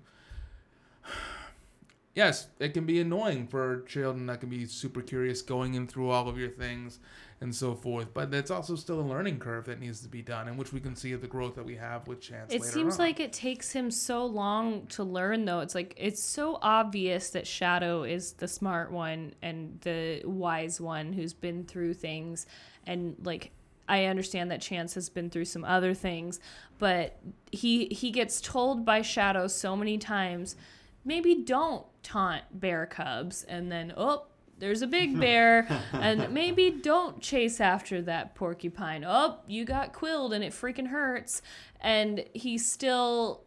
yes, 2.14 2.48
it 2.58 2.74
can 2.74 2.86
be 2.86 3.00
annoying 3.00 3.46
for 3.46 3.82
children 3.82 4.26
that 4.26 4.40
can 4.40 4.48
be 4.48 4.66
super 4.66 5.02
curious 5.02 5.42
going 5.42 5.74
in 5.74 5.86
through 5.86 6.10
all 6.10 6.28
of 6.28 6.38
your 6.38 6.50
things 6.50 7.00
and 7.40 7.54
so 7.54 7.74
forth. 7.74 8.14
But 8.14 8.30
that's 8.30 8.50
also 8.50 8.76
still 8.76 9.00
a 9.00 9.02
learning 9.02 9.38
curve 9.38 9.66
that 9.66 9.80
needs 9.80 10.00
to 10.00 10.08
be 10.08 10.22
done, 10.22 10.48
in 10.48 10.56
which 10.56 10.72
we 10.72 10.80
can 10.80 10.96
see 10.96 11.14
the 11.14 11.26
growth 11.26 11.56
that 11.56 11.64
we 11.64 11.76
have 11.76 12.06
with 12.06 12.20
Chance. 12.20 12.52
It 12.52 12.64
seems 12.64 12.94
on. 12.94 12.98
like 12.98 13.20
it 13.20 13.32
takes 13.32 13.72
him 13.72 13.90
so 13.90 14.24
long 14.24 14.86
to 14.88 15.04
learn, 15.04 15.44
though. 15.44 15.60
It's 15.60 15.74
like 15.74 15.94
it's 15.96 16.22
so 16.22 16.58
obvious 16.62 17.30
that 17.30 17.46
Shadow 17.46 18.04
is 18.04 18.32
the 18.32 18.48
smart 18.48 18.90
one 18.90 19.34
and 19.42 19.78
the 19.82 20.22
wise 20.24 20.80
one 20.80 21.12
who's 21.12 21.34
been 21.34 21.64
through 21.64 21.94
things, 21.94 22.46
and 22.86 23.16
like 23.24 23.50
I 23.88 24.06
understand 24.06 24.50
that 24.50 24.62
Chance 24.62 24.94
has 24.94 25.08
been 25.08 25.28
through 25.28 25.44
some 25.44 25.64
other 25.64 25.92
things, 25.92 26.40
but 26.78 27.18
he 27.52 27.86
he 27.86 28.10
gets 28.10 28.40
told 28.40 28.84
by 28.84 29.02
Shadow 29.02 29.48
so 29.48 29.76
many 29.76 29.98
times, 29.98 30.56
maybe 31.04 31.34
don't 31.34 31.86
taunt 32.02 32.44
bear 32.52 32.86
cubs, 32.86 33.44
and 33.44 33.70
then 33.70 33.92
oh. 33.96 34.26
There's 34.56 34.82
a 34.82 34.86
big 34.86 35.18
bear, 35.18 35.66
and 35.92 36.32
maybe 36.32 36.70
don't 36.70 37.20
chase 37.20 37.60
after 37.60 38.00
that 38.02 38.36
porcupine. 38.36 39.04
Oh, 39.04 39.40
you 39.48 39.64
got 39.64 39.92
quilled 39.92 40.32
and 40.32 40.44
it 40.44 40.52
freaking 40.52 40.86
hurts. 40.86 41.42
And 41.80 42.24
he 42.34 42.56
still 42.56 43.44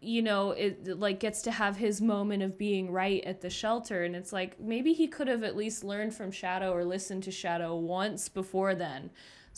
you 0.00 0.22
know, 0.22 0.52
it 0.52 0.98
like 0.98 1.20
gets 1.20 1.42
to 1.42 1.50
have 1.50 1.76
his 1.76 2.00
moment 2.00 2.42
of 2.42 2.56
being 2.56 2.90
right 2.90 3.22
at 3.24 3.42
the 3.42 3.50
shelter 3.50 4.02
and 4.04 4.16
it's 4.16 4.32
like 4.32 4.58
maybe 4.58 4.94
he 4.94 5.06
could 5.06 5.28
have 5.28 5.42
at 5.42 5.56
least 5.56 5.84
learned 5.84 6.14
from 6.14 6.30
Shadow 6.30 6.72
or 6.72 6.84
listened 6.84 7.22
to 7.24 7.30
Shadow 7.30 7.76
once 7.76 8.28
before 8.28 8.74
then 8.74 9.10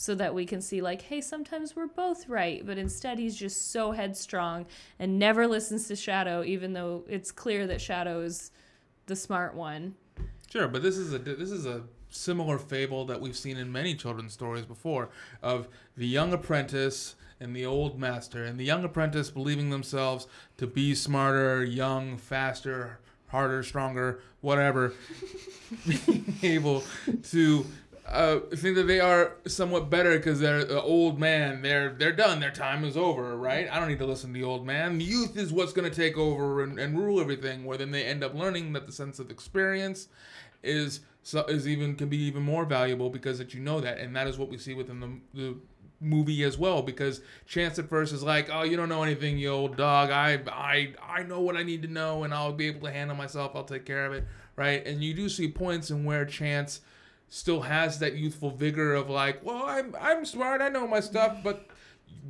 so 0.03 0.13
that 0.15 0.35
we 0.35 0.45
can 0.45 0.59
see 0.59 0.81
like 0.81 1.03
hey, 1.03 1.21
sometimes 1.21 1.77
we're 1.77 1.87
both 1.87 2.27
right, 2.27 2.65
but 2.65 2.77
instead 2.77 3.17
he's 3.17 3.37
just 3.37 3.71
so 3.71 3.93
headstrong 3.93 4.65
and 4.99 5.17
never 5.17 5.47
listens 5.47 5.87
to 5.87 5.95
Shadow 5.95 6.43
even 6.43 6.73
though 6.73 7.05
it's 7.07 7.31
clear 7.31 7.65
that 7.67 7.79
Shadow 7.79 8.19
is 8.19 8.51
the 9.05 9.15
smart 9.15 9.55
one. 9.55 9.95
Sure, 10.51 10.67
but 10.67 10.83
this 10.83 10.97
is 10.97 11.13
a 11.13 11.19
this 11.19 11.51
is 11.51 11.65
a 11.65 11.83
similar 12.09 12.59
fable 12.59 13.05
that 13.05 13.21
we've 13.21 13.37
seen 13.37 13.55
in 13.55 13.71
many 13.71 13.95
children's 13.95 14.33
stories 14.33 14.65
before 14.65 15.07
of 15.41 15.69
the 15.95 16.05
young 16.05 16.33
apprentice 16.33 17.15
and 17.39 17.55
the 17.55 17.65
old 17.65 17.97
master, 17.97 18.43
and 18.43 18.59
the 18.59 18.65
young 18.65 18.83
apprentice 18.83 19.29
believing 19.29 19.69
themselves 19.69 20.27
to 20.57 20.67
be 20.67 20.93
smarter, 20.93 21.63
young, 21.63 22.17
faster, 22.17 22.99
harder, 23.27 23.63
stronger, 23.63 24.19
whatever, 24.41 24.93
able 26.43 26.83
to 27.23 27.65
uh, 28.13 28.39
think 28.55 28.75
that 28.75 28.87
they 28.87 28.99
are 28.99 29.33
somewhat 29.47 29.89
better 29.89 30.17
because 30.17 30.39
they're 30.39 30.63
the 30.63 30.81
old 30.81 31.19
man. 31.19 31.61
They're 31.61 31.89
they're 31.89 32.15
done. 32.15 32.39
Their 32.39 32.51
time 32.51 32.83
is 32.85 32.95
over, 32.95 33.35
right? 33.35 33.67
I 33.69 33.79
don't 33.79 33.89
need 33.89 33.99
to 33.99 34.05
listen 34.05 34.33
to 34.33 34.39
the 34.39 34.45
old 34.45 34.65
man. 34.65 34.99
The 34.99 35.03
youth 35.03 35.35
is 35.35 35.51
what's 35.51 35.73
going 35.73 35.89
to 35.89 35.95
take 35.95 36.17
over 36.17 36.63
and, 36.63 36.79
and 36.79 36.97
rule 36.97 37.19
everything. 37.19 37.65
Where 37.65 37.77
then 37.77 37.91
they 37.91 38.05
end 38.05 38.23
up 38.23 38.35
learning 38.35 38.73
that 38.73 38.85
the 38.85 38.91
sense 38.91 39.19
of 39.19 39.31
experience 39.31 40.07
is 40.61 41.01
so 41.23 41.43
is 41.45 41.67
even 41.67 41.95
can 41.95 42.07
be 42.09 42.17
even 42.17 42.43
more 42.43 42.65
valuable 42.65 43.09
because 43.09 43.39
that 43.39 43.53
you 43.53 43.59
know 43.59 43.81
that, 43.81 43.97
and 43.97 44.15
that 44.15 44.27
is 44.27 44.37
what 44.37 44.49
we 44.49 44.57
see 44.57 44.73
within 44.73 44.99
the 44.99 45.09
the 45.33 45.55
movie 45.99 46.43
as 46.43 46.57
well 46.57 46.81
because 46.81 47.21
chance 47.45 47.79
at 47.79 47.87
first 47.87 48.13
is 48.13 48.21
like 48.21 48.49
oh 48.51 48.63
you 48.63 48.75
don't 48.75 48.89
know 48.89 49.03
anything 49.03 49.37
you 49.37 49.49
old 49.49 49.77
dog 49.77 50.09
i 50.09 50.37
i 50.51 50.93
i 51.01 51.23
know 51.23 51.39
what 51.39 51.55
i 51.55 51.63
need 51.63 51.81
to 51.81 51.87
know 51.87 52.23
and 52.23 52.33
i'll 52.33 52.51
be 52.51 52.67
able 52.67 52.81
to 52.81 52.91
handle 52.91 53.15
myself 53.15 53.53
i'll 53.55 53.63
take 53.63 53.85
care 53.85 54.05
of 54.05 54.11
it 54.11 54.25
right 54.57 54.85
and 54.85 55.01
you 55.01 55.13
do 55.13 55.29
see 55.29 55.47
points 55.47 55.91
in 55.91 56.03
where 56.03 56.25
chance 56.25 56.81
still 57.33 57.61
has 57.61 57.99
that 57.99 58.15
youthful 58.15 58.51
vigor 58.51 58.93
of 58.93 59.09
like 59.09 59.43
well 59.43 59.63
i'm 59.65 59.95
i'm 59.99 60.25
smart 60.25 60.61
i 60.61 60.69
know 60.69 60.87
my 60.87 60.99
stuff 60.99 61.37
but 61.43 61.67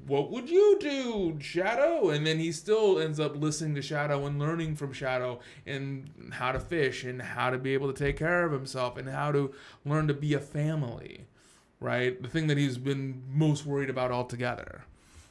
what 0.07 0.31
would 0.31 0.49
you 0.49 0.77
do 0.79 1.37
shadow 1.39 2.09
and 2.09 2.25
then 2.25 2.39
he 2.39 2.51
still 2.51 2.99
ends 2.99 3.19
up 3.19 3.35
listening 3.35 3.75
to 3.75 3.81
shadow 3.81 4.25
and 4.25 4.39
learning 4.39 4.75
from 4.75 4.91
shadow 4.93 5.39
and 5.65 6.09
how 6.31 6.51
to 6.51 6.59
fish 6.59 7.03
and 7.03 7.21
how 7.21 7.49
to 7.49 7.57
be 7.57 7.73
able 7.73 7.91
to 7.91 8.03
take 8.03 8.17
care 8.17 8.45
of 8.45 8.51
himself 8.51 8.97
and 8.97 9.09
how 9.09 9.31
to 9.31 9.53
learn 9.85 10.07
to 10.07 10.13
be 10.13 10.33
a 10.33 10.39
family 10.39 11.27
right? 11.83 12.19
The 12.23 12.29
thing 12.29 12.47
that 12.47 12.57
he's 12.57 12.77
been 12.77 13.21
most 13.29 13.65
worried 13.65 13.89
about 13.89 14.09
altogether. 14.09 14.85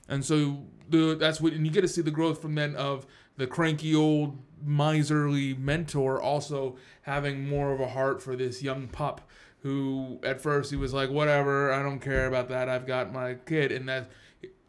And 0.09 0.25
so 0.25 0.65
the 0.89 1.17
that's 1.19 1.41
what 1.41 1.55
and 1.55 1.67
you 1.67 1.73
get 1.73 1.81
to 1.81 1.89
see 1.89 2.03
the 2.03 2.11
growth 2.11 2.43
from 2.43 2.55
then 2.55 2.77
of 2.77 3.07
the 3.39 3.47
cranky 3.47 3.95
old 3.95 4.39
miserly 4.63 5.55
mentor 5.55 6.21
also 6.21 6.77
having 7.03 7.49
more 7.49 7.73
of 7.73 7.81
a 7.81 7.89
heart 7.89 8.23
for 8.23 8.37
this 8.37 8.63
young 8.63 8.87
pup 8.87 9.23
who 9.63 10.19
at 10.23 10.41
first 10.41 10.71
he 10.71 10.77
was 10.77 10.93
like 10.93 11.11
whatever 11.11 11.73
I 11.73 11.83
don't 11.83 12.01
care 12.01 12.27
about 12.27 12.49
that. 12.49 12.69
I've 12.69 12.87
got 12.87 13.13
my 13.13 13.35
kid. 13.35 13.73
And 13.73 13.89
that 13.89 14.11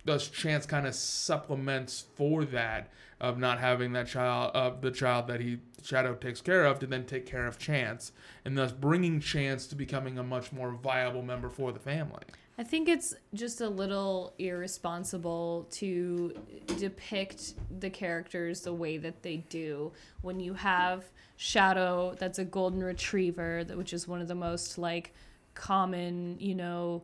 thus 0.06 0.28
chance 0.28 0.66
kind 0.66 0.86
of 0.86 0.96
supplements 0.96 2.06
for 2.16 2.46
that 2.46 2.92
of 3.20 3.38
not 3.38 3.60
having 3.60 3.94
that 3.94 4.08
child 4.08 4.52
of 4.54 4.82
the 4.82 4.92
child 4.92 5.28
that 5.28 5.40
he 5.40 5.60
shadow 5.82 6.14
takes 6.14 6.42
care 6.42 6.66
of 6.66 6.80
to 6.80 6.86
then 6.86 7.06
take 7.06 7.26
care 7.26 7.46
of 7.46 7.58
chance 7.58 8.12
and 8.44 8.58
thus 8.58 8.72
bringing 8.72 9.20
chance 9.20 9.66
to 9.68 9.76
becoming 9.76 10.18
a 10.18 10.24
much 10.24 10.52
more 10.52 10.72
viable 10.72 11.22
member 11.22 11.50
for 11.50 11.72
the 11.72 11.80
family 11.80 12.24
I 12.58 12.64
think 12.64 12.88
it's 12.88 13.16
just 13.34 13.62
a 13.62 13.70
little 13.70 14.34
irresponsible 14.38 15.68
to 15.72 16.36
depict 16.78 17.56
the 17.80 17.90
characters 17.90 18.62
the 18.62 18.74
way 18.74 18.98
that 18.98 19.24
they 19.24 19.38
do. 19.50 19.92
When 20.22 20.40
you 20.40 20.54
have 20.54 21.06
Shadow 21.36 22.16
that's 22.20 22.38
a 22.38 22.46
golden 22.46 22.84
retriever 22.84 23.64
which 23.74 23.92
is 23.92 24.08
one 24.08 24.22
of 24.22 24.28
the 24.28 24.36
most 24.36 24.78
like 24.78 25.14
common, 25.56 26.38
you 26.40 26.54
know, 26.54 27.04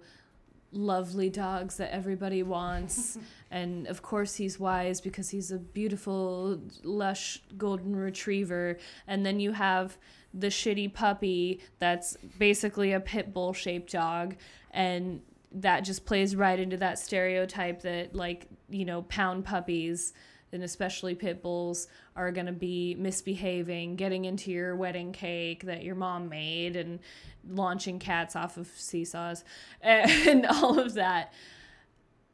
lovely 0.72 1.32
dogs 1.32 1.78
that 1.78 1.92
everybody 1.94 2.44
wants. 2.44 3.18
And 3.52 3.88
of 3.88 4.04
course 4.04 4.36
he's 4.36 4.60
wise 4.60 5.02
because 5.02 5.32
he's 5.32 5.52
a 5.52 5.58
beautiful 5.58 6.62
lush 6.84 7.42
golden 7.58 7.96
retriever. 7.96 8.78
And 9.08 9.26
then 9.26 9.40
you 9.40 9.54
have 9.54 9.98
the 10.32 10.48
shitty 10.48 10.94
puppy 10.94 11.60
that's 11.80 12.16
basically 12.38 12.92
a 12.92 13.00
pit 13.00 13.34
bull 13.34 13.54
shaped 13.54 13.92
dog. 13.92 14.36
And 14.70 15.22
that 15.52 15.82
just 15.82 16.06
plays 16.06 16.36
right 16.36 16.60
into 16.60 16.78
that 16.78 17.00
stereotype 17.00 17.82
that 17.82 18.16
like 18.16 18.48
you 18.70 18.86
know 18.86 19.02
pound 19.04 19.46
puppies 19.46 20.14
and 20.52 20.64
especially 20.64 21.16
pit 21.16 21.42
bulls 21.42 21.88
are 22.16 22.32
going 22.32 22.46
to 22.46 22.52
be 22.52 22.96
misbehaving 22.96 23.96
getting 23.96 24.26
into 24.26 24.52
your 24.52 24.76
wedding 24.76 25.12
cake 25.12 25.64
that 25.64 25.84
your 25.84 25.96
mom 25.96 26.30
made 26.30 26.76
and 26.76 27.00
launching 27.48 28.00
cats 28.00 28.36
off 28.36 28.58
of 28.58 28.68
seesaws 28.68 29.44
and 29.82 30.46
all 30.46 30.80
of 30.80 30.94
that. 30.96 31.34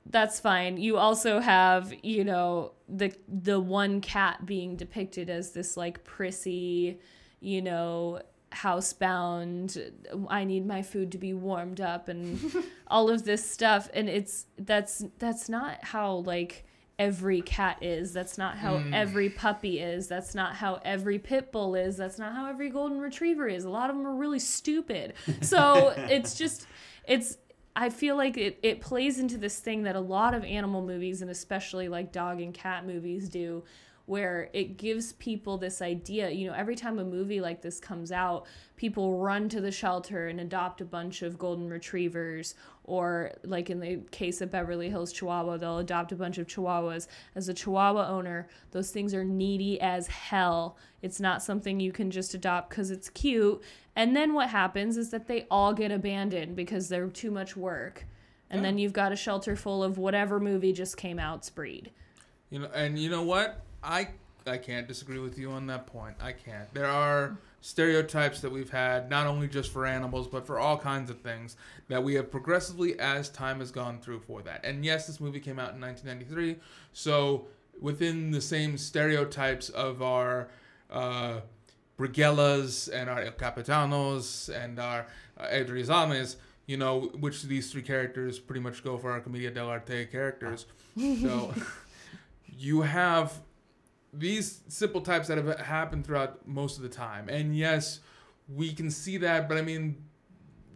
That's 0.08 0.40
fine. 0.40 0.78
You 0.78 0.98
also 0.98 1.40
have 1.40 1.94
you 2.04 2.24
know 2.24 2.74
the 2.88 3.14
the 3.28 3.60
one 3.60 4.02
cat 4.02 4.46
being 4.46 4.76
depicted 4.76 5.30
as 5.30 5.52
this 5.52 5.76
like 5.76 6.04
prissy 6.04 7.00
you 7.40 7.62
know 7.62 8.22
housebound 8.56 9.92
i 10.30 10.44
need 10.44 10.66
my 10.66 10.82
food 10.82 11.12
to 11.12 11.18
be 11.18 11.34
warmed 11.34 11.82
up 11.82 12.08
and 12.08 12.40
all 12.88 13.10
of 13.10 13.24
this 13.24 13.50
stuff. 13.50 13.90
And 13.94 14.10
it's 14.10 14.46
that's 14.58 15.04
that's 15.20 15.50
not 15.50 15.84
how 15.84 16.18
like 16.18 16.66
every 16.98 17.42
cat 17.42 17.78
is. 17.82 18.14
That's 18.14 18.38
not 18.38 18.58
how 18.58 18.78
hmm. 18.78 18.94
every 18.94 19.30
puppy 19.30 19.80
is. 19.80 20.08
That's 20.08 20.34
not 20.36 20.56
how 20.56 20.80
every 20.86 21.20
pit 21.20 21.52
bull 21.52 21.76
is. 21.76 21.98
That's 21.98 22.18
not 22.18 22.34
how 22.34 22.48
every 22.48 22.70
golden 22.70 23.00
retriever 23.00 23.48
is. 23.48 23.66
A 23.66 23.70
lot 23.70 23.90
of 23.90 23.98
them 23.98 24.08
are 24.08 24.16
really 24.16 24.40
stupid. 24.40 25.14
So 25.42 25.94
it's 25.98 26.36
just 26.36 26.68
it's 27.08 27.38
I 27.78 27.90
feel 27.90 28.16
like 28.16 28.38
it, 28.38 28.58
it 28.64 28.80
plays 28.80 29.20
into 29.20 29.38
this 29.38 29.60
thing 29.60 29.84
that 29.84 29.98
a 29.98 30.02
lot 30.02 30.34
of 30.34 30.46
animal 30.46 30.82
movies 30.82 31.22
and 31.22 31.30
especially 31.30 31.90
like 31.90 32.14
dog 32.14 32.40
and 32.40 32.54
cat 32.54 32.86
movies 32.86 33.28
do 33.28 33.64
where 34.06 34.50
it 34.54 34.78
gives 34.78 35.14
people 35.14 35.58
this 35.58 35.82
idea 35.82 36.30
you 36.30 36.48
know 36.48 36.54
every 36.54 36.76
time 36.76 37.00
a 37.00 37.04
movie 37.04 37.42
like 37.42 37.62
this 37.62 37.80
comes 37.80 38.12
out 38.12 38.46
people 38.76 39.18
run 39.18 39.50
to 39.50 39.62
the 39.62 39.72
shelter 39.72 40.28
and 40.28 40.40
adopt 40.40 40.82
a 40.82 40.86
bunch 40.86 41.22
of 41.22 41.40
golden 41.40 41.70
retrievers 41.70 42.56
or 42.84 43.32
like 43.44 43.70
in 43.70 43.80
the 43.80 43.98
case 44.12 44.42
of 44.42 44.52
beverly 44.52 44.90
hills 44.90 45.12
chihuahua 45.12 45.58
they'll 45.58 45.80
adopt 45.80 46.12
a 46.12 46.16
bunch 46.16 46.38
of 46.38 46.48
chihuahuas. 46.48 47.08
As 47.36 47.50
a 47.50 47.54
chihuahua 47.54 48.08
owner 48.08 48.48
those 48.72 48.92
things 48.92 49.14
are 49.14 49.24
needy 49.24 49.80
as 49.82 50.08
hell. 50.08 50.78
It's 51.02 51.20
not 51.20 51.42
something 51.42 51.80
you 51.80 51.92
can 51.92 52.12
just 52.12 52.34
adopt 52.34 52.70
because 52.70 52.92
it's 52.92 53.10
cute. 53.10 53.62
And 53.96 54.16
then 54.16 54.34
what 54.34 54.50
happens 54.50 54.98
is 54.98 55.10
that 55.12 55.28
they 55.28 55.48
all 55.50 55.74
get 55.74 55.92
abandoned 55.92 56.56
because 56.56 56.90
they're 56.90 57.08
too 57.08 57.32
much 57.32 57.56
work. 57.56 58.06
And 58.50 58.64
then 58.64 58.78
you've 58.78 58.94
got 58.94 59.12
a 59.12 59.18
shelter 59.18 59.56
full 59.56 59.84
of 59.84 59.98
whatever 59.98 60.40
movie 60.40 60.72
just 60.72 60.96
came 60.96 61.20
out's 61.20 61.50
breed 61.50 61.92
You 62.50 62.60
know, 62.60 62.70
and 62.74 62.98
you 62.98 63.10
know 63.10 63.24
what? 63.24 63.65
I 63.86 64.10
I 64.48 64.58
can't 64.58 64.88
disagree 64.88 65.20
with 65.20 65.38
you 65.38 65.52
on 65.52 65.68
that 65.68 65.88
point. 65.88 66.16
I 66.22 66.32
can't. 66.32 66.72
There 66.74 66.86
are 66.86 67.38
stereotypes 67.62 68.42
that 68.42 68.52
we've 68.52 68.70
had, 68.70 69.10
not 69.10 69.26
only 69.26 69.48
just 69.48 69.72
for 69.72 69.88
animals, 69.88 70.28
but 70.28 70.46
for 70.46 70.60
all 70.60 70.78
kinds 70.78 71.10
of 71.10 71.20
things 71.22 71.58
that 71.88 72.04
we 72.04 72.14
have 72.14 72.30
progressively 72.30 73.00
as 73.00 73.30
time 73.30 73.60
has 73.60 73.72
gone 73.72 74.00
through 74.00 74.20
for 74.20 74.44
that. 74.44 74.64
And 74.64 74.86
yes, 74.86 75.08
this 75.08 75.20
movie 75.20 75.40
came 75.40 75.58
out 75.58 75.74
in 75.74 75.82
1993, 75.82 76.58
so 76.94 77.48
within 77.82 78.30
the 78.30 78.42
same 78.42 78.78
stereotypes 78.78 79.70
of 79.70 80.04
our 80.04 80.48
uh, 80.92 81.40
Brighellas 81.98 82.88
and 82.94 83.10
our 83.10 83.22
El 83.22 83.32
Capitanos 83.32 84.50
and 84.50 84.80
our 84.80 85.08
uh, 85.40 85.48
Edrizames, 85.50 86.38
you 86.68 86.78
know, 86.78 87.12
which 87.20 87.44
these 87.44 87.72
three 87.72 87.82
characters 87.82 88.38
pretty 88.38 88.62
much 88.62 88.84
go 88.84 88.98
for 88.98 89.12
our 89.12 89.20
Commedia 89.20 89.52
dell'arte 89.52 90.12
characters. 90.12 90.68
So 90.96 91.54
you 92.58 92.82
have 92.82 93.42
these 94.18 94.62
simple 94.68 95.02
types 95.02 95.28
that 95.28 95.38
have 95.38 95.60
happened 95.60 96.06
throughout 96.06 96.48
most 96.48 96.78
of 96.78 96.84
the 96.84 96.90
time. 96.90 97.30
And 97.30 97.56
yes, 97.56 98.00
we 98.54 98.74
can 98.74 98.92
see 98.92 99.18
that, 99.18 99.50
but 99.50 99.58
I 99.58 99.62
mean, 99.62 99.98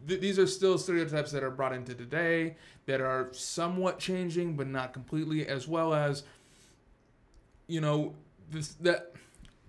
th- 0.08 0.20
these 0.20 0.40
are 0.40 0.48
still 0.48 0.78
stereotypes 0.78 1.32
that 1.32 1.44
are 1.44 1.52
brought 1.52 1.74
into 1.74 1.94
today 1.94 2.56
that 2.86 3.02
are 3.02 3.30
somewhat 3.32 4.00
changing, 4.00 4.56
but 4.56 4.68
not 4.68 4.94
completely, 4.94 5.48
as 5.48 5.68
well 5.68 5.94
as, 5.94 6.24
you 7.68 7.82
know, 7.82 8.16
this 8.50 8.70
that 8.82 9.14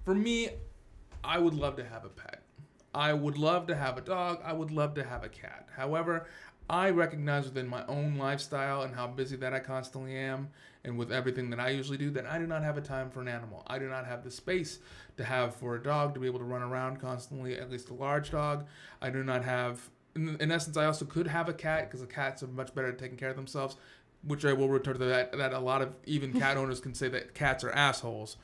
for 0.04 0.14
me, 0.14 0.48
I 1.22 1.38
would 1.38 1.54
love 1.54 1.76
to 1.76 1.84
have 1.84 2.04
a 2.04 2.08
pet. 2.08 2.42
I 2.94 3.12
would 3.12 3.38
love 3.38 3.66
to 3.68 3.76
have 3.76 3.98
a 3.98 4.00
dog. 4.00 4.40
I 4.44 4.52
would 4.52 4.70
love 4.70 4.94
to 4.94 5.04
have 5.04 5.22
a 5.22 5.28
cat. 5.28 5.68
However, 5.76 6.26
I 6.70 6.90
recognize 6.90 7.46
within 7.46 7.66
my 7.66 7.84
own 7.86 8.16
lifestyle 8.16 8.82
and 8.82 8.94
how 8.94 9.08
busy 9.08 9.34
that 9.38 9.52
I 9.52 9.58
constantly 9.58 10.16
am, 10.16 10.50
and 10.84 10.96
with 10.96 11.10
everything 11.10 11.50
that 11.50 11.58
I 11.58 11.70
usually 11.70 11.98
do, 11.98 12.10
that 12.10 12.26
I 12.26 12.38
do 12.38 12.46
not 12.46 12.62
have 12.62 12.78
a 12.78 12.80
time 12.80 13.10
for 13.10 13.20
an 13.20 13.26
animal. 13.26 13.64
I 13.66 13.80
do 13.80 13.88
not 13.88 14.06
have 14.06 14.22
the 14.22 14.30
space 14.30 14.78
to 15.16 15.24
have 15.24 15.56
for 15.56 15.74
a 15.74 15.82
dog 15.82 16.14
to 16.14 16.20
be 16.20 16.28
able 16.28 16.38
to 16.38 16.44
run 16.44 16.62
around 16.62 17.00
constantly, 17.00 17.58
at 17.58 17.72
least 17.72 17.90
a 17.90 17.94
large 17.94 18.30
dog. 18.30 18.66
I 19.02 19.10
do 19.10 19.24
not 19.24 19.44
have, 19.44 19.90
in, 20.14 20.36
in 20.38 20.52
essence, 20.52 20.76
I 20.76 20.84
also 20.84 21.04
could 21.04 21.26
have 21.26 21.48
a 21.48 21.52
cat 21.52 21.88
because 21.88 22.02
the 22.02 22.06
cats 22.06 22.40
are 22.44 22.46
much 22.46 22.72
better 22.72 22.90
at 22.90 23.00
taking 23.00 23.18
care 23.18 23.30
of 23.30 23.36
themselves, 23.36 23.74
which 24.22 24.44
I 24.44 24.52
will 24.52 24.68
return 24.68 24.96
to 24.96 25.04
that. 25.06 25.36
That 25.36 25.52
a 25.52 25.58
lot 25.58 25.82
of 25.82 25.92
even 26.06 26.38
cat 26.38 26.56
owners 26.56 26.78
can 26.78 26.94
say 26.94 27.08
that 27.08 27.34
cats 27.34 27.64
are 27.64 27.72
assholes. 27.72 28.36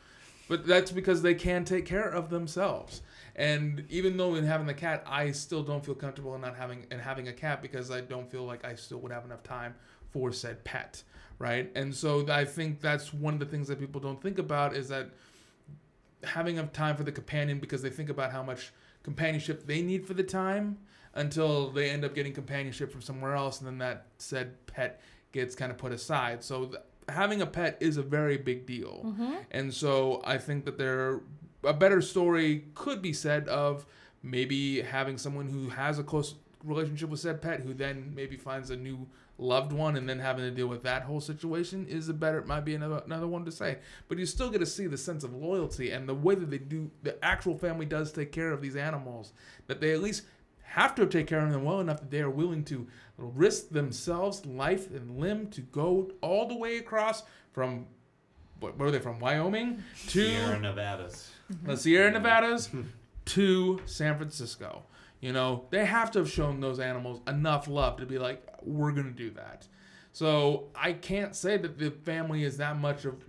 But 0.48 0.66
that's 0.66 0.92
because 0.92 1.22
they 1.22 1.34
can 1.34 1.64
take 1.64 1.86
care 1.86 2.08
of 2.08 2.30
themselves. 2.30 3.02
And 3.34 3.84
even 3.88 4.16
though 4.16 4.36
in 4.36 4.44
having 4.44 4.66
the 4.66 4.74
cat, 4.74 5.02
I 5.06 5.32
still 5.32 5.62
don't 5.62 5.84
feel 5.84 5.94
comfortable 5.94 6.34
in 6.34 6.40
not 6.40 6.56
having 6.56 6.86
and 6.90 7.00
having 7.00 7.28
a 7.28 7.32
cat 7.32 7.62
because 7.62 7.90
I 7.90 8.00
don't 8.00 8.30
feel 8.30 8.44
like 8.44 8.64
I 8.64 8.74
still 8.74 8.98
would 8.98 9.12
have 9.12 9.24
enough 9.24 9.42
time 9.42 9.74
for 10.10 10.32
said 10.32 10.64
pet, 10.64 11.02
right? 11.38 11.70
And 11.74 11.94
so 11.94 12.26
I 12.30 12.44
think 12.44 12.80
that's 12.80 13.12
one 13.12 13.34
of 13.34 13.40
the 13.40 13.46
things 13.46 13.68
that 13.68 13.78
people 13.78 14.00
don't 14.00 14.22
think 14.22 14.38
about 14.38 14.74
is 14.74 14.88
that 14.88 15.10
having 16.24 16.56
enough 16.56 16.72
time 16.72 16.96
for 16.96 17.02
the 17.02 17.12
companion 17.12 17.58
because 17.58 17.82
they 17.82 17.90
think 17.90 18.08
about 18.08 18.32
how 18.32 18.42
much 18.42 18.72
companionship 19.02 19.66
they 19.66 19.82
need 19.82 20.06
for 20.06 20.14
the 20.14 20.22
time 20.22 20.78
until 21.14 21.70
they 21.70 21.90
end 21.90 22.04
up 22.04 22.14
getting 22.14 22.32
companionship 22.32 22.90
from 22.90 23.02
somewhere 23.02 23.34
else 23.34 23.58
and 23.60 23.66
then 23.66 23.78
that 23.78 24.06
said 24.18 24.54
pet 24.66 25.00
gets 25.32 25.54
kind 25.54 25.70
of 25.70 25.78
put 25.78 25.92
aside. 25.92 26.42
So 26.42 26.72
having 27.08 27.42
a 27.42 27.46
pet 27.46 27.78
is 27.80 27.96
a 27.96 28.02
very 28.02 28.36
big 28.36 28.66
deal. 28.66 29.02
Mm-hmm. 29.04 29.34
And 29.50 29.72
so 29.72 30.22
I 30.24 30.38
think 30.38 30.64
that 30.64 30.78
there 30.78 31.20
a 31.64 31.74
better 31.74 32.00
story 32.00 32.64
could 32.74 33.02
be 33.02 33.12
said 33.12 33.48
of 33.48 33.86
maybe 34.22 34.82
having 34.82 35.18
someone 35.18 35.48
who 35.48 35.68
has 35.70 35.98
a 35.98 36.04
close 36.04 36.34
relationship 36.64 37.08
with 37.10 37.20
said 37.20 37.40
pet 37.40 37.60
who 37.60 37.72
then 37.72 38.12
maybe 38.14 38.36
finds 38.36 38.70
a 38.70 38.76
new 38.76 39.06
loved 39.38 39.72
one 39.72 39.96
and 39.96 40.08
then 40.08 40.18
having 40.18 40.44
to 40.44 40.50
deal 40.50 40.66
with 40.66 40.82
that 40.82 41.02
whole 41.02 41.20
situation 41.20 41.86
is 41.88 42.08
a 42.08 42.14
better 42.14 42.42
might 42.44 42.64
be 42.64 42.74
another 42.74 43.02
another 43.04 43.26
one 43.26 43.44
to 43.44 43.52
say 43.52 43.76
but 44.08 44.16
you 44.16 44.24
still 44.24 44.48
get 44.48 44.58
to 44.58 44.66
see 44.66 44.86
the 44.86 44.96
sense 44.96 45.22
of 45.22 45.34
loyalty 45.34 45.90
and 45.90 46.08
the 46.08 46.14
way 46.14 46.34
that 46.34 46.50
they 46.50 46.58
do 46.58 46.90
the 47.02 47.22
actual 47.22 47.56
family 47.56 47.84
does 47.84 48.10
take 48.10 48.32
care 48.32 48.50
of 48.50 48.62
these 48.62 48.76
animals 48.76 49.34
that 49.66 49.80
they 49.80 49.92
at 49.92 50.00
least 50.00 50.22
have 50.66 50.94
to 50.94 51.06
take 51.06 51.26
care 51.26 51.44
of 51.44 51.52
them 51.52 51.64
well 51.64 51.80
enough 51.80 52.00
that 52.00 52.10
they 52.10 52.20
are 52.20 52.30
willing 52.30 52.64
to 52.64 52.86
risk 53.16 53.70
themselves 53.70 54.44
life 54.44 54.90
and 54.90 55.18
limb 55.18 55.48
to 55.48 55.60
go 55.62 56.10
all 56.20 56.46
the 56.46 56.56
way 56.56 56.76
across 56.76 57.22
from 57.52 57.86
what 58.60 58.76
where 58.78 58.88
are 58.88 58.90
they 58.90 58.98
from 58.98 59.18
Wyoming 59.18 59.82
to 60.08 60.24
Sierra 60.24 60.58
Nevadas. 60.58 61.30
the 61.62 61.76
Sierra 61.76 62.10
mm-hmm. 62.10 62.22
Nevadas 62.22 62.70
to 63.26 63.80
San 63.86 64.16
Francisco. 64.16 64.82
You 65.20 65.32
know, 65.32 65.64
they 65.70 65.84
have 65.84 66.10
to 66.12 66.20
have 66.20 66.30
shown 66.30 66.60
those 66.60 66.78
animals 66.78 67.20
enough 67.26 67.68
love 67.68 67.96
to 67.98 68.06
be 68.06 68.18
like, 68.18 68.46
we're 68.62 68.92
going 68.92 69.06
to 69.06 69.10
do 69.12 69.30
that. 69.30 69.66
So 70.12 70.68
I 70.74 70.92
can't 70.92 71.34
say 71.34 71.56
that 71.56 71.78
the 71.78 71.90
family 71.90 72.44
is 72.44 72.58
that 72.58 72.78
much 72.78 73.04
of 73.04 73.24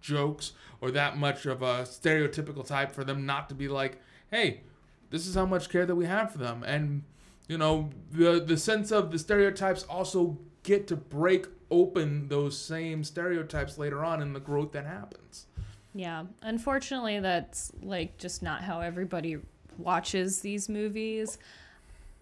jokes 0.00 0.52
or 0.80 0.90
that 0.92 1.18
much 1.18 1.46
of 1.46 1.62
a 1.62 1.82
stereotypical 1.82 2.66
type 2.66 2.92
for 2.92 3.04
them 3.04 3.26
not 3.26 3.48
to 3.50 3.54
be 3.54 3.68
like, 3.68 4.00
hey, 4.30 4.62
this 5.10 5.26
is 5.26 5.34
how 5.34 5.46
much 5.46 5.68
care 5.68 5.86
that 5.86 5.94
we 5.94 6.06
have 6.06 6.32
for 6.32 6.38
them. 6.38 6.62
And, 6.64 7.02
you 7.48 7.58
know, 7.58 7.90
the, 8.12 8.40
the 8.40 8.56
sense 8.56 8.90
of 8.90 9.10
the 9.10 9.18
stereotypes 9.18 9.82
also 9.84 10.38
get 10.62 10.86
to 10.88 10.96
break 10.96 11.46
open 11.70 12.28
those 12.28 12.58
same 12.58 13.04
stereotypes 13.04 13.78
later 13.78 14.04
on 14.04 14.22
in 14.22 14.32
the 14.32 14.40
growth 14.40 14.72
that 14.72 14.86
happens. 14.86 15.46
Yeah, 15.94 16.24
unfortunately, 16.42 17.18
that's 17.20 17.72
like 17.82 18.16
just 18.18 18.42
not 18.42 18.62
how 18.62 18.80
everybody 18.80 19.38
watches 19.78 20.40
these 20.40 20.68
movies. 20.68 21.38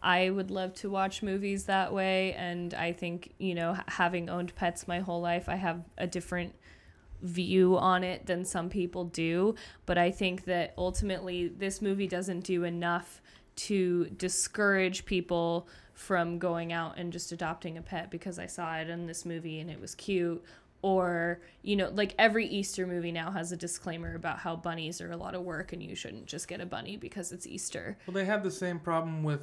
I 0.02 0.30
would 0.30 0.50
love 0.50 0.74
to 0.74 0.90
watch 0.90 1.22
movies 1.22 1.64
that 1.64 1.92
way, 1.92 2.32
and 2.34 2.72
I 2.72 2.92
think, 2.92 3.34
you 3.38 3.54
know, 3.54 3.76
having 3.88 4.30
owned 4.30 4.54
pets 4.54 4.86
my 4.86 5.00
whole 5.00 5.20
life, 5.20 5.48
I 5.48 5.56
have 5.56 5.82
a 5.98 6.06
different 6.06 6.54
view 7.22 7.76
on 7.76 8.04
it 8.04 8.26
than 8.26 8.44
some 8.44 8.68
people 8.68 9.04
do. 9.04 9.54
But 9.86 9.98
I 9.98 10.10
think 10.10 10.44
that 10.44 10.74
ultimately, 10.78 11.48
this 11.48 11.82
movie 11.82 12.06
doesn't 12.06 12.40
do 12.40 12.64
enough 12.64 13.20
to 13.56 14.06
discourage 14.16 15.04
people 15.04 15.68
from 15.92 16.38
going 16.38 16.72
out 16.72 16.96
and 16.96 17.12
just 17.12 17.32
adopting 17.32 17.76
a 17.76 17.82
pet 17.82 18.08
because 18.08 18.38
I 18.38 18.46
saw 18.46 18.76
it 18.76 18.88
in 18.88 19.06
this 19.06 19.24
movie 19.24 19.58
and 19.58 19.68
it 19.68 19.80
was 19.80 19.96
cute. 19.96 20.42
Or, 20.80 21.40
you 21.62 21.74
know, 21.74 21.90
like 21.92 22.14
every 22.20 22.46
Easter 22.46 22.86
movie 22.86 23.10
now 23.10 23.32
has 23.32 23.50
a 23.50 23.56
disclaimer 23.56 24.14
about 24.14 24.38
how 24.38 24.54
bunnies 24.54 25.00
are 25.00 25.10
a 25.10 25.16
lot 25.16 25.34
of 25.34 25.42
work 25.42 25.72
and 25.72 25.82
you 25.82 25.96
shouldn't 25.96 26.26
just 26.26 26.46
get 26.46 26.60
a 26.60 26.66
bunny 26.66 26.96
because 26.96 27.32
it's 27.32 27.48
Easter. 27.48 27.98
Well, 28.06 28.14
they 28.14 28.24
have 28.26 28.44
the 28.44 28.50
same 28.52 28.78
problem 28.78 29.24
with 29.24 29.40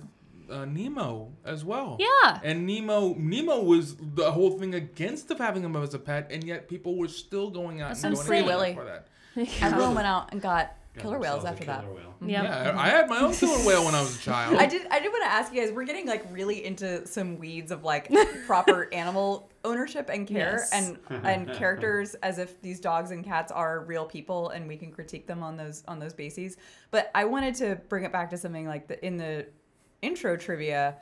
uh, 0.50 0.66
Nemo 0.66 1.32
as 1.43 1.64
well. 1.66 1.98
Yeah. 2.00 2.39
And 2.43 2.66
Nemo, 2.66 3.14
Nemo 3.18 3.62
was 3.64 3.96
the 3.98 4.32
whole 4.32 4.52
thing 4.58 4.74
against 4.76 5.30
of 5.32 5.38
having 5.38 5.64
him 5.64 5.76
as 5.76 5.93
a 5.93 6.00
pet, 6.00 6.28
and 6.32 6.43
yet 6.43 6.68
people 6.68 6.98
were 6.98 7.08
still 7.08 7.50
going 7.50 7.82
out 7.82 7.89
That's 7.89 8.04
and 8.04 8.18
some 8.18 8.28
going 8.28 8.41
Free 8.43 8.48
Willy. 8.48 8.74
for 8.74 8.86
that. 8.86 9.08
Everyone 9.62 9.96
went 9.96 10.08
out 10.08 10.32
and 10.32 10.41
got 10.41 10.76
Got 10.96 11.02
killer 11.02 11.20
whales 11.20 11.43
themselves 11.43 11.68
a 11.68 11.72
after 11.72 11.86
that. 11.86 11.93
whale. 11.93 12.16
Yeah. 12.26 12.43
Yeah, 12.43 12.80
I 12.80 12.88
had 12.88 13.10
my 13.10 13.20
own 13.20 13.34
killer 13.34 13.58
whale 13.68 13.84
when 13.84 13.93
I 13.93 14.00
was 14.02 14.16
a 14.16 14.20
child. 14.22 14.56
I 14.60 14.66
did. 14.66 14.88
I 14.89 15.00
did 15.02 15.12
want 15.12 15.24
to 15.26 15.30
ask 15.30 15.54
you 15.54 15.60
guys. 15.62 15.74
We're 15.74 15.84
getting 15.84 16.08
like 16.08 16.26
really 16.32 16.66
into 16.66 17.06
some 17.06 17.38
weeds 17.38 17.72
of 17.72 17.84
like 17.84 18.10
proper 18.48 18.88
animal 18.93 19.50
ownership 19.66 20.10
and 20.10 20.26
care, 20.26 20.60
Yes. 20.72 20.72
and 20.72 20.98
and 21.26 21.52
characters 21.54 22.16
as 22.24 22.38
if 22.39 22.62
these 22.62 22.80
dogs 22.80 23.12
and 23.12 23.26
cats 23.26 23.52
are 23.52 23.82
real 23.82 24.06
people, 24.06 24.50
and 24.52 24.70
we 24.70 24.78
can 24.78 24.89
critique 24.89 25.28
them 25.28 25.43
on 25.43 25.58
those 25.58 25.84
on 25.89 26.00
those 26.00 26.14
bases. 26.14 26.56
But 26.91 27.12
I 27.14 27.26
wanted 27.26 27.56
to 27.56 27.76
bring 27.89 28.06
it 28.06 28.14
back 28.14 28.30
to 28.30 28.38
something 28.38 28.66
like 28.66 28.88
the 28.88 29.06
in 29.06 29.18
the 29.18 29.48
intro 30.06 30.38
trivia. 30.38 30.97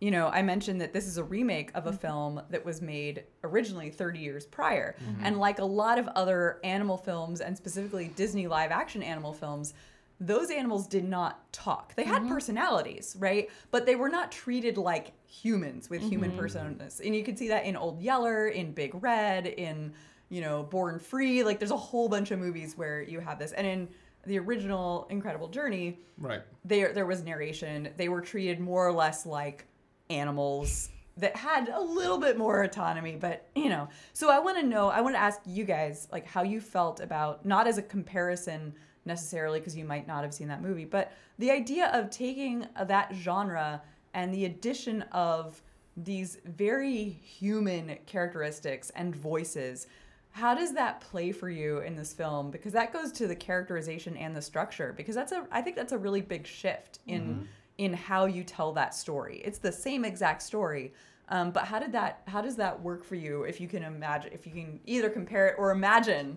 You 0.00 0.10
know, 0.10 0.28
I 0.28 0.42
mentioned 0.42 0.80
that 0.80 0.92
this 0.92 1.06
is 1.06 1.16
a 1.16 1.24
remake 1.24 1.70
of 1.74 1.86
a 1.86 1.90
mm-hmm. 1.90 1.98
film 1.98 2.42
that 2.50 2.64
was 2.64 2.82
made 2.82 3.24
originally 3.44 3.90
30 3.90 4.18
years 4.18 4.46
prior. 4.46 4.96
Mm-hmm. 5.00 5.24
And 5.24 5.38
like 5.38 5.60
a 5.60 5.64
lot 5.64 5.98
of 5.98 6.08
other 6.08 6.58
animal 6.64 6.96
films, 6.96 7.40
and 7.40 7.56
specifically 7.56 8.12
Disney 8.16 8.48
live 8.48 8.72
action 8.72 9.02
animal 9.02 9.32
films, 9.32 9.74
those 10.18 10.50
animals 10.50 10.86
did 10.86 11.04
not 11.04 11.52
talk. 11.52 11.94
They 11.94 12.04
had 12.04 12.22
mm-hmm. 12.22 12.32
personalities, 12.32 13.16
right? 13.18 13.50
But 13.70 13.86
they 13.86 13.96
were 13.96 14.08
not 14.08 14.30
treated 14.30 14.76
like 14.76 15.12
humans 15.26 15.90
with 15.90 16.02
human 16.02 16.32
personas. 16.32 17.00
And 17.04 17.14
you 17.14 17.24
can 17.24 17.36
see 17.36 17.48
that 17.48 17.64
in 17.64 17.76
Old 17.76 18.00
Yeller, 18.00 18.48
in 18.48 18.72
Big 18.72 18.92
Red, 19.02 19.46
in, 19.46 19.92
you 20.28 20.40
know, 20.40 20.62
Born 20.62 20.98
Free. 20.98 21.42
Like 21.42 21.58
there's 21.58 21.72
a 21.72 21.76
whole 21.76 22.08
bunch 22.08 22.30
of 22.30 22.38
movies 22.38 22.76
where 22.76 23.02
you 23.02 23.18
have 23.18 23.38
this. 23.38 23.52
And 23.52 23.66
in 23.66 23.88
the 24.26 24.38
original 24.38 25.06
Incredible 25.10 25.48
Journey, 25.48 25.98
right. 26.18 26.42
there 26.64 26.92
there 26.92 27.06
was 27.06 27.22
narration. 27.22 27.88
They 27.96 28.08
were 28.08 28.20
treated 28.20 28.60
more 28.60 28.86
or 28.86 28.92
less 28.92 29.26
like 29.26 29.66
animals 30.10 30.90
that 31.16 31.36
had 31.36 31.68
a 31.68 31.80
little 31.80 32.18
bit 32.18 32.38
more 32.38 32.62
autonomy, 32.62 33.16
but 33.16 33.48
you 33.54 33.68
know. 33.68 33.88
So 34.12 34.30
I 34.30 34.38
want 34.38 34.58
to 34.58 34.62
know, 34.62 34.88
I 34.88 35.00
want 35.00 35.14
to 35.14 35.20
ask 35.20 35.40
you 35.46 35.64
guys 35.64 36.08
like 36.10 36.26
how 36.26 36.42
you 36.42 36.60
felt 36.60 37.00
about 37.00 37.44
not 37.44 37.66
as 37.66 37.78
a 37.78 37.82
comparison 37.82 38.74
necessarily 39.04 39.58
because 39.58 39.76
you 39.76 39.84
might 39.84 40.06
not 40.06 40.22
have 40.22 40.32
seen 40.32 40.48
that 40.48 40.62
movie, 40.62 40.84
but 40.84 41.12
the 41.38 41.50
idea 41.50 41.90
of 41.92 42.10
taking 42.10 42.66
uh, 42.76 42.84
that 42.84 43.12
genre 43.14 43.82
and 44.14 44.32
the 44.32 44.44
addition 44.44 45.02
of 45.12 45.62
these 45.96 46.38
very 46.44 47.04
human 47.04 47.98
characteristics 48.06 48.90
and 48.90 49.14
voices 49.14 49.86
how 50.32 50.54
does 50.54 50.72
that 50.72 51.00
play 51.00 51.30
for 51.30 51.48
you 51.50 51.78
in 51.80 51.94
this 51.94 52.12
film 52.12 52.50
because 52.50 52.72
that 52.72 52.92
goes 52.92 53.12
to 53.12 53.26
the 53.26 53.36
characterization 53.36 54.16
and 54.16 54.34
the 54.34 54.42
structure 54.42 54.92
because 54.96 55.14
that's 55.14 55.32
a 55.32 55.46
i 55.52 55.60
think 55.60 55.76
that's 55.76 55.92
a 55.92 55.98
really 55.98 56.20
big 56.20 56.46
shift 56.46 56.98
in 57.06 57.46
in 57.78 57.92
how 57.92 58.24
you 58.26 58.42
tell 58.42 58.72
that 58.72 58.94
story 58.94 59.40
it's 59.44 59.58
the 59.58 59.72
same 59.72 60.04
exact 60.04 60.42
story 60.42 60.92
um, 61.28 61.50
but 61.50 61.64
how 61.64 61.78
did 61.78 61.92
that 61.92 62.22
how 62.26 62.40
does 62.40 62.56
that 62.56 62.80
work 62.82 63.04
for 63.04 63.14
you 63.14 63.42
if 63.44 63.60
you 63.60 63.68
can 63.68 63.82
imagine 63.82 64.32
if 64.32 64.46
you 64.46 64.52
can 64.52 64.80
either 64.86 65.08
compare 65.10 65.48
it 65.48 65.54
or 65.58 65.70
imagine 65.70 66.36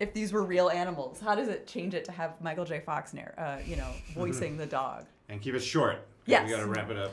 if 0.00 0.12
these 0.14 0.32
were 0.32 0.44
real 0.44 0.68
animals 0.70 1.20
how 1.20 1.34
does 1.34 1.48
it 1.48 1.66
change 1.66 1.94
it 1.94 2.04
to 2.04 2.12
have 2.12 2.40
michael 2.40 2.64
j 2.64 2.80
fox 2.80 3.12
narr- 3.12 3.34
uh, 3.38 3.58
you 3.66 3.76
know 3.76 3.90
voicing 4.14 4.56
the 4.56 4.66
dog 4.66 5.04
And 5.28 5.40
keep 5.42 5.54
it 5.54 5.60
short. 5.60 6.06
Yes. 6.26 6.44
We 6.46 6.50
got 6.54 6.60
to 6.60 6.66
wrap 6.66 6.90
it 6.90 6.96
up 6.98 7.12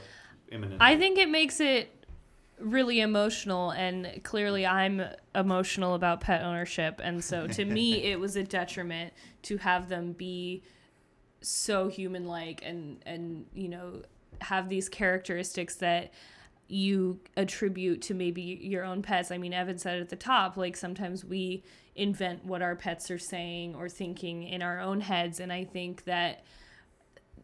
imminently. 0.51 0.78
I 0.80 0.97
think 0.97 1.18
it 1.18 1.30
makes 1.30 1.59
it 1.59 2.05
really 2.60 3.01
emotional 3.01 3.72
and 3.72 4.22
clearly 4.24 4.66
I'm 4.66 5.01
emotional 5.34 5.93
about 5.93 6.22
pet 6.22 6.41
ownership 6.41 7.01
and 7.03 7.24
so 7.24 7.47
to 7.47 7.66
me 7.66 8.03
it 8.12 8.20
was 8.20 8.36
a 8.36 8.43
detriment 8.43 9.14
to 9.43 9.58
have 9.58 9.89
them 9.89 10.14
be 10.14 10.64
so 11.41 11.89
human 11.89 12.26
like 12.26 12.62
and 12.64 13.03
and 13.06 13.45
you 13.53 13.68
know 13.68 14.01
have 14.41 14.70
these 14.70 14.89
characteristics 14.89 15.76
that 15.76 16.12
you 16.68 17.20
attribute 17.38 18.01
to 18.01 18.14
maybe 18.14 18.41
your 18.41 18.84
own 18.84 19.01
pets. 19.01 19.32
I 19.32 19.38
mean, 19.38 19.53
Evan 19.53 19.78
said 19.78 20.01
at 20.01 20.10
the 20.10 20.16
top, 20.16 20.58
like 20.58 20.76
sometimes 20.76 21.24
we 21.24 21.64
invent 21.95 22.43
what 22.43 22.62
our 22.62 22.76
pets 22.76 23.12
are 23.12 23.20
saying 23.20 23.76
or 23.76 23.88
thinking 23.88 24.43
in 24.43 24.62
our 24.62 24.80
own 24.80 25.01
heads. 25.01 25.39
And 25.39 25.53
I 25.53 25.64
think 25.64 26.06
that 26.06 26.43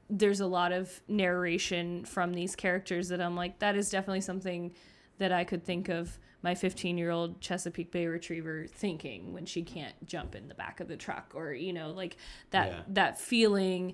there's 0.10 0.40
a 0.40 0.48
lot 0.48 0.72
of 0.72 1.02
narration 1.08 2.04
from 2.04 2.34
these 2.34 2.56
characters 2.56 3.10
that 3.10 3.22
I'm 3.22 3.36
like, 3.36 3.60
that 3.60 3.76
is 3.76 3.90
definitely 3.90 4.22
something 4.22 4.74
that 5.22 5.32
I 5.32 5.44
could 5.44 5.64
think 5.64 5.88
of 5.88 6.18
my 6.42 6.56
15 6.56 6.98
year 6.98 7.12
old 7.12 7.40
Chesapeake 7.42 7.92
Bay 7.92 8.08
Retriever 8.08 8.66
thinking 8.68 9.34
when 9.34 9.46
she 9.46 9.62
can't 9.62 9.94
jump 10.08 10.34
in 10.34 10.48
the 10.48 10.56
back 10.56 10.80
of 10.80 10.88
the 10.88 10.98
truck 10.98 11.34
or, 11.36 11.54
you 11.54 11.72
know, 11.72 11.92
like 11.92 12.18
that, 12.50 12.72
Yeah. 12.72 12.82
that 12.88 13.20
feeling 13.20 13.94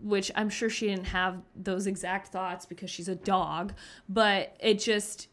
which 0.00 0.30
I'm 0.36 0.48
sure 0.48 0.70
she 0.70 0.86
didn't 0.86 1.06
have 1.06 1.42
those 1.56 1.88
exact 1.88 2.28
thoughts 2.28 2.64
because 2.64 2.88
she's 2.88 3.08
a 3.08 3.16
dog, 3.16 3.72
but 4.08 4.56
it 4.60 4.78
just 4.78 5.26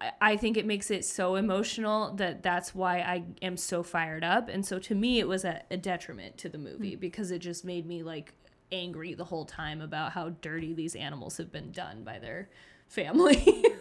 I- 0.00 0.12
I 0.20 0.36
think 0.36 0.56
it 0.56 0.66
makes 0.66 0.90
it 0.90 1.04
so 1.04 1.36
emotional 1.36 2.12
that 2.14 2.42
that's 2.42 2.74
why 2.74 2.98
I 2.98 3.22
am 3.40 3.56
so 3.56 3.84
fired 3.84 4.24
up. 4.24 4.48
And 4.48 4.66
so 4.66 4.80
to 4.80 4.94
me, 4.96 5.20
it 5.20 5.28
was 5.28 5.44
a, 5.44 5.62
a 5.70 5.76
detriment 5.76 6.38
to 6.38 6.48
the 6.48 6.58
movie 6.58 6.96
mm. 6.96 7.00
because 7.00 7.30
it 7.30 7.38
just 7.38 7.64
made 7.64 7.86
me 7.86 8.02
like 8.02 8.32
angry 8.72 9.14
the 9.14 9.26
whole 9.26 9.44
time 9.44 9.80
about 9.80 10.12
how 10.12 10.30
dirty 10.30 10.72
these 10.72 10.96
animals 10.96 11.36
have 11.36 11.52
been 11.52 11.70
done 11.70 12.02
by 12.02 12.18
their 12.18 12.48
family. 12.88 13.64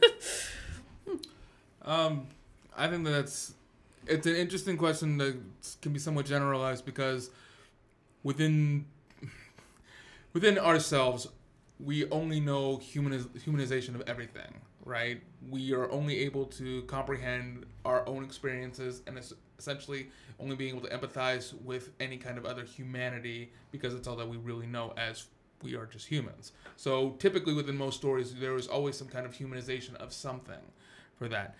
Um, 1.84 2.28
I 2.78 2.88
think 2.88 3.04
that 3.06 3.12
that's 3.12 3.54
it's 4.08 4.26
an 4.28 4.36
interesting 4.36 4.78
question 4.78 5.18
that 5.18 5.38
can 5.82 5.94
be 5.94 6.00
somewhat 6.00 6.26
generalized 6.26 6.86
because 6.86 7.30
within 8.24 8.86
within 10.34 10.58
ourselves, 10.58 11.28
we 11.80 12.10
only 12.10 12.40
know 12.40 12.78
humaniz- 12.78 13.30
humanization 13.40 13.96
of 13.96 14.02
everything, 14.08 14.54
right? 14.86 15.22
We 15.50 15.74
are 15.74 15.90
only 15.92 16.20
able 16.20 16.46
to 16.46 16.84
comprehend 16.84 17.66
our 17.86 18.08
own 18.08 18.24
experiences 18.24 19.02
and 19.08 19.18
es- 19.18 19.34
essentially 19.58 20.08
only 20.40 20.56
being 20.56 20.76
able 20.76 20.88
to 20.88 20.98
empathize 20.98 21.60
with 21.64 21.92
any 22.00 22.18
kind 22.18 22.38
of 22.38 22.46
other 22.46 22.64
humanity 22.64 23.52
because 23.72 23.94
it's 23.94 24.08
all 24.08 24.16
that 24.16 24.28
we 24.28 24.38
really 24.38 24.68
know 24.68 24.94
as 24.98 25.26
we 25.62 25.76
are 25.76 25.86
just 25.86 26.08
humans. 26.08 26.54
So 26.78 27.12
typically 27.20 27.54
within 27.54 27.78
most 27.78 27.98
stories, 27.98 28.34
there 28.36 28.56
is 28.56 28.68
always 28.68 28.98
some 28.98 29.08
kind 29.08 29.26
of 29.26 29.34
humanization 29.34 29.96
of 29.96 30.14
something 30.14 30.56
for 31.20 31.28
that. 31.28 31.56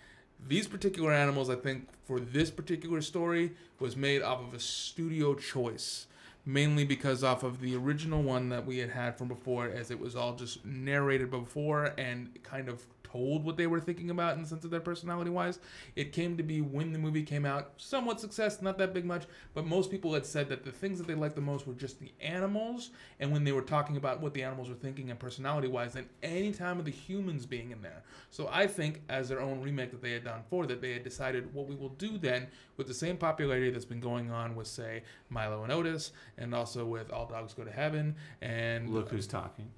These 0.48 0.68
particular 0.68 1.12
animals, 1.12 1.50
I 1.50 1.56
think, 1.56 1.90
for 2.06 2.20
this 2.20 2.50
particular 2.50 3.02
story, 3.02 3.52
was 3.80 3.96
made 3.96 4.22
off 4.22 4.40
of 4.42 4.54
a 4.54 4.60
studio 4.60 5.36
choice, 5.36 6.08
mainly 6.46 6.86
because 6.86 7.24
off 7.24 7.44
of 7.44 7.60
the 7.60 7.76
original 7.76 8.24
one 8.24 8.50
that 8.50 8.66
we 8.66 8.78
had 8.78 8.90
had 8.90 9.18
from 9.18 9.28
before, 9.28 9.68
as 9.68 9.92
it 9.92 10.00
was 10.00 10.16
all 10.16 10.36
just 10.36 10.66
narrated 10.66 11.30
before 11.30 11.94
and 11.98 12.42
kind 12.42 12.70
of 12.70 12.86
told 13.12 13.44
what 13.44 13.58
they 13.58 13.68
were 13.68 13.80
thinking 13.80 14.10
about 14.10 14.36
in 14.36 14.42
the 14.42 14.48
sense 14.48 14.64
of 14.64 14.72
their 14.72 14.80
personality 14.80 15.30
wise. 15.30 15.60
It 15.96 16.14
came 16.14 16.38
to 16.38 16.44
be 16.44 16.62
when 16.62 16.92
the 16.92 17.00
movie 17.00 17.24
came 17.24 17.46
out, 17.46 17.72
somewhat 17.78 18.20
success, 18.20 18.62
not 18.62 18.78
that 18.78 18.94
big 18.94 19.06
much, 19.06 19.26
but 19.54 19.66
most 19.66 19.92
people 19.92 20.14
had 20.14 20.26
said 20.26 20.50
that 20.50 20.64
the 20.64 20.72
things 20.72 20.98
that 20.98 21.08
they 21.08 21.16
liked 21.16 21.36
the 21.36 21.42
most 21.42 21.68
were 21.68 21.74
just 21.74 22.00
the 22.00 22.12
animals, 22.22 22.92
and 23.20 23.32
when 23.32 23.44
they 23.44 23.52
were 23.52 23.62
talking 23.62 23.98
about 23.98 24.22
what 24.22 24.34
the 24.34 24.44
animals 24.44 24.70
were 24.70 24.76
thinking 24.76 25.10
and 25.10 25.20
personality 25.20 25.68
wise, 25.68 25.94
than 25.94 26.08
any 26.24 26.52
time 26.52 26.80
of 26.80 26.86
the 26.86 26.92
humans 26.92 27.46
being 27.46 27.72
in 27.72 27.82
there. 27.82 28.04
So 28.30 28.50
I 28.52 28.68
think, 28.68 29.02
as 29.10 29.30
their 29.30 29.42
own 29.42 29.62
remake 29.62 29.92
that 29.92 30.02
they 30.02 30.12
had 30.12 30.24
done 30.24 30.42
for 30.50 30.66
that, 30.68 30.82
they 30.82 30.94
had 30.94 31.04
decided 31.04 31.54
what 31.54 31.68
we 31.68 31.76
will 31.76 31.90
do 31.90 32.18
then 32.18 32.48
with 32.78 32.88
the 32.88 32.94
same 32.94 33.18
popularity 33.18 33.70
that's 33.72 33.86
been 33.86 34.00
going 34.00 34.32
on 34.32 34.56
with, 34.56 34.68
say, 34.68 35.04
Milo 35.30 35.64
and 35.64 35.72
Otis, 35.72 36.12
and 36.38 36.54
also 36.54 36.86
with 36.86 37.12
All 37.12 37.26
Dogs 37.26 37.54
Go 37.54 37.64
to 37.64 37.72
Heaven, 37.72 38.16
and 38.42 38.90
Look 38.90 39.10
who's 39.10 39.28
talking. 39.28 39.70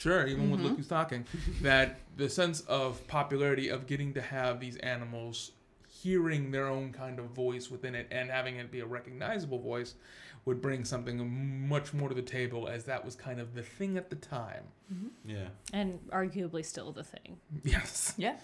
Sure, 0.00 0.26
even 0.26 0.50
with 0.50 0.60
Look 0.60 0.76
Who's 0.76 0.88
Talking, 0.88 1.26
that 1.60 2.00
the 2.16 2.28
sense 2.28 2.62
of 2.62 3.06
popularity 3.06 3.68
of 3.68 3.86
getting 3.86 4.14
to 4.14 4.22
have 4.22 4.58
these 4.58 4.76
animals 4.78 5.52
hearing 5.86 6.50
their 6.50 6.66
own 6.68 6.90
kind 6.92 7.18
of 7.18 7.26
voice 7.26 7.70
within 7.70 7.94
it 7.94 8.08
and 8.10 8.30
having 8.30 8.56
it 8.56 8.70
be 8.70 8.80
a 8.80 8.86
recognizable 8.86 9.58
voice 9.58 9.94
would 10.46 10.62
bring 10.62 10.86
something 10.86 11.68
much 11.68 11.92
more 11.92 12.08
to 12.08 12.14
the 12.14 12.22
table 12.22 12.66
as 12.66 12.84
that 12.84 13.04
was 13.04 13.14
kind 13.14 13.38
of 13.38 13.54
the 13.54 13.62
thing 13.62 13.98
at 13.98 14.08
the 14.08 14.16
time. 14.16 14.62
Mm-hmm. 14.92 15.28
Yeah. 15.28 15.48
and 15.74 15.98
arguably 16.10 16.64
still 16.64 16.92
the 16.92 17.04
thing. 17.04 17.36
Yes. 17.62 18.14
Yeah. 18.16 18.36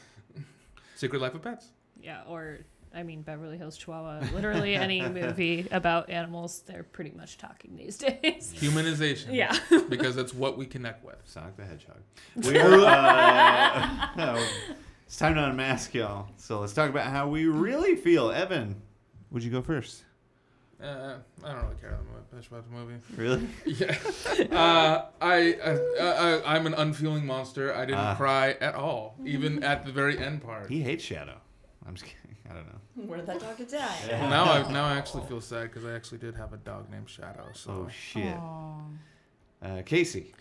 Secret 0.94 1.22
Life 1.22 1.34
of 1.34 1.42
Pets. 1.42 1.68
Yeah, 2.02 2.22
or 2.28 2.58
I 2.96 3.02
mean 3.02 3.20
Beverly 3.22 3.58
Hills 3.58 3.76
Chihuahua. 3.76 4.22
Literally 4.34 4.74
any 4.74 5.06
movie 5.08 5.68
about 5.70 6.08
animals, 6.08 6.62
they're 6.66 6.82
pretty 6.82 7.10
much 7.10 7.36
talking 7.36 7.76
these 7.76 7.98
days. 7.98 8.54
Humanization. 8.56 9.34
Yeah. 9.34 9.56
because 9.90 10.16
that's 10.16 10.32
what 10.32 10.56
we 10.56 10.64
connect 10.64 11.04
with. 11.04 11.16
Sonic 11.24 11.56
the 11.56 11.64
Hedgehog. 11.64 11.98
We're, 12.36 12.84
uh, 12.86 14.08
no, 14.16 14.42
it's 15.06 15.16
time 15.18 15.34
to 15.34 15.44
unmask 15.44 15.92
y'all. 15.92 16.28
So 16.38 16.60
let's 16.60 16.72
talk 16.72 16.88
about 16.88 17.10
how 17.12 17.28
we 17.28 17.44
really 17.46 17.96
feel. 17.96 18.30
Evan, 18.30 18.80
would 19.30 19.44
you 19.44 19.50
go 19.50 19.60
first? 19.60 20.02
Uh, 20.82 21.16
I 21.44 21.52
don't 21.52 21.62
really 21.64 21.76
care 21.80 21.90
that 21.90 22.34
much 22.36 22.48
about 22.48 22.64
the 22.68 22.74
movie. 22.74 22.94
Really? 23.16 23.46
Yeah. 23.64 23.96
Uh, 24.58 25.06
I, 25.22 25.56
I, 25.64 25.78
I, 26.00 26.56
I'm 26.56 26.66
an 26.66 26.74
unfeeling 26.74 27.24
monster. 27.24 27.74
I 27.74 27.86
didn't 27.86 27.98
Ah. 28.00 28.14
cry 28.14 28.56
at 28.60 28.74
all, 28.74 29.16
even 29.24 29.62
at 29.62 29.84
the 29.86 29.92
very 29.92 30.18
end 30.18 30.42
part. 30.42 30.68
He 30.70 30.82
hates 30.82 31.02
Shadow. 31.04 31.40
I'm 31.86 31.94
just 31.94 32.04
kidding. 32.04 32.20
I 32.50 32.54
don't 32.54 32.66
know. 32.66 33.06
Where 33.06 33.18
did 33.18 33.26
that 33.26 33.40
dog 33.40 33.56
to 33.58 33.64
die? 33.64 33.96
Well, 34.08 34.30
now 34.30 34.44
I 34.44 34.72
now 34.72 34.86
I 34.86 34.96
actually 34.96 35.26
feel 35.26 35.40
sad 35.40 35.64
because 35.64 35.84
I 35.84 35.94
actually 35.94 36.18
did 36.18 36.34
have 36.34 36.52
a 36.52 36.58
dog 36.58 36.90
named 36.90 37.08
Shadow. 37.08 37.48
So 37.52 37.70
Oh 37.70 37.88
shit. 37.88 38.36
Uh, 39.62 39.82
Casey. 39.84 40.32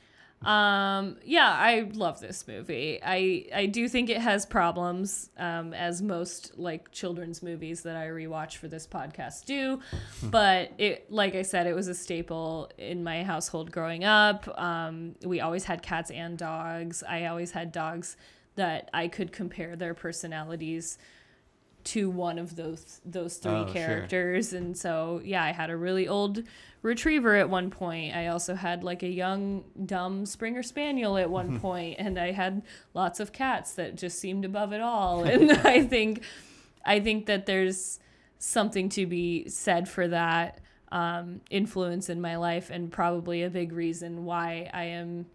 Um, 0.44 1.18
yeah, 1.24 1.50
I 1.50 1.90
love 1.94 2.20
this 2.20 2.48
movie. 2.48 3.00
I 3.04 3.46
I 3.54 3.66
do 3.66 3.88
think 3.88 4.10
it 4.10 4.20
has 4.20 4.46
problems, 4.46 5.32
um, 5.38 5.74
as 5.74 6.04
most 6.04 6.58
like 6.58 6.92
children's 6.92 7.42
movies 7.42 7.82
that 7.82 7.96
I 7.96 8.08
rewatch 8.08 8.58
for 8.58 8.68
this 8.68 8.86
podcast 8.86 9.46
do. 9.46 9.80
but 10.22 10.72
it, 10.78 11.12
like 11.12 11.34
I 11.34 11.42
said, 11.42 11.66
it 11.66 11.74
was 11.74 11.88
a 11.88 11.96
staple 11.96 12.70
in 12.78 13.04
my 13.04 13.24
household 13.24 13.72
growing 13.72 14.04
up. 14.04 14.48
Um, 14.60 15.16
we 15.24 15.40
always 15.42 15.64
had 15.64 15.82
cats 15.82 16.12
and 16.12 16.38
dogs. 16.38 17.02
I 17.08 17.26
always 17.26 17.52
had 17.52 17.72
dogs 17.72 18.16
that 18.56 18.90
I 18.94 19.08
could 19.08 19.32
compare 19.32 19.76
their 19.76 19.94
personalities 19.96 20.98
to 21.86 22.10
one 22.10 22.38
of 22.40 22.56
those 22.56 23.00
those 23.06 23.38
three 23.38 23.52
Oh, 23.52 23.66
sure. 23.66 23.74
characters. 23.74 24.54
And 24.54 24.76
so 24.78 25.22
yeah 25.24 25.44
i 25.44 25.52
had 25.52 25.70
a 25.70 25.78
really 25.78 26.08
old 26.08 26.44
retriever 26.82 27.36
at 27.36 27.50
one 27.50 27.72
point. 27.72 28.16
I 28.16 28.28
also 28.28 28.54
had 28.54 28.84
like 28.84 29.02
a 29.04 29.08
young 29.10 29.64
dumb 29.86 30.26
springer 30.26 30.62
spaniel 30.64 31.18
at 31.18 31.30
one 31.30 31.60
point 31.66 31.96
and 32.00 32.20
i 32.20 32.32
had 32.32 32.62
lots 32.94 33.20
of 33.20 33.32
cats 33.32 33.74
that 33.74 33.96
just 33.96 34.20
seemed 34.20 34.46
above 34.46 34.72
it 34.74 34.82
all. 34.82 35.24
And 35.34 35.52
i 35.52 35.84
think 35.84 36.24
i 36.86 37.00
think 37.00 37.26
that 37.28 37.46
there's 37.46 38.00
something 38.38 38.90
to 38.90 39.06
be 39.08 39.48
said 39.50 39.88
for 39.90 40.08
that 40.10 40.60
um, 40.92 41.42
influence 41.50 42.10
in 42.10 42.22
my 42.22 42.36
life 42.38 42.70
and 42.70 42.92
probably 42.92 43.42
a 43.44 43.50
big 43.50 43.72
reason 43.74 44.24
why 44.26 44.70
i 44.74 44.84
am 44.84 45.26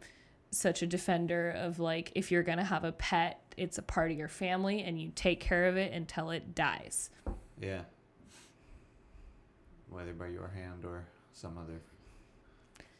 such 0.53 0.83
a 0.83 0.87
defender 0.87 1.51
of 1.51 1.79
like 1.81 2.13
if 2.15 2.31
you're 2.31 2.43
gonna 2.45 2.65
have 2.65 2.85
a 2.85 2.93
pet 2.93 3.50
it's 3.61 3.79
a 3.79 3.83
part 3.83 4.11
of 4.11 4.17
your 4.17 4.29
family 4.29 4.83
and 4.83 5.01
you 5.01 5.13
take 5.15 5.39
care 5.41 5.67
of 5.69 5.77
it 5.77 5.93
until 5.93 6.31
it 6.31 6.55
dies 6.55 7.11
Yeah. 7.61 7.83
Whether 9.89 10.13
by 10.13 10.29
your 10.29 10.49
hand 10.49 10.85
or 10.85 11.05
some 11.33 11.59
other 11.59 11.81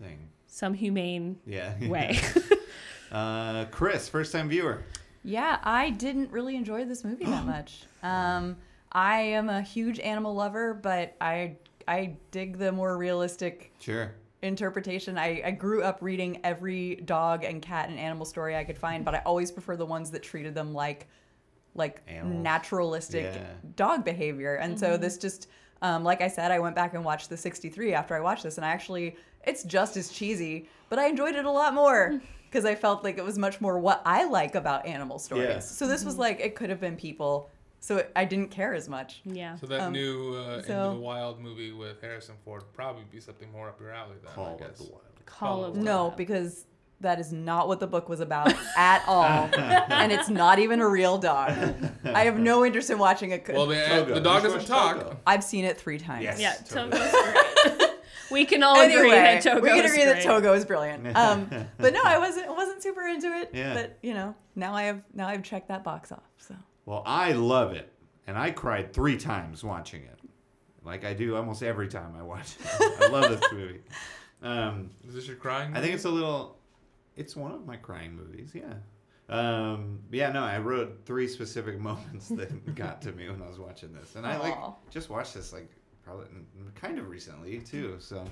thing. 0.01 0.29
some 0.47 0.75
humane 0.75 1.39
Yeah. 1.47 1.73
way 1.89 2.19
uh, 3.13 3.65
Chris, 3.71 4.09
first 4.09 4.33
time 4.33 4.49
viewer. 4.49 4.83
Yeah, 5.23 5.59
I 5.63 5.91
didn't 5.91 6.31
really 6.33 6.57
enjoy 6.57 6.85
this 6.85 7.05
movie 7.05 7.25
that 7.27 7.45
much. 7.57 7.83
Um, 8.03 8.57
I 8.93 9.21
am 9.21 9.49
a 9.49 9.63
huge 9.63 10.01
animal 10.01 10.35
lover, 10.35 10.75
but 10.75 11.15
I 11.21 11.57
I 11.87 12.17
dig 12.31 12.59
the 12.59 12.73
more 12.73 12.97
realistic 12.97 13.73
Sure. 13.81 14.13
Interpretation. 14.43 15.19
I, 15.19 15.43
I 15.45 15.51
grew 15.51 15.83
up 15.83 15.99
reading 16.01 16.41
every 16.45 16.97
dog 16.97 17.45
and 17.45 17.61
cat 17.61 17.89
and 17.89 17.99
animal 17.99 18.25
story 18.25 18.57
I 18.57 18.65
could 18.65 18.79
find, 18.79 19.05
but 19.05 19.15
I 19.15 19.19
always 19.19 19.51
prefer 19.51 19.77
the 19.77 19.87
ones 19.87 20.11
that 20.13 20.23
treated 20.23 20.55
them 20.55 20.73
like 20.75 21.09
like 21.77 22.03
Animals. 22.09 22.43
naturalistic 22.43 23.33
Yeah. 23.33 23.47
dog 23.77 24.05
behavior. 24.05 24.57
And 24.57 24.79
so 24.79 24.93
mm-hmm. 24.93 25.03
this 25.03 25.19
just 25.19 25.49
um, 25.83 26.05
like 26.05 26.21
I 26.21 26.29
said, 26.29 26.51
I 26.51 26.59
went 26.59 26.75
back 26.75 26.93
and 26.95 27.05
watched 27.05 27.31
the 27.31 27.37
63 27.37 27.95
after 27.95 28.15
I 28.15 28.21
watched 28.21 28.43
this, 28.43 28.59
and 28.59 28.65
I 28.65 28.71
actually 28.71 29.17
it's 29.45 29.63
just 29.65 29.97
as 29.97 30.11
cheesy, 30.11 30.69
but 30.89 30.99
I 30.99 31.07
enjoyed 31.07 31.35
it 31.35 31.45
a 31.45 31.51
lot 31.51 31.73
more 31.73 32.11
mm. 32.11 32.21
because 32.45 32.65
I 32.65 32.75
felt 32.75 33.03
like 33.05 33.17
it 33.17 33.25
was 33.25 33.39
much 33.39 33.61
more 33.61 33.79
what 33.79 34.03
I 34.05 34.25
like 34.25 34.55
about 34.55 34.85
animal 34.85 35.19
stories. 35.19 35.49
Yeah. 35.49 35.59
So 35.61 35.87
this 35.87 36.05
was 36.05 36.15
mm-hmm. 36.15 36.23
like 36.23 36.41
it 36.41 36.55
could 36.55 36.71
have 36.71 36.81
been 36.81 36.97
people, 36.97 37.51
so 37.81 37.97
it, 37.99 38.13
I 38.15 38.25
didn't 38.25 38.51
care 38.51 38.75
as 38.75 38.89
much. 38.89 39.23
yeah 39.25 39.57
so 39.57 39.67
that 39.67 39.81
Um, 39.81 39.93
new 39.93 40.37
uh, 40.37 40.57
Into 40.59 40.73
the 40.73 40.93
Wild 41.01 41.41
movie 41.41 41.73
with 41.73 42.01
Harrison 42.01 42.35
Ford 42.45 42.63
would 42.63 42.73
probably 42.73 43.05
be 43.11 43.21
something 43.21 43.51
more 43.53 43.69
up 43.69 43.81
your 43.81 43.91
alley. 43.93 44.17
Then 44.23 44.33
Call 44.33 44.47
I 44.47 44.53
of 44.53 44.59
guess. 44.59 44.79
the 44.79 44.85
Wild. 44.85 45.03
call 45.27 45.65
of 45.65 45.77
No, 45.77 46.03
Wild. 46.05 46.13
No, 46.13 46.17
because 46.17 46.67
that 47.01 47.19
is 47.19 47.33
not 47.33 47.67
what 47.67 47.81
the 47.81 47.87
book 47.87 48.11
was 48.11 48.21
about 48.21 48.53
at 48.77 49.03
all, 49.07 49.49
and 49.57 50.13
it's 50.13 50.29
not 50.29 50.59
even 50.59 50.81
a 50.81 50.87
real 50.89 51.17
dog. 51.17 51.51
I 52.05 52.25
have 52.25 52.39
no 52.39 52.63
interest 52.65 52.91
in 52.91 52.99
watching 52.99 53.33
a. 53.33 53.41
Well, 53.49 53.67
the, 53.67 53.83
Togo. 53.89 54.15
the 54.15 54.21
dog 54.21 54.43
doesn't 54.43 54.67
talk. 54.67 54.99
Togo. 54.99 55.17
I've 55.27 55.43
seen 55.43 55.65
it 55.65 55.79
three 55.79 55.97
times. 55.99 56.25
Yes. 56.25 56.39
yeah 56.41 56.55
Totally. 56.69 57.01
Togo's 57.01 57.13
great 57.79 57.91
We 58.31 58.45
can 58.45 58.63
all 58.63 58.79
agree 58.81 59.11
that 59.11 59.43
Togo 59.43 59.61
we 59.63 59.69
can 59.71 59.85
is 59.87 59.91
agree 59.93 60.05
that. 60.05 60.23
Togo 60.23 60.53
is 60.53 60.65
brilliant. 60.65 61.17
Um, 61.17 61.49
but 61.79 61.93
no, 61.95 62.01
I 62.05 62.19
wasn't 62.19 62.49
wasn't 62.55 62.81
super 62.83 63.07
into 63.09 63.27
it. 63.29 63.51
Yeah. 63.55 63.73
But 63.75 63.99
you 64.03 64.13
know, 64.15 64.37
now 64.55 64.73
I 64.75 64.83
have 64.85 65.01
now 65.15 65.27
I've 65.27 65.43
checked 65.43 65.67
that 65.69 65.83
box 65.83 66.13
off. 66.13 66.23
So 66.39 66.55
Well, 66.87 67.03
I 67.07 67.33
love 67.33 67.73
it, 67.73 67.93
and 68.27 68.37
I 68.39 68.51
cried 68.51 68.93
three 68.93 69.17
times 69.17 69.63
watching 69.63 70.03
it, 70.03 70.19
like 70.85 71.05
I 71.05 71.15
do 71.15 71.37
almost 71.37 71.63
every 71.63 71.89
time 71.89 72.15
I 72.19 72.23
watch 72.23 72.57
it. 72.59 73.03
I 73.03 73.09
love 73.09 73.31
this 73.31 73.53
movie. 73.53 73.81
Um, 74.43 74.91
Is 75.07 75.15
this 75.15 75.27
your 75.27 75.37
crying? 75.37 75.77
I 75.77 75.81
think 75.81 75.95
it's 75.95 76.05
a 76.05 76.11
little. 76.11 76.57
It's 77.17 77.37
one 77.37 77.53
of 77.53 77.67
my 77.67 77.77
crying 77.77 78.15
movies. 78.17 78.53
Yeah. 78.55 78.73
Um, 79.29 80.01
yeah. 80.11 80.33
No, 80.33 80.43
I 80.43 80.59
wrote 80.59 81.01
three 81.05 81.29
specific 81.29 81.79
moments 81.89 82.29
that 82.29 82.75
got 82.75 83.03
to 83.03 83.13
me 83.13 83.29
when 83.29 83.43
I 83.43 83.47
was 83.49 83.59
watching 83.59 83.93
this, 83.93 84.17
and 84.17 84.27
I 84.27 84.39
like 84.39 84.57
Aw. 84.57 84.75
just 84.91 85.11
watched 85.11 85.35
this 85.35 85.53
like 85.53 85.71
probably 86.03 86.27
kind 86.75 86.99
of 86.99 87.09
recently 87.09 87.59
too. 87.61 87.97
So, 87.99 88.25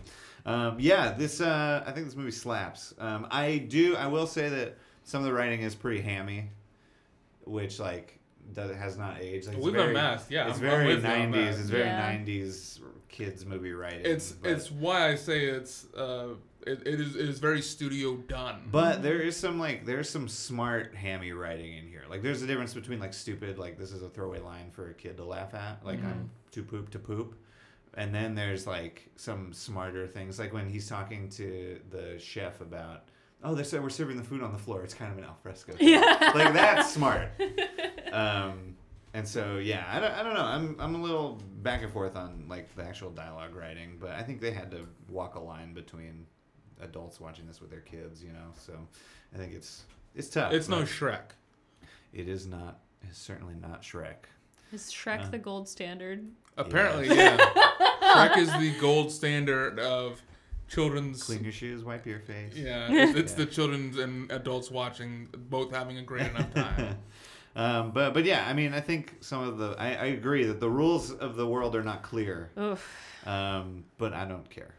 um, 0.46 0.76
yeah, 0.80 1.12
this 1.12 1.40
uh, 1.40 1.84
I 1.86 1.92
think 1.92 2.06
this 2.06 2.16
movie 2.16 2.30
slaps. 2.30 2.94
Um, 2.98 3.26
I 3.30 3.58
do. 3.58 3.94
I 3.96 4.06
will 4.06 4.26
say 4.26 4.48
that 4.48 4.78
some 5.04 5.20
of 5.20 5.26
the 5.26 5.32
writing 5.34 5.60
is 5.60 5.74
pretty 5.74 6.00
hammy, 6.00 6.50
which 7.44 7.78
like 7.78 8.17
does 8.54 8.74
has 8.76 8.96
not 8.98 9.20
aged. 9.20 9.46
Like, 9.48 9.56
it's 9.56 9.64
We've 9.64 9.74
very, 9.74 9.88
unmasked, 9.88 10.30
yeah, 10.30 10.48
it's 10.48 10.58
I'm- 10.58 10.64
I'm 10.64 10.70
very 10.70 10.86
with 10.94 11.04
you 11.04 11.10
on 11.10 11.30
nineties. 11.30 11.56
that. 11.56 11.60
It's 11.60 11.70
very 11.70 11.84
Yeah. 11.84 11.98
nineties 11.98 12.80
kids 13.08 13.44
movie 13.46 13.72
writing. 13.72 14.02
It's 14.04 14.32
but- 14.32 14.50
it's 14.50 14.70
why 14.70 15.08
I 15.08 15.14
say 15.14 15.46
it's 15.46 15.86
uh 15.94 16.34
it, 16.66 16.86
it 16.86 17.00
is 17.00 17.16
it 17.16 17.28
is 17.28 17.38
very 17.38 17.62
studio 17.62 18.16
done. 18.16 18.68
But 18.70 19.02
there 19.02 19.20
is 19.20 19.36
some 19.36 19.58
like 19.58 19.86
there's 19.86 20.10
some 20.10 20.28
smart 20.28 20.94
hammy 20.94 21.32
writing 21.32 21.72
in 21.78 21.86
here. 21.88 22.02
Like 22.10 22.22
there's 22.22 22.42
a 22.42 22.46
difference 22.46 22.74
between 22.74 23.00
like 23.00 23.14
stupid, 23.14 23.58
like 23.58 23.78
this 23.78 23.92
is 23.92 24.02
a 24.02 24.08
throwaway 24.08 24.40
line 24.40 24.70
for 24.70 24.90
a 24.90 24.94
kid 24.94 25.16
to 25.18 25.24
laugh 25.24 25.54
at, 25.54 25.84
like 25.84 26.02
I'm 26.04 26.30
too 26.50 26.62
poop 26.64 26.90
to 26.90 26.98
poop. 26.98 27.34
And 27.94 28.14
then 28.14 28.34
there's 28.34 28.66
like 28.66 29.08
some 29.16 29.52
smarter 29.52 30.06
things, 30.06 30.38
like 30.38 30.52
when 30.52 30.68
he's 30.68 30.88
talking 30.88 31.28
to 31.30 31.80
the 31.90 32.18
chef 32.18 32.60
about, 32.60 33.08
oh, 33.44 33.54
they 33.54 33.62
said 33.64 33.82
we're 33.82 33.88
serving 33.90 34.16
the 34.16 34.24
food 34.24 34.42
on 34.42 34.52
the 34.52 34.58
floor. 34.58 34.82
It's 34.82 34.94
kind 34.94 35.10
of 35.12 35.18
an 35.18 35.24
alfresco. 35.24 35.72
thing." 35.74 35.88
Yeah. 35.90 36.32
like 36.34 36.52
that's 36.54 36.92
smart. 36.92 37.30
Um, 38.12 38.76
and 39.12 39.28
so 39.28 39.58
yeah, 39.58 39.84
I 39.86 40.00
don't, 40.00 40.12
I 40.12 40.22
don't 40.22 40.32
know. 40.34 40.44
I'm 40.44 40.76
I'm 40.80 40.94
a 40.94 41.02
little 41.02 41.42
back 41.62 41.82
and 41.82 41.92
forth 41.92 42.16
on 42.16 42.46
like 42.48 42.74
the 42.74 42.82
actual 42.82 43.10
dialogue 43.10 43.54
writing, 43.54 43.98
but 44.00 44.10
I 44.12 44.22
think 44.22 44.40
they 44.40 44.50
had 44.50 44.70
to 44.70 44.86
walk 45.10 45.34
a 45.34 45.40
line 45.40 45.74
between 45.74 46.26
adults 46.80 47.20
watching 47.20 47.46
this 47.46 47.60
with 47.60 47.70
their 47.70 47.80
kids, 47.80 48.22
you 48.22 48.32
know. 48.32 48.52
So 48.58 48.72
I 49.34 49.36
think 49.38 49.52
it's 49.52 49.82
it's 50.14 50.28
tough. 50.30 50.54
it's 50.54 50.68
no 50.70 50.78
but 50.80 50.88
Shrek. 50.88 51.20
it 52.14 52.28
is 52.28 52.46
not. 52.46 52.78
It's 53.02 53.18
certainly 53.18 53.54
not 53.60 53.82
Shrek. 53.82 54.24
Is 54.72 54.84
Shrek 54.90 55.26
Uh. 55.26 55.28
the 55.30 55.38
gold 55.38 55.68
standard? 55.68 56.26
Apparently, 56.56 57.08
yeah. 57.08 57.36
Shrek 58.02 58.38
is 58.38 58.50
the 58.52 58.72
gold 58.80 59.12
standard 59.12 59.78
of 59.78 60.22
children's. 60.68 61.22
Clean 61.24 61.42
your 61.42 61.52
shoes, 61.52 61.82
wipe 61.84 62.06
your 62.06 62.20
face. 62.20 62.54
Yeah, 62.54 62.88
it's, 62.90 63.18
it's 63.18 63.32
Yeah. 63.32 63.44
the 63.44 63.46
children's 63.46 63.98
and 63.98 64.30
adults 64.30 64.70
watching, 64.70 65.28
both 65.50 65.72
having 65.72 65.98
a 65.98 66.02
great 66.02 66.26
enough 66.28 66.52
time. 66.54 66.98
Um, 67.56 67.90
but 67.90 68.14
but 68.14 68.24
yeah, 68.24 68.46
I 68.46 68.52
mean, 68.52 68.72
I 68.72 68.80
think 68.80 69.16
some 69.20 69.42
of 69.42 69.58
the 69.58 69.74
I, 69.80 69.86
I 69.88 70.04
agree 70.14 70.44
that 70.44 70.60
the 70.60 70.70
rules 70.70 71.10
of 71.10 71.34
the 71.34 71.44
world 71.44 71.74
are 71.74 71.82
not 71.82 72.02
clear. 72.04 72.50
Oof. 72.56 72.86
Um, 73.26 73.82
but 73.96 74.12
I 74.12 74.26
don't 74.26 74.48
care 74.48 74.74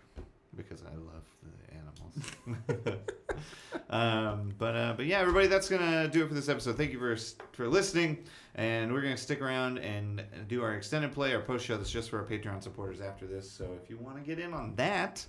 because 0.56 0.82
I 0.84 0.96
love 0.96 1.26
the 1.44 2.56
animals. 2.86 3.00
um, 3.90 4.54
but 4.58 4.76
uh, 4.76 4.94
but 4.96 5.08
yeah, 5.08 5.20
everybody, 5.20 5.48
that's 5.48 5.68
gonna 5.68 6.08
do 6.08 6.24
it 6.24 6.28
for 6.30 6.34
this 6.34 6.48
episode. 6.48 6.78
Thank 6.78 6.94
you 6.94 7.00
for 7.00 7.18
for 7.52 7.68
listening, 7.68 8.24
and 8.56 8.94
we're 8.94 9.02
gonna 9.02 9.18
stick 9.18 9.42
around 9.42 9.80
and 9.80 10.24
do 10.48 10.64
our 10.64 10.74
extended 10.76 11.12
play, 11.12 11.34
our 11.34 11.42
post 11.42 11.66
show 11.66 11.76
that's 11.76 11.92
just 11.92 12.10
for 12.10 12.20
our 12.20 12.26
Patreon 12.26 12.64
supporters 12.64 13.02
after 13.02 13.26
this. 13.26 13.50
So 13.50 13.68
if 13.84 13.90
you 13.90 13.98
want 13.98 14.18
to 14.18 14.24
get 14.24 14.40
in 14.40 14.54
on 14.54 14.76
that. 14.76 15.26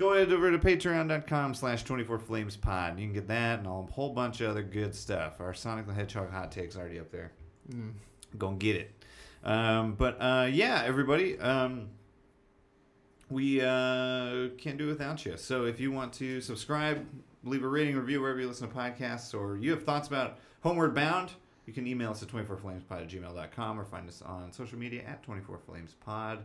Go 0.00 0.14
ahead 0.14 0.32
over 0.32 0.50
to 0.50 0.58
patreon.com 0.58 1.52
slash 1.52 1.84
24flamespod. 1.84 2.98
You 2.98 3.04
can 3.04 3.12
get 3.12 3.28
that 3.28 3.58
and 3.58 3.66
a 3.66 3.70
whole 3.70 4.14
bunch 4.14 4.40
of 4.40 4.48
other 4.48 4.62
good 4.62 4.94
stuff. 4.94 5.42
Our 5.42 5.52
Sonic 5.52 5.86
the 5.86 5.92
Hedgehog 5.92 6.30
hot 6.30 6.50
takes 6.50 6.74
already 6.74 6.98
up 6.98 7.10
there 7.12 7.32
Mm. 7.70 7.92
go 8.38 8.48
and 8.48 8.58
get 8.58 8.76
it. 8.76 9.04
Um, 9.44 9.96
but 9.96 10.16
uh, 10.18 10.48
yeah, 10.50 10.82
everybody, 10.86 11.38
um, 11.38 11.90
we 13.28 13.60
uh, 13.60 14.48
can't 14.56 14.78
do 14.78 14.86
it 14.86 14.92
without 14.92 15.26
you. 15.26 15.36
So 15.36 15.66
if 15.66 15.78
you 15.78 15.92
want 15.92 16.14
to 16.14 16.40
subscribe, 16.40 17.06
leave 17.44 17.62
a 17.62 17.68
rating, 17.68 17.94
review 17.94 18.22
wherever 18.22 18.40
you 18.40 18.48
listen 18.48 18.70
to 18.70 18.74
podcasts, 18.74 19.38
or 19.38 19.58
you 19.58 19.70
have 19.70 19.84
thoughts 19.84 20.08
about 20.08 20.38
Homeward 20.62 20.94
Bound, 20.94 21.32
you 21.66 21.74
can 21.74 21.86
email 21.86 22.10
us 22.12 22.22
at 22.22 22.30
24flamespod 22.30 23.02
at 23.02 23.08
gmail.com 23.08 23.78
or 23.78 23.84
find 23.84 24.08
us 24.08 24.22
on 24.22 24.50
social 24.50 24.78
media 24.78 25.02
at 25.06 25.22
24flamespod. 25.26 26.38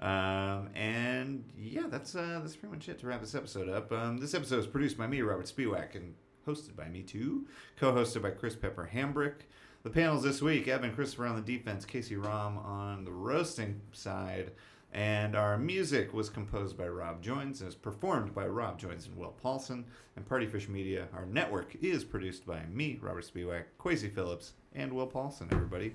Um, 0.00 0.68
and 0.76 1.44
yeah, 1.58 1.86
that's 1.88 2.14
uh, 2.14 2.38
that's 2.40 2.54
pretty 2.54 2.74
much 2.74 2.88
it 2.88 3.00
to 3.00 3.06
wrap 3.06 3.20
this 3.20 3.34
episode 3.34 3.68
up. 3.68 3.90
Um, 3.90 4.18
this 4.18 4.34
episode 4.34 4.60
is 4.60 4.66
produced 4.66 4.96
by 4.96 5.08
me, 5.08 5.22
Robert 5.22 5.46
Spiewak, 5.46 5.96
and 5.96 6.14
hosted 6.46 6.76
by 6.76 6.88
me 6.88 7.02
too, 7.02 7.46
co-hosted 7.76 8.22
by 8.22 8.30
Chris 8.30 8.54
Pepper 8.54 8.88
Hambrick. 8.92 9.46
The 9.82 9.90
panels 9.90 10.22
this 10.22 10.40
week: 10.40 10.68
Evan 10.68 10.94
Christopher 10.94 11.26
on 11.26 11.36
the 11.36 11.42
defense, 11.42 11.84
Casey 11.84 12.14
Rom 12.14 12.58
on 12.58 13.04
the 13.04 13.10
roasting 13.10 13.80
side, 13.90 14.52
and 14.92 15.34
our 15.34 15.58
music 15.58 16.14
was 16.14 16.30
composed 16.30 16.78
by 16.78 16.86
Rob 16.86 17.20
Joins 17.20 17.60
and 17.60 17.68
is 17.68 17.74
performed 17.74 18.32
by 18.32 18.46
Rob 18.46 18.78
Joins 18.78 19.06
and 19.06 19.16
Will 19.16 19.34
Paulson. 19.42 19.84
And 20.14 20.28
Partyfish 20.28 20.68
Media, 20.68 21.08
our 21.12 21.26
network, 21.26 21.76
is 21.82 22.04
produced 22.04 22.46
by 22.46 22.62
me, 22.72 22.98
Robert 23.02 23.24
Spiewak, 23.24 23.64
Quasi 23.78 24.08
Phillips, 24.08 24.52
and 24.74 24.92
Will 24.92 25.06
Paulson. 25.06 25.48
Everybody, 25.50 25.94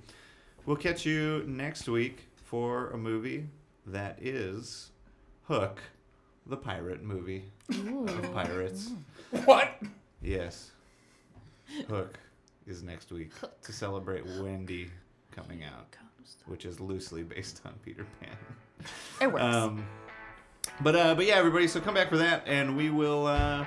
we'll 0.65 0.75
catch 0.75 1.05
you 1.05 1.43
next 1.47 1.87
week 1.87 2.27
for 2.35 2.89
a 2.89 2.97
movie 2.97 3.47
that 3.87 4.17
is 4.21 4.91
Hook, 5.47 5.79
the 6.45 6.57
pirate 6.57 7.03
movie 7.03 7.45
of 7.69 8.33
pirates. 8.33 8.91
What? 9.45 9.81
Yes. 10.21 10.69
Hook 11.89 12.19
is 12.67 12.83
next 12.83 13.11
week 13.11 13.31
to 13.63 13.73
celebrate 13.73 14.23
Wendy 14.39 14.91
coming 15.31 15.63
out, 15.63 15.95
which 16.45 16.65
is 16.65 16.79
loosely 16.79 17.23
based 17.23 17.61
on 17.65 17.73
Peter 17.83 18.05
Pan. 18.21 18.37
it 19.19 19.27
works. 19.33 19.43
Um, 19.43 19.85
but 20.81 20.95
uh, 20.95 21.15
but 21.15 21.25
yeah, 21.25 21.35
everybody. 21.35 21.67
So 21.67 21.81
come 21.81 21.95
back 21.95 22.09
for 22.09 22.17
that, 22.17 22.43
and 22.45 22.77
we 22.77 22.89
will 22.91 23.25
uh, 23.25 23.65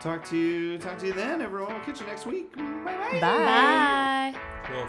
talk 0.00 0.24
to 0.30 0.36
you 0.36 0.78
talk 0.78 0.98
to 0.98 1.06
you 1.06 1.12
then. 1.12 1.40
Everyone, 1.40 1.72
we'll 1.74 1.84
catch 1.84 2.00
you 2.00 2.06
next 2.06 2.26
week. 2.26 2.54
Bye 2.56 2.62
bye. 2.84 3.20
Bye. 3.20 4.34
Bye. 4.64 4.88